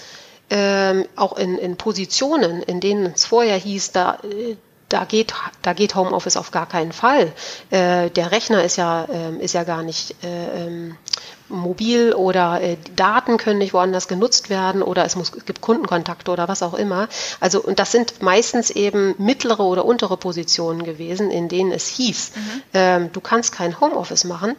ähm, 0.51 1.07
auch 1.17 1.37
in, 1.39 1.57
in 1.59 1.77
Positionen, 1.77 2.63
in 2.63 2.81
denen 2.81 3.07
es 3.07 3.25
vorher 3.25 3.57
hieß, 3.57 3.93
da, 3.93 4.19
da 4.89 5.05
geht, 5.05 5.33
da 5.63 5.73
geht 5.73 5.95
Homeoffice 5.95 6.37
auf 6.37 6.51
gar 6.51 6.69
keinen 6.69 6.93
Fall. 6.93 7.33
Äh, 7.71 8.11
der 8.11 8.33
Rechner 8.33 8.65
ist 8.65 8.77
ja, 8.77 9.05
äh, 9.05 9.37
ist 9.37 9.55
ja 9.55 9.65
gar 9.65 9.83
nicht 9.83 10.17
äh, 10.25 10.67
ähm, 10.67 10.97
mobil 11.49 12.13
oder 12.13 12.61
äh, 12.61 12.77
Daten 12.97 13.37
können 13.37 13.59
nicht 13.59 13.73
woanders 13.73 14.09
genutzt 14.09 14.51
werden 14.51 14.83
oder 14.83 15.05
es, 15.05 15.17
muss, 15.17 15.33
es 15.37 15.45
gibt 15.45 15.61
Kundenkontakte 15.61 16.31
oder 16.31 16.49
was 16.49 16.63
auch 16.63 16.75
immer. 16.75 17.09
Also 17.39 17.63
und 17.63 17.79
das 17.79 17.93
sind 17.93 18.21
meistens 18.23 18.71
eben 18.71 19.15
mittlere 19.19 19.63
oder 19.63 19.85
untere 19.85 20.17
Positionen 20.17 20.85
gewesen, 20.85 21.31
in 21.31 21.49
denen 21.49 21.73
es 21.73 21.87
hieß, 21.89 22.33
mhm. 22.35 22.63
ähm, 22.75 23.13
du 23.13 23.21
kannst 23.21 23.53
kein 23.53 23.81
Homeoffice 23.81 24.25
machen. 24.25 24.57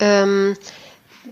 Ähm, 0.00 0.56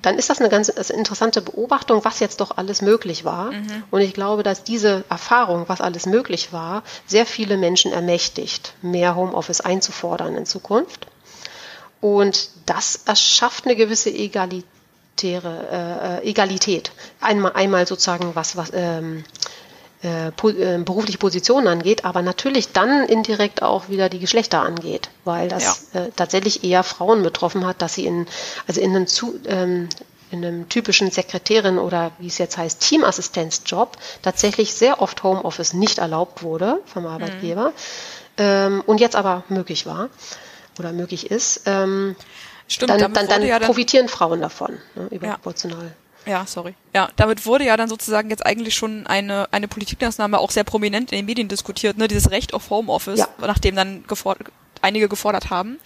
dann 0.02 0.18
ist 0.18 0.30
das 0.30 0.40
eine 0.40 0.48
ganz 0.48 0.68
interessante 0.68 1.40
Beobachtung, 1.42 2.04
was 2.04 2.20
jetzt 2.20 2.40
doch 2.40 2.56
alles 2.56 2.82
möglich 2.82 3.24
war. 3.24 3.52
Mhm. 3.52 3.84
Und 3.90 4.00
ich 4.00 4.14
glaube, 4.14 4.42
dass 4.42 4.64
diese 4.64 5.04
Erfahrung, 5.08 5.64
was 5.68 5.80
alles 5.80 6.06
möglich 6.06 6.52
war, 6.52 6.82
sehr 7.06 7.26
viele 7.26 7.56
Menschen 7.56 7.92
ermächtigt, 7.92 8.74
mehr 8.82 9.16
Homeoffice 9.16 9.60
einzufordern 9.60 10.36
in 10.36 10.46
Zukunft. 10.46 11.06
Und 12.00 12.50
das 12.66 13.00
erschafft 13.06 13.64
eine 13.64 13.76
gewisse 13.76 14.10
Egalität 14.10 14.64
äh, 15.22 15.38
äh, 15.38 16.28
Egalität. 16.28 16.90
Einmal, 17.20 17.52
einmal 17.52 17.86
sozusagen 17.86 18.34
was, 18.34 18.56
was 18.56 18.70
ähm, 18.74 19.24
äh, 20.04 20.32
po, 20.32 20.50
äh, 20.50 20.78
berufliche 20.84 21.18
Positionen 21.18 21.66
angeht, 21.66 22.04
aber 22.04 22.20
natürlich 22.20 22.72
dann 22.72 23.04
indirekt 23.04 23.62
auch 23.62 23.88
wieder 23.88 24.08
die 24.08 24.18
Geschlechter 24.18 24.60
angeht, 24.60 25.08
weil 25.24 25.48
das 25.48 25.88
ja. 25.94 26.02
äh, 26.02 26.10
tatsächlich 26.14 26.62
eher 26.62 26.82
Frauen 26.82 27.22
betroffen 27.22 27.66
hat, 27.66 27.80
dass 27.80 27.94
sie 27.94 28.04
in, 28.06 28.26
also 28.66 28.80
in 28.80 28.90
einem, 28.90 29.06
zu, 29.06 29.40
ähm, 29.46 29.88
in 30.30 30.44
einem 30.44 30.68
typischen 30.68 31.10
Sekretärin 31.10 31.78
oder 31.78 32.12
wie 32.18 32.26
es 32.26 32.38
jetzt 32.38 32.58
heißt, 32.58 32.80
Teamassistenzjob 32.80 33.96
tatsächlich 34.20 34.74
sehr 34.74 35.00
oft 35.00 35.22
Homeoffice 35.22 35.72
nicht 35.72 35.98
erlaubt 35.98 36.42
wurde 36.42 36.80
vom 36.84 37.06
Arbeitgeber 37.06 37.70
mhm. 37.70 37.74
ähm, 38.36 38.82
und 38.86 39.00
jetzt 39.00 39.16
aber 39.16 39.44
möglich 39.48 39.86
war 39.86 40.10
oder 40.78 40.92
möglich 40.92 41.30
ist. 41.30 41.62
Ähm, 41.66 42.14
Stimmt, 42.66 42.90
dann, 42.90 43.12
dann, 43.12 43.28
dann, 43.28 43.42
ja 43.42 43.58
dann 43.58 43.66
profitieren 43.66 44.08
Frauen 44.08 44.40
davon, 44.40 44.78
ne, 44.94 45.08
überproportional. 45.10 45.84
Ja. 45.84 46.03
Ja, 46.26 46.46
sorry. 46.46 46.74
Ja, 46.94 47.08
damit 47.16 47.46
wurde 47.46 47.64
ja 47.64 47.76
dann 47.76 47.88
sozusagen 47.88 48.30
jetzt 48.30 48.44
eigentlich 48.44 48.74
schon 48.74 49.06
eine, 49.06 49.48
eine 49.52 49.68
Politikmaßnahme 49.68 50.38
auch 50.38 50.50
sehr 50.50 50.64
prominent 50.64 51.12
in 51.12 51.18
den 51.18 51.26
Medien 51.26 51.48
diskutiert, 51.48 51.98
ne, 51.98 52.08
dieses 52.08 52.30
Recht 52.30 52.54
auf 52.54 52.70
Homeoffice, 52.70 53.20
ja. 53.20 53.28
nachdem 53.40 53.76
dann 53.76 54.04
gefordert, 54.06 54.48
einige 54.84 55.08
gefordert 55.08 55.50
haben. 55.50 55.78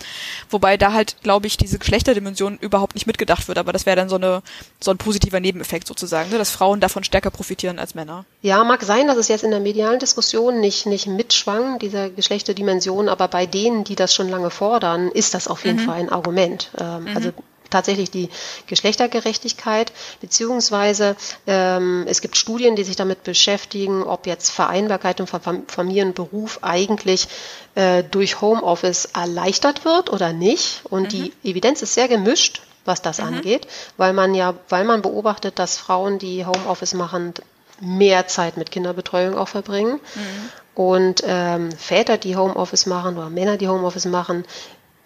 Wobei 0.50 0.76
da 0.76 0.92
halt, 0.92 1.16
glaube 1.22 1.46
ich, 1.46 1.56
diese 1.56 1.78
Geschlechterdimension 1.78 2.58
überhaupt 2.58 2.94
nicht 2.94 3.06
mitgedacht 3.06 3.48
wird. 3.48 3.56
Aber 3.56 3.72
das 3.72 3.86
wäre 3.86 3.96
dann 3.96 4.08
so, 4.08 4.16
eine, 4.16 4.42
so 4.80 4.90
ein 4.90 4.98
positiver 4.98 5.40
Nebeneffekt 5.40 5.86
sozusagen, 5.86 6.30
ne? 6.30 6.38
dass 6.38 6.50
Frauen 6.50 6.80
davon 6.80 7.04
stärker 7.04 7.30
profitieren 7.30 7.78
als 7.78 7.94
Männer. 7.94 8.24
Ja, 8.42 8.62
mag 8.64 8.82
sein, 8.82 9.06
dass 9.06 9.16
es 9.16 9.28
jetzt 9.28 9.44
in 9.44 9.50
der 9.50 9.60
medialen 9.60 10.00
Diskussion 10.00 10.60
nicht, 10.60 10.86
nicht 10.86 11.06
mitschwang, 11.06 11.78
diese 11.78 12.10
Geschlechterdimension. 12.10 13.08
Aber 13.08 13.28
bei 13.28 13.46
denen, 13.46 13.84
die 13.84 13.94
das 13.94 14.14
schon 14.14 14.28
lange 14.28 14.50
fordern, 14.50 15.08
ist 15.08 15.34
das 15.34 15.48
auf 15.48 15.64
jeden 15.64 15.80
mhm. 15.82 15.86
Fall 15.86 16.00
ein 16.00 16.10
Argument. 16.10 16.70
Ähm, 16.78 17.04
mhm. 17.04 17.16
Also 17.16 17.32
tatsächlich 17.70 18.10
die 18.10 18.28
Geschlechtergerechtigkeit, 18.66 19.92
beziehungsweise 20.20 21.16
ähm, 21.46 22.04
es 22.08 22.20
gibt 22.20 22.36
Studien, 22.36 22.76
die 22.76 22.84
sich 22.84 22.96
damit 22.96 23.24
beschäftigen, 23.24 24.02
ob 24.02 24.26
jetzt 24.26 24.50
Vereinbarkeit 24.50 25.22
von 25.28 25.64
Familie 25.66 26.06
und 26.06 26.14
Beruf 26.14 26.60
eigentlich 26.62 27.28
äh, 27.74 28.02
durch 28.04 28.40
Homeoffice 28.40 29.06
erleichtert 29.06 29.84
wird 29.84 30.10
oder 30.10 30.32
nicht. 30.32 30.82
Und 30.84 31.04
mhm. 31.04 31.08
die 31.08 31.32
Evidenz 31.44 31.82
ist 31.82 31.94
sehr 31.94 32.08
gemischt 32.08 32.62
was 32.88 33.02
das 33.02 33.18
mhm. 33.18 33.26
angeht, 33.26 33.68
weil 33.98 34.12
man 34.12 34.34
ja, 34.34 34.54
weil 34.68 34.84
man 34.84 35.02
beobachtet, 35.02 35.60
dass 35.60 35.76
Frauen, 35.76 36.18
die 36.18 36.44
Homeoffice 36.44 36.94
machen, 36.94 37.34
mehr 37.80 38.26
Zeit 38.26 38.56
mit 38.56 38.72
Kinderbetreuung 38.72 39.36
auch 39.36 39.48
verbringen. 39.48 40.00
Mhm. 40.14 40.50
Und 40.74 41.22
ähm, 41.24 41.70
Väter, 41.72 42.18
die 42.18 42.36
Homeoffice 42.36 42.86
machen 42.86 43.16
oder 43.16 43.30
Männer, 43.30 43.56
die 43.56 43.68
Homeoffice 43.68 44.06
machen, 44.06 44.44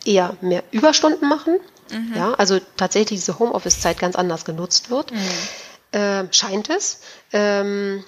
eher 0.05 0.37
mehr 0.41 0.63
Überstunden 0.71 1.29
machen. 1.29 1.59
Mhm. 1.93 2.15
Ja, 2.17 2.35
also 2.35 2.59
tatsächlich 2.77 3.21
diese 3.21 3.39
Homeoffice-Zeit 3.39 3.99
ganz 3.99 4.17
anders 4.17 4.45
genutzt 4.45 4.91
wird. 4.91 5.13
Mhm. 5.13 5.99
Äh, 5.99 6.25
scheint 6.33 6.71
es. 6.71 7.01
Ähm, 7.33 8.05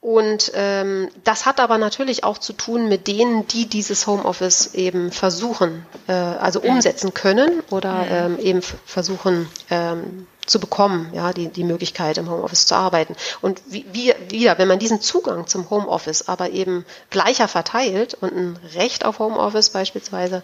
und 0.00 0.52
ähm, 0.54 1.10
das 1.24 1.44
hat 1.44 1.60
aber 1.60 1.76
natürlich 1.76 2.24
auch 2.24 2.38
zu 2.38 2.54
tun 2.54 2.88
mit 2.88 3.06
denen, 3.06 3.46
die 3.48 3.66
dieses 3.66 4.06
Homeoffice 4.06 4.74
eben 4.74 5.12
versuchen, 5.12 5.84
äh, 6.08 6.12
also 6.12 6.60
umsetzen 6.62 7.12
können 7.12 7.62
oder 7.70 8.06
ähm, 8.08 8.38
eben 8.38 8.62
versuchen 8.62 9.46
ähm, 9.68 10.26
zu 10.46 10.58
bekommen, 10.58 11.10
ja, 11.12 11.34
die, 11.34 11.48
die 11.48 11.64
Möglichkeit 11.64 12.16
im 12.16 12.30
Homeoffice 12.30 12.66
zu 12.66 12.74
arbeiten. 12.74 13.14
Und 13.42 13.60
wie, 13.66 13.84
wie, 13.92 14.14
wieder, 14.30 14.56
wenn 14.56 14.68
man 14.68 14.78
diesen 14.78 15.02
Zugang 15.02 15.46
zum 15.46 15.68
Homeoffice 15.68 16.28
aber 16.28 16.48
eben 16.48 16.86
gleicher 17.10 17.46
verteilt 17.46 18.14
und 18.14 18.32
ein 18.32 18.58
Recht 18.74 19.04
auf 19.04 19.18
Homeoffice 19.18 19.68
beispielsweise 19.68 20.42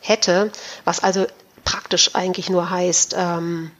hätte, 0.00 0.50
was 0.84 1.00
also 1.00 1.26
praktisch 1.66 2.14
eigentlich 2.14 2.48
nur 2.48 2.70
heißt, 2.70 3.14
ähm, 3.18 3.70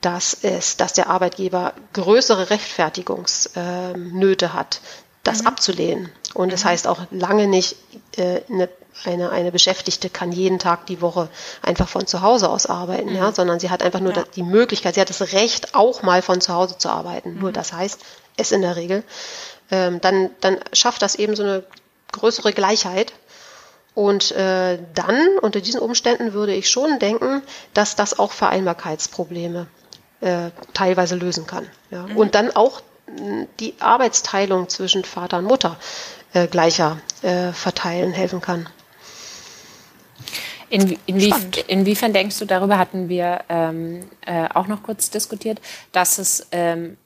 dass 0.00 0.38
es, 0.42 0.76
dass 0.76 0.92
der 0.92 1.10
Arbeitgeber 1.10 1.72
größere 1.94 2.50
Rechtfertigungsnöte 2.50 4.52
hat, 4.52 4.80
das 5.24 5.40
mhm. 5.40 5.48
abzulehnen. 5.48 6.12
Und 6.34 6.52
das 6.52 6.62
mhm. 6.62 6.68
heißt 6.68 6.86
auch 6.86 7.00
lange 7.10 7.48
nicht, 7.48 7.74
äh, 8.16 8.42
eine, 8.48 8.68
eine, 9.04 9.30
eine 9.30 9.50
Beschäftigte 9.50 10.08
kann 10.10 10.30
jeden 10.30 10.60
Tag 10.60 10.86
die 10.86 11.00
Woche 11.00 11.28
einfach 11.62 11.88
von 11.88 12.06
zu 12.06 12.20
Hause 12.20 12.48
aus 12.48 12.66
arbeiten, 12.66 13.10
mhm. 13.10 13.16
ja, 13.16 13.32
sondern 13.32 13.58
sie 13.58 13.70
hat 13.70 13.82
einfach 13.82 13.98
nur 14.00 14.14
ja. 14.14 14.22
die 14.36 14.44
Möglichkeit, 14.44 14.94
sie 14.94 15.00
hat 15.00 15.10
das 15.10 15.32
Recht, 15.32 15.74
auch 15.74 16.02
mal 16.02 16.22
von 16.22 16.40
zu 16.40 16.54
Hause 16.54 16.78
zu 16.78 16.88
arbeiten. 16.88 17.34
Mhm. 17.34 17.40
Nur 17.40 17.50
das 17.50 17.72
heißt 17.72 17.98
es 18.36 18.52
in 18.52 18.62
der 18.62 18.76
Regel. 18.76 19.02
Ähm, 19.70 20.00
dann, 20.00 20.30
dann 20.40 20.58
schafft 20.72 21.02
das 21.02 21.16
eben 21.16 21.34
so 21.34 21.42
eine 21.42 21.64
größere 22.12 22.52
Gleichheit. 22.52 23.12
Und 23.96 24.30
äh, 24.32 24.78
dann, 24.94 25.38
unter 25.40 25.62
diesen 25.62 25.80
Umständen, 25.80 26.34
würde 26.34 26.54
ich 26.54 26.68
schon 26.68 26.98
denken, 26.98 27.40
dass 27.72 27.96
das 27.96 28.18
auch 28.18 28.30
Vereinbarkeitsprobleme 28.30 29.68
äh, 30.20 30.50
teilweise 30.74 31.16
lösen 31.16 31.46
kann. 31.46 31.66
Ja. 31.90 32.02
Mhm. 32.02 32.16
Und 32.18 32.34
dann 32.34 32.54
auch 32.54 32.82
die 33.58 33.74
Arbeitsteilung 33.80 34.68
zwischen 34.68 35.02
Vater 35.02 35.38
und 35.38 35.46
Mutter 35.46 35.78
äh, 36.34 36.46
gleicher 36.46 37.00
äh, 37.22 37.52
verteilen 37.52 38.12
helfen 38.12 38.42
kann. 38.42 38.68
In, 40.68 40.98
inwie, 41.06 41.32
inwiefern 41.66 42.12
denkst 42.12 42.38
du, 42.38 42.44
darüber 42.44 42.76
hatten 42.76 43.08
wir 43.08 43.44
ähm, 43.48 44.10
äh, 44.26 44.46
auch 44.52 44.66
noch 44.66 44.82
kurz 44.82 45.08
diskutiert, 45.08 45.58
dass 45.92 46.18
es 46.18 46.46
ähm, 46.52 46.98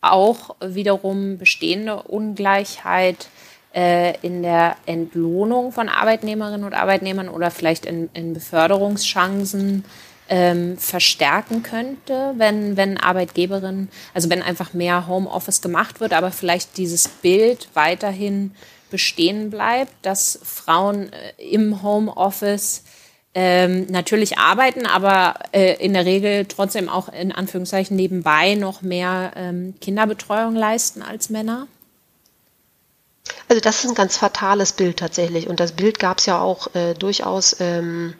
auch 0.00 0.54
wiederum 0.60 1.38
bestehende 1.38 2.02
Ungleichheit 2.02 3.26
äh, 3.74 4.18
in 4.22 4.42
der 4.42 4.76
Entlohnung 4.86 5.72
von 5.72 5.88
Arbeitnehmerinnen 5.88 6.64
und 6.64 6.74
Arbeitnehmern 6.74 7.28
oder 7.28 7.50
vielleicht 7.50 7.86
in, 7.86 8.10
in 8.14 8.34
Beförderungschancen 8.34 9.84
ähm, 10.28 10.78
verstärken 10.78 11.62
könnte, 11.62 12.34
wenn, 12.36 12.76
wenn 12.76 12.98
Arbeitgeberinnen, 12.98 13.90
also 14.14 14.30
wenn 14.30 14.42
einfach 14.42 14.72
mehr 14.74 15.08
Homeoffice 15.08 15.60
gemacht 15.60 16.00
wird, 16.00 16.12
aber 16.12 16.30
vielleicht 16.30 16.76
dieses 16.78 17.08
Bild 17.08 17.68
weiterhin 17.74 18.52
bestehen 18.90 19.50
bleibt, 19.50 19.92
dass 20.02 20.38
Frauen 20.42 21.12
äh, 21.12 21.50
im 21.50 21.82
Homeoffice 21.82 22.84
ähm, 23.34 23.86
natürlich 23.88 24.38
arbeiten, 24.38 24.86
aber 24.86 25.34
äh, 25.52 25.74
in 25.84 25.92
der 25.92 26.04
Regel 26.04 26.46
trotzdem 26.46 26.88
auch 26.88 27.08
in 27.12 27.30
Anführungszeichen 27.30 27.96
nebenbei 27.96 28.54
noch 28.56 28.82
mehr 28.82 29.32
ähm, 29.36 29.74
Kinderbetreuung 29.80 30.56
leisten 30.56 31.02
als 31.02 31.30
Männer? 31.30 31.68
Also 33.48 33.60
das 33.60 33.84
ist 33.84 33.90
ein 33.90 33.94
ganz 33.94 34.16
fatales 34.16 34.72
Bild 34.72 34.98
tatsächlich. 34.98 35.48
Und 35.48 35.60
das 35.60 35.72
Bild 35.72 35.98
gab 35.98 36.18
es 36.18 36.26
ja 36.26 36.40
auch 36.40 36.74
äh, 36.74 36.94
durchaus 36.94 37.56
ähm, 37.60 38.14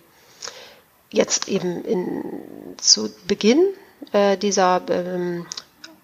jetzt 1.11 1.49
eben 1.49 1.85
in, 1.85 2.25
zu 2.79 3.11
Beginn 3.27 3.65
äh, 4.13 4.37
dieser 4.37 4.83
ähm, 4.89 5.47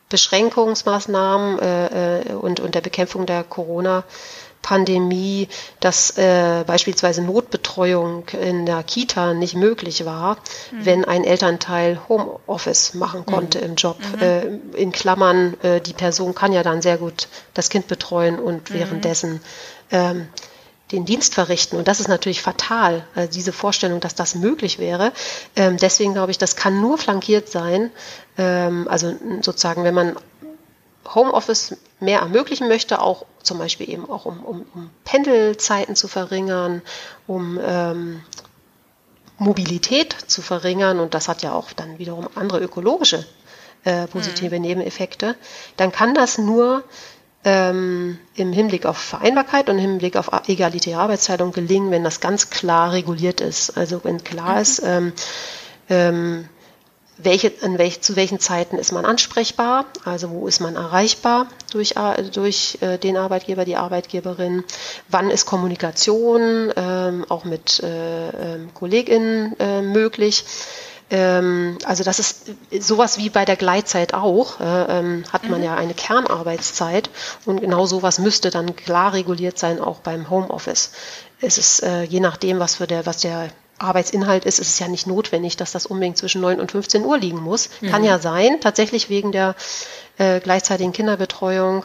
Beschränkungsmaßnahmen 0.09 1.59
äh, 1.59 2.21
äh, 2.21 2.33
und, 2.35 2.61
und 2.61 2.75
der 2.75 2.81
Bekämpfung 2.81 3.27
der 3.27 3.43
Corona 3.43 4.05
Pandemie, 4.67 5.47
dass 5.79 6.19
äh, 6.19 6.65
beispielsweise 6.67 7.23
Notbetreuung 7.23 8.25
in 8.31 8.67
der 8.67 8.83
Kita 8.83 9.33
nicht 9.33 9.55
möglich 9.55 10.05
war, 10.05 10.39
mhm. 10.73 10.85
wenn 10.85 11.05
ein 11.05 11.23
Elternteil 11.23 12.01
Homeoffice 12.09 12.95
machen 12.95 13.21
mhm. 13.21 13.27
konnte 13.27 13.59
mhm. 13.59 13.65
im 13.65 13.75
Job. 13.77 13.97
Mhm. 14.17 14.23
Äh, 14.23 14.47
in 14.77 14.91
Klammern, 14.91 15.55
äh, 15.63 15.81
die 15.81 15.93
Person 15.93 16.35
kann 16.35 16.53
ja 16.53 16.65
dann 16.65 16.83
sehr 16.83 16.99
gut 16.99 17.29
das 17.55 17.71
Kind 17.71 17.87
betreuen 17.87 18.41
und 18.41 18.69
mhm. 18.71 18.75
währenddessen 18.75 19.41
ähm, 19.93 20.27
den 20.91 21.05
Dienst 21.05 21.35
verrichten. 21.35 21.77
Und 21.77 21.87
das 21.87 22.01
ist 22.01 22.09
natürlich 22.09 22.43
fatal, 22.43 23.05
also 23.15 23.33
diese 23.33 23.53
Vorstellung, 23.53 24.01
dass 24.01 24.17
das 24.17 24.35
möglich 24.35 24.81
wäre. 24.81 25.13
Ähm, 25.55 25.77
deswegen 25.77 26.13
glaube 26.13 26.33
ich, 26.33 26.39
das 26.39 26.57
kann 26.57 26.81
nur 26.81 26.99
flankiert 26.99 27.49
sein. 27.49 27.93
Ähm, 28.37 28.89
also 28.89 29.15
sozusagen, 29.43 29.85
wenn 29.85 29.95
man 29.95 30.17
Homeoffice 31.15 31.77
mehr 32.01 32.21
ermöglichen 32.21 32.69
möchte, 32.69 33.01
auch 33.01 33.27
zum 33.43 33.59
Beispiel 33.59 33.89
eben 33.89 34.09
auch 34.09 34.27
um, 34.27 34.45
um, 34.45 34.67
um 34.75 34.91
Pendelzeiten 35.05 35.97
zu 35.97 36.09
verringern, 36.09 36.83
um 37.27 37.59
ähm, 37.63 38.23
Mobilität 39.39 40.17
zu 40.27 40.43
verringern 40.43 40.99
und 40.99 41.15
das 41.15 41.29
hat 41.29 41.43
ja 41.43 41.53
auch 41.53 41.73
dann 41.73 41.99
wiederum 41.99 42.29
andere 42.35 42.61
ökologische 42.61 43.27
äh, 43.85 44.07
positive 44.07 44.57
mhm. 44.57 44.63
Nebeneffekte, 44.63 45.37
dann 45.77 45.93
kann 45.93 46.15
das 46.15 46.39
nur 46.39 46.85
ähm, 47.45 48.19
im 48.35 48.53
Hinblick 48.53 48.87
auf 48.87 48.99
Vereinbarkeit 48.99 49.69
und 49.69 49.77
im 49.77 49.83
Hinblick 49.83 50.17
auf 50.17 50.31
egalitäre 50.49 51.01
Arbeitsteilung 51.01 51.53
gelingen, 51.53 51.93
wenn 51.93 52.03
das 52.03 52.21
ganz 52.21 52.51
klar 52.51 52.93
reguliert 52.93 53.41
ist. 53.41 53.77
Also 53.77 54.03
wenn 54.03 54.25
klar 54.25 54.57
mhm. 54.57 54.61
ist, 54.63 54.83
ähm, 54.85 55.13
ähm, 55.89 56.49
welche, 57.19 57.53
welch, 57.63 58.03
zu 58.03 58.17
welchen 58.17 58.41
Zeiten 58.41 58.77
ist 58.79 58.93
man 58.93 59.05
ansprechbar, 59.05 59.87
also 60.05 60.31
wo 60.31 60.47
ist 60.47 60.61
man 60.61 60.77
erreichbar 60.77 61.47
durch, 61.73 61.95
durch 62.33 62.79
äh, 62.81 62.99
den 62.99 63.17
Arbeitgeber, 63.17 63.65
die 63.65 63.77
Arbeitgeberin, 63.77 64.65
wann 65.09 65.31
ist 65.31 65.47
Kommunikation 65.47 66.73
ähm, 66.77 67.25
auch 67.29 67.45
mit 67.45 67.81
äh, 67.83 68.29
äh, 68.29 68.59
KollegInnen 68.75 69.59
äh, 69.59 69.83
möglich 69.83 70.45
ähm, 71.09 71.79
also 71.85 72.03
das 72.03 72.19
ist 72.19 72.51
sowas 72.81 73.19
wie 73.19 73.31
bei 73.31 73.45
der 73.45 73.57
Gleitzeit 73.57 74.13
auch, 74.13 74.61
äh, 74.61 74.65
ähm, 74.99 75.25
hat 75.33 75.49
man 75.49 75.61
mhm. 75.61 75.67
ja 75.67 75.75
eine 75.77 75.95
Kernarbeitszeit 75.95 77.11
und 77.45 77.61
genau 77.61 77.87
sowas 77.87 78.19
müsste 78.19 78.51
dann 78.51 78.75
klar 78.75 79.13
reguliert 79.13 79.57
sein, 79.57 79.81
auch 79.81 80.01
beim 80.01 80.31
Homeoffice. 80.31 80.91
Es 81.41 81.59
ist 81.59 81.83
äh, 81.85 82.03
je 82.03 82.19
nachdem, 82.19 82.59
was 82.59 82.77
für 82.77 82.89
der, 82.89 83.07
was 83.07 83.19
der 83.19 83.51
Arbeitsinhalt 83.79 84.45
ist, 84.45 84.59
ist 84.59 84.69
es 84.69 84.79
ja 84.79 84.89
nicht 84.89 85.07
notwendig, 85.07 85.57
dass 85.57 85.73
das 85.73 85.87
unbedingt 85.87 86.17
zwischen 86.17 86.41
9 86.41 86.61
und 86.61 86.73
15 86.73 87.05
Uhr 87.05 87.19
liegen 87.19 87.41
muss. 87.41 87.69
Mhm. 87.81 87.91
Kann 87.91 88.05
ja 88.05 88.19
sein, 88.19 88.61
tatsächlich 88.61 89.11
wegen 89.11 89.33
der 89.33 89.55
äh, 90.19 90.41
gleichzeitigen 90.41 90.93
Kinderbetreuung 90.93 91.85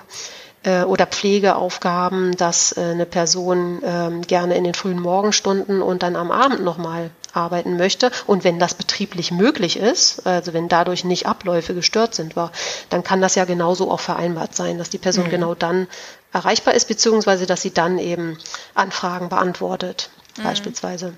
äh, 0.63 0.83
oder 0.83 1.05
Pflegeaufgaben, 1.05 2.37
dass 2.37 2.77
äh, 2.77 2.81
eine 2.81 3.05
Person 3.05 3.81
ähm, 3.83 4.21
gerne 4.21 4.55
in 4.55 4.63
den 4.63 4.73
frühen 4.73 4.99
Morgenstunden 4.99 5.81
und 5.81 6.03
dann 6.03 6.15
am 6.15 6.31
Abend 6.31 6.63
nochmal 6.63 7.11
arbeiten 7.33 7.77
möchte. 7.77 8.11
Und 8.27 8.43
wenn 8.43 8.59
das 8.59 8.73
betrieblich 8.73 9.31
möglich 9.31 9.77
ist, 9.77 10.25
also 10.25 10.53
wenn 10.53 10.67
dadurch 10.67 11.03
nicht 11.03 11.27
Abläufe 11.27 11.73
gestört 11.73 12.13
sind, 12.13 12.35
war, 12.35 12.51
dann 12.89 13.03
kann 13.03 13.21
das 13.21 13.35
ja 13.35 13.45
genauso 13.45 13.89
auch 13.89 14.01
vereinbart 14.01 14.55
sein, 14.55 14.77
dass 14.77 14.89
die 14.89 14.97
Person 14.97 15.25
mhm. 15.25 15.31
genau 15.31 15.55
dann 15.55 15.87
erreichbar 16.33 16.73
ist, 16.73 16.87
beziehungsweise 16.87 17.45
dass 17.45 17.61
sie 17.61 17.73
dann 17.73 17.99
eben 17.99 18.37
Anfragen 18.75 19.29
beantwortet, 19.29 20.09
mhm. 20.37 20.43
beispielsweise. 20.43 21.13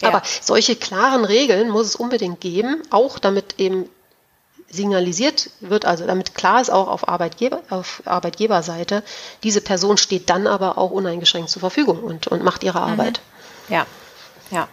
Ja. 0.00 0.08
Aber 0.08 0.22
solche 0.40 0.76
klaren 0.76 1.24
Regeln 1.24 1.70
muss 1.70 1.86
es 1.86 1.96
unbedingt 1.96 2.40
geben, 2.40 2.82
auch 2.90 3.18
damit 3.18 3.58
eben 3.58 3.88
signalisiert 4.70 5.50
wird, 5.60 5.84
also 5.84 6.06
damit 6.06 6.34
klar 6.34 6.60
ist 6.60 6.70
auch 6.70 6.86
auf, 6.86 7.08
Arbeitgeber, 7.08 7.60
auf 7.70 8.02
Arbeitgeberseite, 8.04 9.02
diese 9.42 9.60
Person 9.60 9.96
steht 9.96 10.30
dann 10.30 10.46
aber 10.46 10.78
auch 10.78 10.92
uneingeschränkt 10.92 11.50
zur 11.50 11.60
Verfügung 11.60 12.02
und, 12.02 12.28
und 12.28 12.44
macht 12.44 12.62
ihre 12.62 12.78
mhm. 12.78 12.92
Arbeit. 12.92 13.20
Ja, 13.68 13.86
ja. 14.50 14.68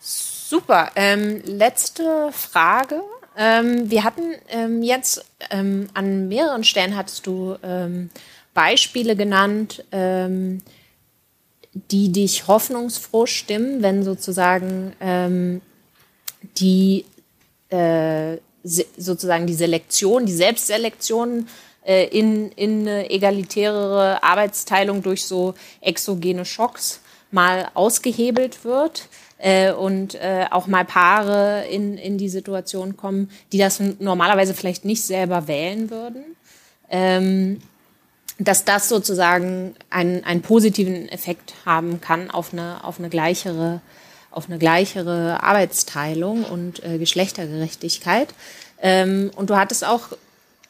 Super. 0.00 0.90
Ähm, 0.96 1.42
letzte 1.44 2.30
Frage. 2.32 3.02
Ähm, 3.36 3.90
wir 3.90 4.04
hatten 4.04 4.34
ähm, 4.48 4.82
jetzt 4.82 5.24
ähm, 5.50 5.88
an 5.94 6.28
mehreren 6.28 6.64
Stellen 6.64 6.96
hattest 6.96 7.26
du 7.26 7.56
ähm, 7.62 8.10
Beispiele 8.54 9.16
genannt, 9.16 9.84
ähm, 9.90 10.62
die 11.74 12.12
dich 12.12 12.46
hoffnungsfroh 12.46 13.26
stimmen, 13.26 13.82
wenn 13.82 14.04
sozusagen 14.04 14.92
die 16.58 17.04
äh, 17.70 18.38
sozusagen 18.64 19.46
die 19.46 19.54
Selektion, 19.54 20.26
die 20.26 20.32
Selbstselektion 20.32 21.48
äh, 21.84 22.06
in, 22.06 22.50
in 22.52 22.80
eine 22.88 23.10
egalitärere 23.10 24.22
Arbeitsteilung 24.22 25.02
durch 25.02 25.26
so 25.26 25.54
exogene 25.80 26.44
Schocks 26.44 27.00
mal 27.30 27.70
ausgehebelt 27.74 28.64
wird 28.64 29.08
äh, 29.38 29.72
und 29.72 30.14
äh, 30.14 30.46
auch 30.50 30.66
mal 30.66 30.84
Paare 30.84 31.66
in, 31.70 31.98
in 31.98 32.16
die 32.16 32.28
Situation 32.28 32.96
kommen, 32.96 33.30
die 33.52 33.58
das 33.58 33.80
normalerweise 33.98 34.54
vielleicht 34.54 34.84
nicht 34.84 35.02
selber 35.02 35.46
wählen 35.46 35.90
würden. 35.90 36.24
Ähm, 36.88 37.60
dass 38.38 38.64
das 38.64 38.88
sozusagen 38.88 39.74
einen, 39.90 40.24
einen 40.24 40.42
positiven 40.42 41.08
Effekt 41.08 41.54
haben 41.64 42.00
kann 42.00 42.30
auf 42.30 42.52
eine, 42.52 42.82
auf 42.84 42.98
eine 42.98 43.08
gleichere 43.08 43.80
auf 44.34 44.48
eine 44.48 44.58
gleichere 44.58 45.42
Arbeitsteilung 45.44 46.42
und 46.42 46.82
äh, 46.84 46.98
Geschlechtergerechtigkeit. 46.98 48.34
Ähm, 48.82 49.30
und 49.36 49.48
du 49.48 49.56
hattest 49.56 49.86
auch 49.86 50.08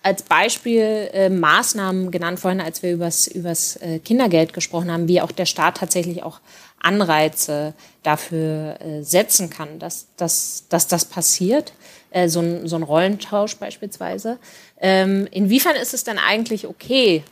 als 0.02 0.22
Beispiel 0.22 1.08
äh, 1.14 1.30
Maßnahmen 1.30 2.10
genannt 2.10 2.38
vorhin, 2.38 2.60
als 2.60 2.82
wir 2.82 2.92
übers, 2.92 3.26
übers 3.26 3.76
äh, 3.76 4.00
Kindergeld 4.00 4.52
gesprochen 4.52 4.92
haben, 4.92 5.08
wie 5.08 5.22
auch 5.22 5.32
der 5.32 5.46
Staat 5.46 5.78
tatsächlich 5.78 6.22
auch 6.22 6.40
Anreize 6.78 7.72
dafür 8.02 8.78
äh, 8.82 9.02
setzen 9.02 9.48
kann, 9.48 9.78
dass, 9.78 10.08
dass, 10.18 10.64
dass 10.68 10.86
das 10.86 11.06
passiert. 11.06 11.72
Äh, 12.10 12.28
so, 12.28 12.40
ein, 12.40 12.68
so 12.68 12.76
ein 12.76 12.82
Rollentausch 12.82 13.56
beispielsweise. 13.56 14.38
Ähm, 14.78 15.26
inwiefern 15.30 15.74
ist 15.76 15.94
es 15.94 16.04
denn 16.04 16.18
eigentlich 16.18 16.66
okay, 16.66 17.24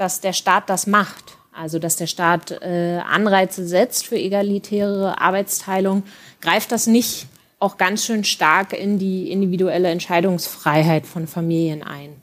dass 0.00 0.20
der 0.20 0.32
Staat 0.32 0.70
das 0.70 0.86
macht? 0.86 1.36
Also 1.52 1.78
dass 1.78 1.96
der 1.96 2.06
Staat 2.06 2.52
äh, 2.52 3.00
Anreize 3.06 3.66
setzt 3.66 4.06
für 4.06 4.16
egalitäre 4.16 5.20
Arbeitsteilung, 5.20 6.04
greift 6.40 6.72
das 6.72 6.86
nicht 6.86 7.26
auch 7.58 7.76
ganz 7.76 8.06
schön 8.06 8.24
stark 8.24 8.72
in 8.72 8.98
die 8.98 9.30
individuelle 9.30 9.88
Entscheidungsfreiheit 9.88 11.06
von 11.06 11.26
Familien 11.26 11.82
ein? 11.82 12.20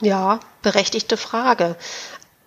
Ja, 0.00 0.40
berechtigte 0.62 1.16
Frage. 1.16 1.76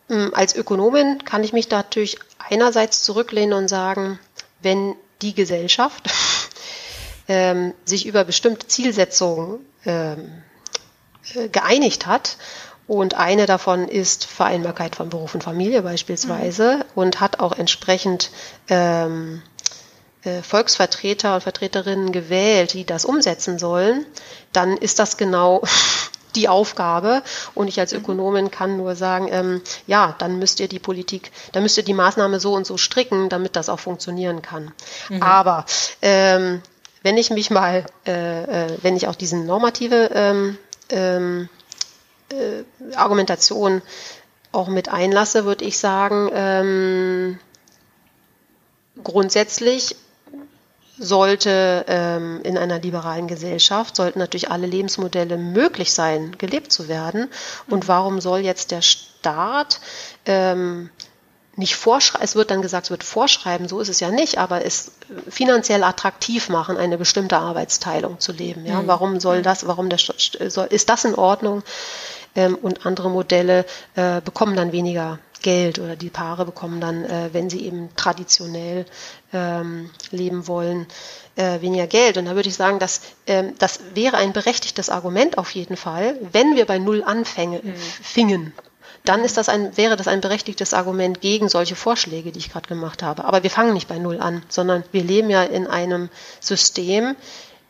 Hm, 0.07 0.31
als 0.33 0.55
Ökonomin 0.55 1.25
kann 1.25 1.43
ich 1.43 1.53
mich 1.53 1.69
natürlich 1.69 2.19
einerseits 2.37 3.01
zurücklehnen 3.01 3.53
und 3.53 3.67
sagen, 3.67 4.19
wenn 4.61 4.95
die 5.21 5.33
Gesellschaft 5.33 6.09
ähm, 7.27 7.73
sich 7.85 8.05
über 8.05 8.23
bestimmte 8.25 8.67
Zielsetzungen 8.67 9.65
ähm, 9.85 10.43
äh, 11.33 11.49
geeinigt 11.49 12.05
hat 12.05 12.37
und 12.91 13.13
eine 13.13 13.45
davon 13.45 13.87
ist 13.87 14.25
Vereinbarkeit 14.25 14.97
von 14.97 15.07
Beruf 15.07 15.33
und 15.33 15.45
Familie 15.45 15.81
beispielsweise 15.81 16.75
mhm. 16.75 16.83
und 16.95 17.21
hat 17.21 17.39
auch 17.39 17.57
entsprechend 17.57 18.31
ähm, 18.67 19.41
äh, 20.23 20.41
Volksvertreter 20.41 21.35
und 21.35 21.41
Vertreterinnen 21.41 22.11
gewählt, 22.11 22.73
die 22.73 22.83
das 22.83 23.05
umsetzen 23.05 23.59
sollen, 23.59 24.05
dann 24.51 24.75
ist 24.75 24.99
das 24.99 25.15
genau 25.15 25.61
die 26.35 26.49
Aufgabe. 26.49 27.23
Und 27.55 27.69
ich 27.69 27.79
als 27.79 27.93
mhm. 27.93 27.99
Ökonomin 27.99 28.51
kann 28.51 28.75
nur 28.75 28.97
sagen, 28.97 29.29
ähm, 29.31 29.61
ja, 29.87 30.13
dann 30.17 30.37
müsst 30.37 30.59
ihr 30.59 30.67
die 30.67 30.79
Politik, 30.79 31.31
dann 31.53 31.63
müsst 31.63 31.77
ihr 31.77 31.85
die 31.85 31.93
Maßnahme 31.93 32.41
so 32.41 32.55
und 32.55 32.67
so 32.67 32.75
stricken, 32.75 33.29
damit 33.29 33.55
das 33.55 33.69
auch 33.69 33.79
funktionieren 33.79 34.41
kann. 34.41 34.73
Mhm. 35.07 35.23
Aber 35.23 35.65
ähm, 36.01 36.61
wenn 37.03 37.17
ich 37.17 37.29
mich 37.29 37.51
mal, 37.51 37.85
äh, 38.05 38.65
äh, 38.65 38.77
wenn 38.81 38.97
ich 38.97 39.07
auch 39.07 39.15
diesen 39.15 39.45
normative 39.45 40.11
ähm, 40.13 40.57
ähm, 40.89 41.47
äh, 42.31 42.95
Argumentation 42.95 43.81
auch 44.51 44.67
mit 44.67 44.89
einlasse, 44.89 45.45
würde 45.45 45.65
ich 45.65 45.77
sagen, 45.77 46.29
ähm, 46.33 47.39
grundsätzlich 49.03 49.95
sollte 50.97 51.85
ähm, 51.87 52.41
in 52.43 52.57
einer 52.57 52.79
liberalen 52.79 53.27
Gesellschaft, 53.27 53.95
sollten 53.95 54.19
natürlich 54.19 54.51
alle 54.51 54.67
Lebensmodelle 54.67 55.37
möglich 55.37 55.93
sein, 55.93 56.35
gelebt 56.37 56.71
zu 56.71 56.87
werden. 56.87 57.29
Und 57.67 57.87
warum 57.87 58.21
soll 58.21 58.41
jetzt 58.41 58.71
der 58.71 58.81
Staat 58.81 59.79
ähm, 60.25 60.91
nicht 61.55 61.75
vorschreiben, 61.75 62.23
es 62.23 62.35
wird 62.35 62.51
dann 62.51 62.61
gesagt, 62.61 62.85
es 62.85 62.91
wird 62.91 63.03
vorschreiben, 63.03 63.67
so 63.67 63.79
ist 63.79 63.89
es 63.89 63.99
ja 63.99 64.11
nicht, 64.11 64.37
aber 64.37 64.63
es 64.65 64.91
finanziell 65.27 65.83
attraktiv 65.83 66.49
machen, 66.49 66.77
eine 66.77 66.97
bestimmte 66.97 67.37
Arbeitsteilung 67.37 68.19
zu 68.19 68.31
leben. 68.31 68.65
Ja, 68.65 68.81
mhm. 68.81 68.87
warum 68.87 69.19
soll 69.19 69.39
mhm. 69.39 69.43
das, 69.43 69.67
warum 69.67 69.89
der, 69.89 69.99
soll, 69.99 70.67
ist 70.67 70.89
das 70.89 71.03
in 71.05 71.15
Ordnung? 71.15 71.63
Ähm, 72.35 72.55
und 72.55 72.85
andere 72.85 73.09
Modelle 73.09 73.65
äh, 73.95 74.21
bekommen 74.21 74.55
dann 74.55 74.71
weniger 74.71 75.19
Geld 75.41 75.79
oder 75.79 75.95
die 75.95 76.09
Paare 76.09 76.45
bekommen 76.45 76.79
dann, 76.79 77.03
äh, 77.03 77.29
wenn 77.31 77.49
sie 77.49 77.65
eben 77.65 77.89
traditionell 77.95 78.85
ähm, 79.33 79.89
leben 80.11 80.47
wollen, 80.47 80.87
äh, 81.35 81.61
weniger 81.61 81.87
Geld. 81.87 82.17
Und 82.17 82.25
da 82.25 82.35
würde 82.35 82.49
ich 82.49 82.55
sagen, 82.55 82.79
dass 82.79 83.01
ähm, 83.27 83.53
das 83.57 83.79
wäre 83.93 84.17
ein 84.17 84.33
berechtigtes 84.33 84.89
Argument 84.89 85.37
auf 85.37 85.51
jeden 85.51 85.77
Fall, 85.77 86.17
wenn 86.31 86.55
wir 86.55 86.65
bei 86.65 86.77
Null 86.77 87.03
anfängen, 87.03 87.61
mhm. 87.63 87.75
fingen. 87.75 88.53
Dann 89.03 89.23
ist 89.23 89.37
das 89.37 89.49
ein, 89.49 89.75
wäre 89.77 89.95
das 89.95 90.07
ein 90.07 90.21
berechtigtes 90.21 90.75
Argument 90.75 91.21
gegen 91.21 91.49
solche 91.49 91.75
Vorschläge, 91.75 92.31
die 92.31 92.37
ich 92.37 92.51
gerade 92.51 92.67
gemacht 92.67 93.01
habe. 93.01 93.25
Aber 93.25 93.41
wir 93.41 93.49
fangen 93.49 93.73
nicht 93.73 93.87
bei 93.87 93.97
Null 93.97 94.19
an, 94.19 94.43
sondern 94.47 94.83
wir 94.91 95.03
leben 95.03 95.31
ja 95.31 95.41
in 95.41 95.65
einem 95.65 96.09
System, 96.39 97.15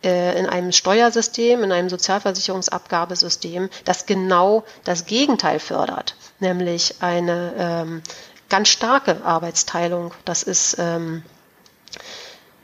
in 0.04 0.48
einem 0.48 0.72
Steuersystem, 0.72 1.64
in 1.64 1.72
einem 1.72 1.90
Sozialversicherungsabgabesystem, 1.90 3.70
das 3.86 4.06
genau 4.06 4.64
das 4.84 5.06
Gegenteil 5.06 5.60
fördert, 5.60 6.16
nämlich 6.40 6.96
eine 7.02 7.54
ähm, 7.58 8.02
ganz 8.50 8.70
starke 8.70 9.24
Arbeitsteilung. 9.24 10.14
Das 10.26 10.44
ist 10.44 10.78
ähm, 10.80 11.24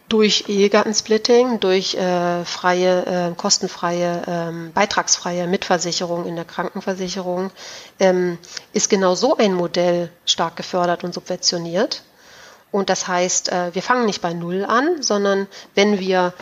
durch 0.09 0.45
Ehegattensplitting, 0.47 1.59
durch 1.59 1.95
äh, 1.95 2.45
freie, 2.45 3.05
äh, 3.05 3.35
kostenfreie, 3.35 4.21
ähm, 4.27 4.71
beitragsfreie 4.73 5.47
Mitversicherung 5.47 6.25
in 6.25 6.35
der 6.35 6.45
Krankenversicherung, 6.45 7.51
ähm, 7.99 8.37
ist 8.73 8.89
genau 8.89 9.15
so 9.15 9.35
ein 9.35 9.53
Modell 9.53 10.09
stark 10.25 10.55
gefördert 10.55 11.03
und 11.03 11.13
subventioniert. 11.13 12.03
Und 12.71 12.89
das 12.89 13.07
heißt, 13.07 13.51
äh, 13.51 13.73
wir 13.75 13.81
fangen 13.81 14.05
nicht 14.05 14.21
bei 14.21 14.33
Null 14.33 14.65
an, 14.65 15.01
sondern 15.01 15.47
wenn 15.75 15.99
wir 15.99 16.33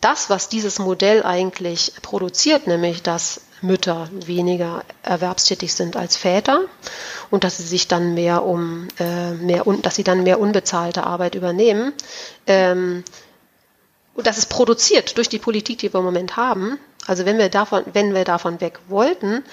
das, 0.00 0.30
was 0.30 0.48
dieses 0.48 0.78
Modell 0.78 1.22
eigentlich 1.22 1.92
produziert, 2.02 2.66
nämlich 2.66 3.02
dass 3.02 3.40
Mütter 3.60 4.08
weniger 4.12 4.84
erwerbstätig 5.02 5.74
sind 5.74 5.96
als 5.96 6.16
Väter 6.16 6.60
und 7.30 7.42
dass 7.44 7.56
sie 7.56 7.64
sich 7.64 7.88
dann 7.88 8.14
mehr 8.14 8.44
um 8.44 8.86
äh, 9.00 9.32
mehr 9.32 9.66
und 9.66 9.84
dass 9.84 9.96
sie 9.96 10.04
dann 10.04 10.22
mehr 10.22 10.38
unbezahlte 10.38 11.04
Arbeit 11.04 11.34
übernehmen. 11.34 11.92
Ähm, 12.46 13.02
und 14.14 14.26
das 14.26 14.38
ist 14.38 14.46
produziert 14.46 15.16
durch 15.16 15.28
die 15.28 15.38
Politik, 15.38 15.78
die 15.78 15.92
wir 15.92 15.98
im 15.98 16.04
Moment 16.04 16.36
haben. 16.36 16.78
Also 17.06 17.24
wenn 17.24 17.38
wir 17.38 17.48
davon, 17.48 17.84
wenn 17.92 18.14
wir 18.14 18.24
davon 18.24 18.60
weg 18.60 18.78
wollten, 18.88 19.44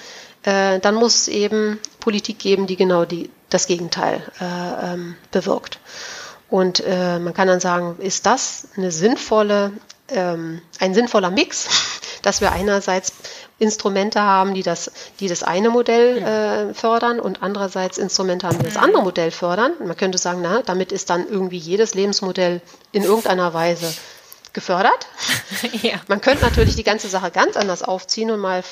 äh, 0.42 0.78
dann 0.80 0.94
muss 0.94 1.14
es 1.16 1.28
eben 1.28 1.80
Politik 2.00 2.38
geben, 2.38 2.66
die 2.66 2.76
genau 2.76 3.04
die, 3.04 3.30
das 3.48 3.66
Gegenteil 3.66 4.22
äh, 4.40 4.92
ähm, 4.92 5.16
bewirkt. 5.30 5.78
Und 6.48 6.82
äh, 6.86 7.18
man 7.18 7.34
kann 7.34 7.48
dann 7.48 7.60
sagen, 7.60 7.96
ist 7.98 8.26
das 8.26 8.68
eine 8.76 8.92
sinnvolle 8.92 9.72
ähm, 10.08 10.60
ein 10.80 10.94
sinnvoller 10.94 11.30
Mix, 11.30 11.68
dass 12.22 12.40
wir 12.40 12.52
einerseits 12.52 13.12
Instrumente 13.58 14.20
haben, 14.20 14.54
die 14.54 14.62
das, 14.62 14.90
die 15.20 15.28
das 15.28 15.42
eine 15.42 15.70
Modell 15.70 16.18
äh, 16.18 16.74
fördern 16.74 17.20
und 17.20 17.42
andererseits 17.42 17.96
Instrumente 17.98 18.46
haben, 18.46 18.58
die 18.58 18.64
das 18.64 18.76
andere 18.76 19.02
Modell 19.02 19.30
fördern. 19.30 19.72
Man 19.78 19.96
könnte 19.96 20.18
sagen, 20.18 20.40
na, 20.42 20.62
damit 20.62 20.92
ist 20.92 21.08
dann 21.08 21.26
irgendwie 21.28 21.56
jedes 21.56 21.94
Lebensmodell 21.94 22.60
in 22.92 23.02
irgendeiner 23.04 23.54
Weise 23.54 23.94
gefördert. 24.52 25.06
Ja. 25.82 26.00
Man 26.08 26.20
könnte 26.20 26.44
natürlich 26.44 26.76
die 26.76 26.84
ganze 26.84 27.08
Sache 27.08 27.30
ganz 27.30 27.56
anders 27.56 27.82
aufziehen 27.82 28.30
und 28.30 28.40
mal 28.40 28.62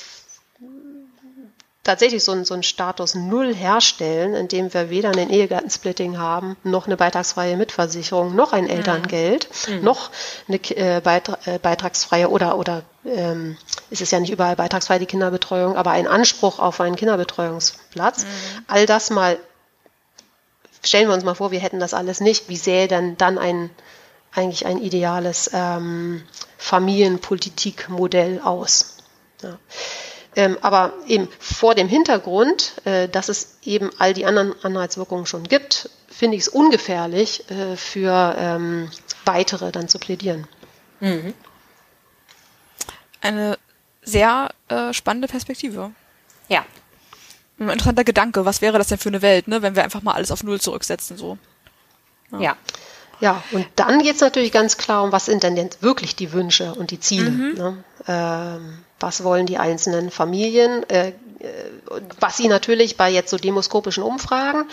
tatsächlich 1.85 2.24
so 2.24 2.32
einen, 2.32 2.44
so 2.44 2.55
einen 2.55 2.62
Status 2.62 3.15
Null 3.15 3.55
herstellen, 3.55 4.35
indem 4.35 4.73
wir 4.73 4.90
weder 4.90 5.11
einen 5.11 5.31
Ehegattensplitting 5.31 6.19
haben, 6.19 6.56
noch 6.65 6.86
eine 6.86 6.97
beitragsfreie 6.97 7.56
Mitversicherung, 7.56 8.35
noch 8.35 8.52
ein 8.52 8.69
Elterngeld, 8.69 9.48
mhm. 9.69 9.85
noch 9.85 10.11
eine 10.48 10.56
äh, 10.56 10.97
äh, 10.97 11.59
beitragsfreie 11.59 12.31
oder 12.31 12.59
oder 12.59 12.82
ähm, 13.05 13.56
ist 13.90 14.01
es 14.01 14.11
ja 14.11 14.19
nicht 14.19 14.32
überall 14.32 14.56
beitragsfrei 14.56 14.98
die 14.98 15.06
Kinderbetreuung, 15.06 15.77
aber 15.77 15.90
ein 15.90 16.06
Anspruch 16.06 16.59
auf 16.59 16.81
einen 16.81 16.97
Kinderbetreuungsplatz. 16.97 18.24
Mhm. 18.24 18.65
All 18.66 18.86
das 18.86 19.11
mal 19.11 19.39
stellen 20.82 21.09
wir 21.09 21.15
uns 21.15 21.24
mal 21.24 21.35
vor, 21.35 21.51
wir 21.51 21.61
hätten 21.61 21.81
das 21.81 21.94
alles 21.94 22.20
nicht. 22.20 22.48
Wie 22.48 22.56
sähe 22.56 22.89
denn 22.89 23.16
dann 23.16 23.39
ein 23.39 23.70
eigentlich 24.32 24.66
ein 24.66 24.78
ideales 24.78 25.51
ähm, 25.52 26.24
Familienpolitikmodell 26.59 28.40
aus? 28.43 28.97
Ja. 29.43 29.59
Ähm, 30.36 30.59
aber 30.62 30.93
eben 31.06 31.28
vor 31.39 31.74
dem 31.74 31.89
Hintergrund, 31.89 32.74
äh, 32.85 33.09
dass 33.09 33.28
es 33.28 33.59
eben 33.65 33.90
all 33.98 34.15
die 34.15 34.27
anderen 34.27 34.55
Anreizwirkungen 34.65 35.27
schon 35.27 35.44
gibt, 35.44 35.90
finde 36.09 36.36
ich 36.36 36.43
es 36.43 36.48
ungefährlich, 36.48 37.48
äh, 37.51 37.77
für 37.77 38.35
ähm, 38.39 38.90
weitere 39.24 39.73
dann 39.73 39.89
zu 39.89 39.98
plädieren. 39.98 40.47
Mhm. 41.01 41.35
Eine 43.20 43.59
sehr 44.02 44.51
äh, 44.69 44.93
spannende 44.93 45.28
Perspektive. 45.28 45.93
Ja. 46.48 46.65
Ein 47.59 47.69
interessanter 47.69 48.05
Gedanke. 48.05 48.44
Was 48.44 48.61
wäre 48.61 48.78
das 48.78 48.89
denn 48.89 48.98
für 48.98 49.09
eine 49.09 49.23
Welt, 49.23 49.48
ne, 49.48 49.62
wenn 49.62 49.77
wir 49.77 49.85
einfach 49.85 50.02
mal 50.02 50.15
alles 50.15 50.31
auf 50.31 50.43
Null 50.43 50.61
zurücksetzen, 50.61 51.16
so? 51.16 51.39
Ja. 52.32 52.40
ja. 52.40 52.56
Ja, 53.24 53.42
und 53.52 53.66
dann 53.76 54.02
geht 54.02 54.16
es 54.16 54.20
natürlich 54.20 54.52
ganz 54.52 54.76
klar 54.76 55.02
um, 55.02 55.10
was 55.10 55.24
sind 55.24 55.42
denn 55.42 55.56
jetzt 55.56 55.82
wirklich 55.82 56.14
die 56.14 56.32
Wünsche 56.32 56.74
und 56.74 56.90
die 56.90 57.01
Ziele. 57.01 57.30
Mhm. 57.30 57.55
Ne? 57.55 57.84
Ähm, 58.06 58.78
was 59.01 59.24
wollen 59.24 59.46
die 59.46 59.56
einzelnen 59.56 60.10
Familien? 60.10 60.86
Äh, 60.90 61.12
was 62.20 62.36
sie 62.36 62.48
natürlich 62.48 62.98
bei 62.98 63.09
jetzt 63.09 63.30
so 63.30 63.38
demoskopischen 63.38 64.02
Umfragen 64.02 64.66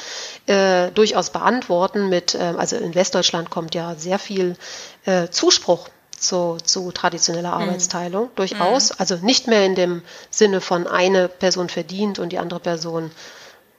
äh, 0.47 0.91
durchaus 0.91 1.29
beantworten 1.29 2.09
mit, 2.09 2.35
äh, 2.35 2.53
also 2.57 2.75
in 2.75 2.93
Westdeutschland 2.93 3.49
kommt 3.49 3.73
ja 3.73 3.95
sehr 3.95 4.19
viel 4.19 4.57
äh, 5.05 5.29
Zuspruch 5.29 5.87
zu, 6.17 6.57
zu 6.61 6.91
traditioneller 6.91 7.55
mhm. 7.55 7.61
Arbeitsteilung, 7.63 8.25
mhm. 8.25 8.35
durchaus. 8.35 8.91
Also 8.91 9.15
nicht 9.15 9.47
mehr 9.47 9.65
in 9.65 9.75
dem 9.75 10.01
Sinne 10.29 10.59
von 10.59 10.87
eine 10.87 11.29
Person 11.29 11.69
verdient 11.69 12.19
und 12.19 12.33
die 12.33 12.37
andere 12.37 12.59
Person 12.59 13.11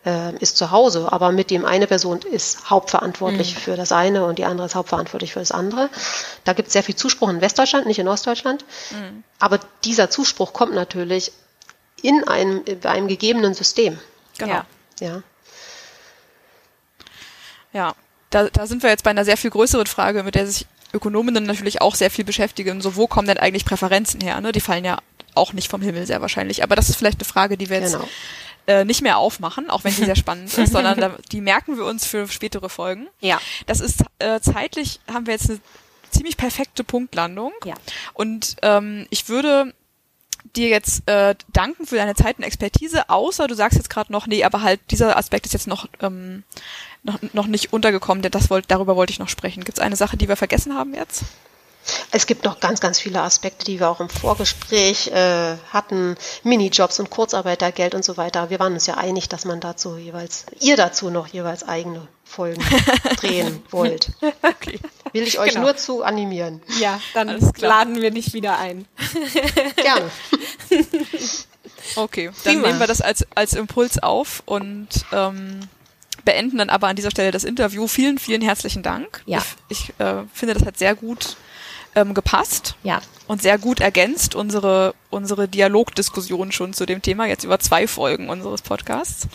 äh, 0.05 0.35
ist 0.37 0.57
zu 0.57 0.71
Hause, 0.71 1.13
aber 1.13 1.33
mit 1.33 1.51
dem 1.51 1.65
eine 1.65 1.87
Person 1.87 2.21
ist 2.21 2.71
hauptverantwortlich 2.71 3.55
mhm. 3.55 3.61
für 3.61 3.77
das 3.77 3.93
eine 3.93 4.25
und 4.25 4.39
die 4.39 4.45
andere 4.45 4.67
ist 4.67 4.75
hauptverantwortlich 4.75 5.33
für 5.33 5.39
das 5.39 5.53
andere. 5.53 5.91
Da 6.45 6.53
gibt 6.53 6.69
es 6.69 6.73
sehr 6.73 6.83
viel 6.83 6.97
Zuspruch 6.97 7.29
in 7.29 7.41
Westdeutschland, 7.41 7.87
nicht 7.87 7.99
in 7.99 8.09
Ostdeutschland. 8.09 8.65
Mhm. 8.91 9.25
Aber 9.39 9.61
dieser 9.85 10.11
Zuspruch 10.11 10.53
kommt 10.53 10.75
natürlich 10.75 11.33
in 12.03 12.27
einem, 12.27 12.63
bei 12.81 12.91
einem 12.91 13.09
gegebenen 13.09 13.55
System. 13.55 13.99
Genau. 14.39 14.53
Ja. 14.53 14.67
ja. 15.01 15.23
Ja, 17.73 17.95
da, 18.31 18.49
da 18.49 18.67
sind 18.67 18.83
wir 18.83 18.91
jetzt 18.91 19.05
bei 19.05 19.11
einer 19.11 19.25
sehr 19.25 19.37
viel 19.37 19.51
größeren 19.51 19.87
Frage, 19.87 20.25
mit 20.25 20.35
der 20.35 20.47
sich 20.47 20.67
Ökonominnen 20.93 21.45
natürlich 21.45 21.81
auch 21.81 21.95
sehr 21.95 22.11
viel 22.11 22.25
beschäftigen. 22.25 22.81
So, 22.81 22.97
wo 22.97 23.07
kommen 23.07 23.27
denn 23.27 23.39
eigentlich 23.39 23.65
Präferenzen 23.65 24.21
her? 24.21 24.41
Ne? 24.41 24.53
Die 24.53 24.61
fallen 24.61 24.85
ja 24.85 24.99
auch 25.35 25.53
nicht 25.53 25.71
vom 25.71 25.81
Himmel 25.81 26.07
sehr 26.07 26.21
wahrscheinlich. 26.21 26.63
Aber 26.63 26.77
das 26.77 26.91
ist 26.91 26.97
vielleicht 26.97 27.19
eine 27.19 27.29
Frage, 27.29 27.57
die 27.57 27.71
wir 27.71 27.81
jetzt 27.81 27.95
genau. 27.95 28.09
Äh, 28.67 28.85
nicht 28.85 29.03
mehr 29.03 29.19
aufmachen, 29.19 29.71
auch 29.71 29.85
wenn 29.85 29.93
sie 29.93 30.05
sehr 30.05 30.17
spannend 30.17 30.57
ist, 30.57 30.73
sondern 30.73 31.01
da, 31.01 31.17
die 31.31 31.41
merken 31.41 31.77
wir 31.77 31.85
uns 31.85 32.07
für 32.07 32.29
spätere 32.29 32.69
Folgen. 32.69 33.09
Ja. 33.21 33.41
Das 33.67 33.81
ist 33.81 34.05
äh, 34.19 34.41
zeitlich 34.41 35.01
haben 35.13 35.27
wir 35.27 35.35
jetzt 35.35 35.51
eine 35.51 35.61
ziemlich 36.11 36.37
perfekte 36.37 36.85
Punktlandung. 36.85 37.53
Ja. 37.65 37.75
Und 38.15 38.57
ähm, 38.63 39.07
ich 39.11 39.29
würde 39.29 39.75
dir 40.55 40.69
jetzt 40.69 41.09
äh, 41.09 41.35
danken 41.53 41.87
für 41.87 41.97
deine 41.97 42.15
Zeit 42.15 42.39
und 42.39 42.45
Expertise, 42.45 43.09
außer 43.09 43.47
du 43.47 43.55
sagst 43.55 43.79
jetzt 43.79 43.91
gerade 43.91 44.13
noch, 44.13 44.27
nee, 44.27 44.45
aber 44.45 44.63
halt 44.63 44.81
dieser 44.91 45.17
Aspekt 45.17 45.47
ist 45.47 45.53
jetzt 45.53 45.67
noch, 45.67 45.89
ähm, 46.01 46.43
noch, 47.03 47.19
noch 47.33 47.47
nicht 47.47 47.73
untergekommen, 47.73 48.23
denn 48.23 48.33
das 48.33 48.51
wollt, 48.51 48.71
darüber 48.71 48.97
wollte 48.97 49.13
ich 49.13 49.19
noch 49.19 49.29
sprechen. 49.29 49.65
Gibt 49.65 49.79
es 49.79 49.85
eine 49.85 49.97
Sache, 49.97 50.17
die 50.17 50.29
wir 50.29 50.37
vergessen 50.37 50.75
haben 50.75 50.95
jetzt? 50.95 51.25
Es 52.11 52.27
gibt 52.27 52.45
noch 52.45 52.61
ganz, 52.61 52.81
ganz 52.81 53.01
viele 53.01 53.21
Aspekte, 53.23 53.65
die 53.65 53.81
wir 53.81 53.89
auch 53.89 54.01
im 54.01 54.09
Vorgespräch 54.09 55.09
äh, 55.09 55.57
hatten. 55.73 56.17
Minijobs 56.43 57.01
und 57.01 57.11
Kurzarbeitergeld 57.11 57.95
und 57.95 58.05
so 58.05 58.17
weiter. 58.17 58.51
Wir 58.51 58.61
waren 58.61 58.75
uns 58.75 58.87
ja 58.87 58.97
einig, 58.97 59.29
dass 59.29 59.45
man 59.45 59.61
dazu 59.61 59.97
jeweils, 59.97 60.47
ihr 60.61 60.77
dazu 60.77 61.11
noch 61.11 61.27
jeweils 61.27 61.67
eigene 61.67 62.07
Folgen 62.25 62.63
drehen 63.17 63.63
wollt. 63.71 64.11
Okay. 64.43 64.79
Will 65.13 65.25
ich 65.25 65.39
euch 65.39 65.55
genau. 65.55 65.67
nur 65.67 65.77
zu 65.77 66.03
animieren. 66.03 66.63
Ja, 66.81 67.01
dann 67.15 67.39
laden 67.59 68.01
wir 68.01 68.11
nicht 68.11 68.33
wieder 68.33 68.59
ein. 68.59 68.87
Gerne. 69.77 70.11
Okay, 71.97 72.31
dann 72.45 72.55
Prima. 72.55 72.69
nehmen 72.69 72.81
wir 72.81 72.87
das 72.87 73.01
als, 73.01 73.27
als 73.35 73.55
Impuls 73.55 73.99
auf 73.99 74.43
und 74.47 74.89
ähm, 75.13 75.61
beenden 76.25 76.59
dann 76.59 76.71
aber 76.71 76.89
an 76.89 76.97
dieser 76.97 77.11
Stelle 77.11 77.31
das 77.31 77.45
Interview. 77.45 77.87
Vielen, 77.87 78.19
vielen 78.19 78.41
herzlichen 78.41 78.83
Dank. 78.83 79.23
Ja. 79.27 79.43
Ich, 79.69 79.89
ich 79.91 80.01
äh, 80.01 80.23
finde, 80.33 80.55
das 80.55 80.65
hat 80.65 80.79
sehr 80.79 80.95
gut 80.95 81.37
ähm, 81.95 82.15
gepasst. 82.15 82.77
Ja. 82.83 83.01
Und 83.27 83.43
sehr 83.43 83.59
gut 83.59 83.81
ergänzt 83.81 84.35
unsere, 84.35 84.95
unsere 85.11 85.49
Dialogdiskussion 85.49 86.53
schon 86.53 86.73
zu 86.73 86.87
dem 86.87 87.03
Thema, 87.03 87.27
jetzt 87.27 87.45
über 87.45 87.59
zwei 87.59 87.87
Folgen 87.87 88.29
unseres 88.29 88.63
Podcasts. 88.63 89.29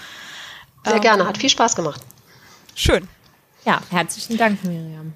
Sehr 0.83 0.95
ähm, 0.95 1.01
gerne, 1.01 1.27
hat 1.27 1.37
viel 1.37 1.49
Spaß 1.49 1.75
gemacht. 1.75 2.01
Schön. 2.75 3.07
Ja, 3.65 3.81
herzlichen 3.89 4.37
Dank, 4.37 4.63
Miriam. 4.63 5.13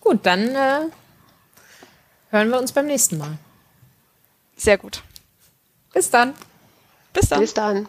Gut, 0.00 0.24
dann 0.24 0.54
äh, 0.54 0.80
hören 2.30 2.50
wir 2.50 2.58
uns 2.58 2.72
beim 2.72 2.86
nächsten 2.86 3.18
Mal. 3.18 3.38
Sehr 4.56 4.78
gut. 4.78 5.02
Bis 5.92 6.10
dann. 6.10 6.34
Bis 7.12 7.28
dann. 7.28 7.40
Bis 7.40 7.54
dann. 7.54 7.88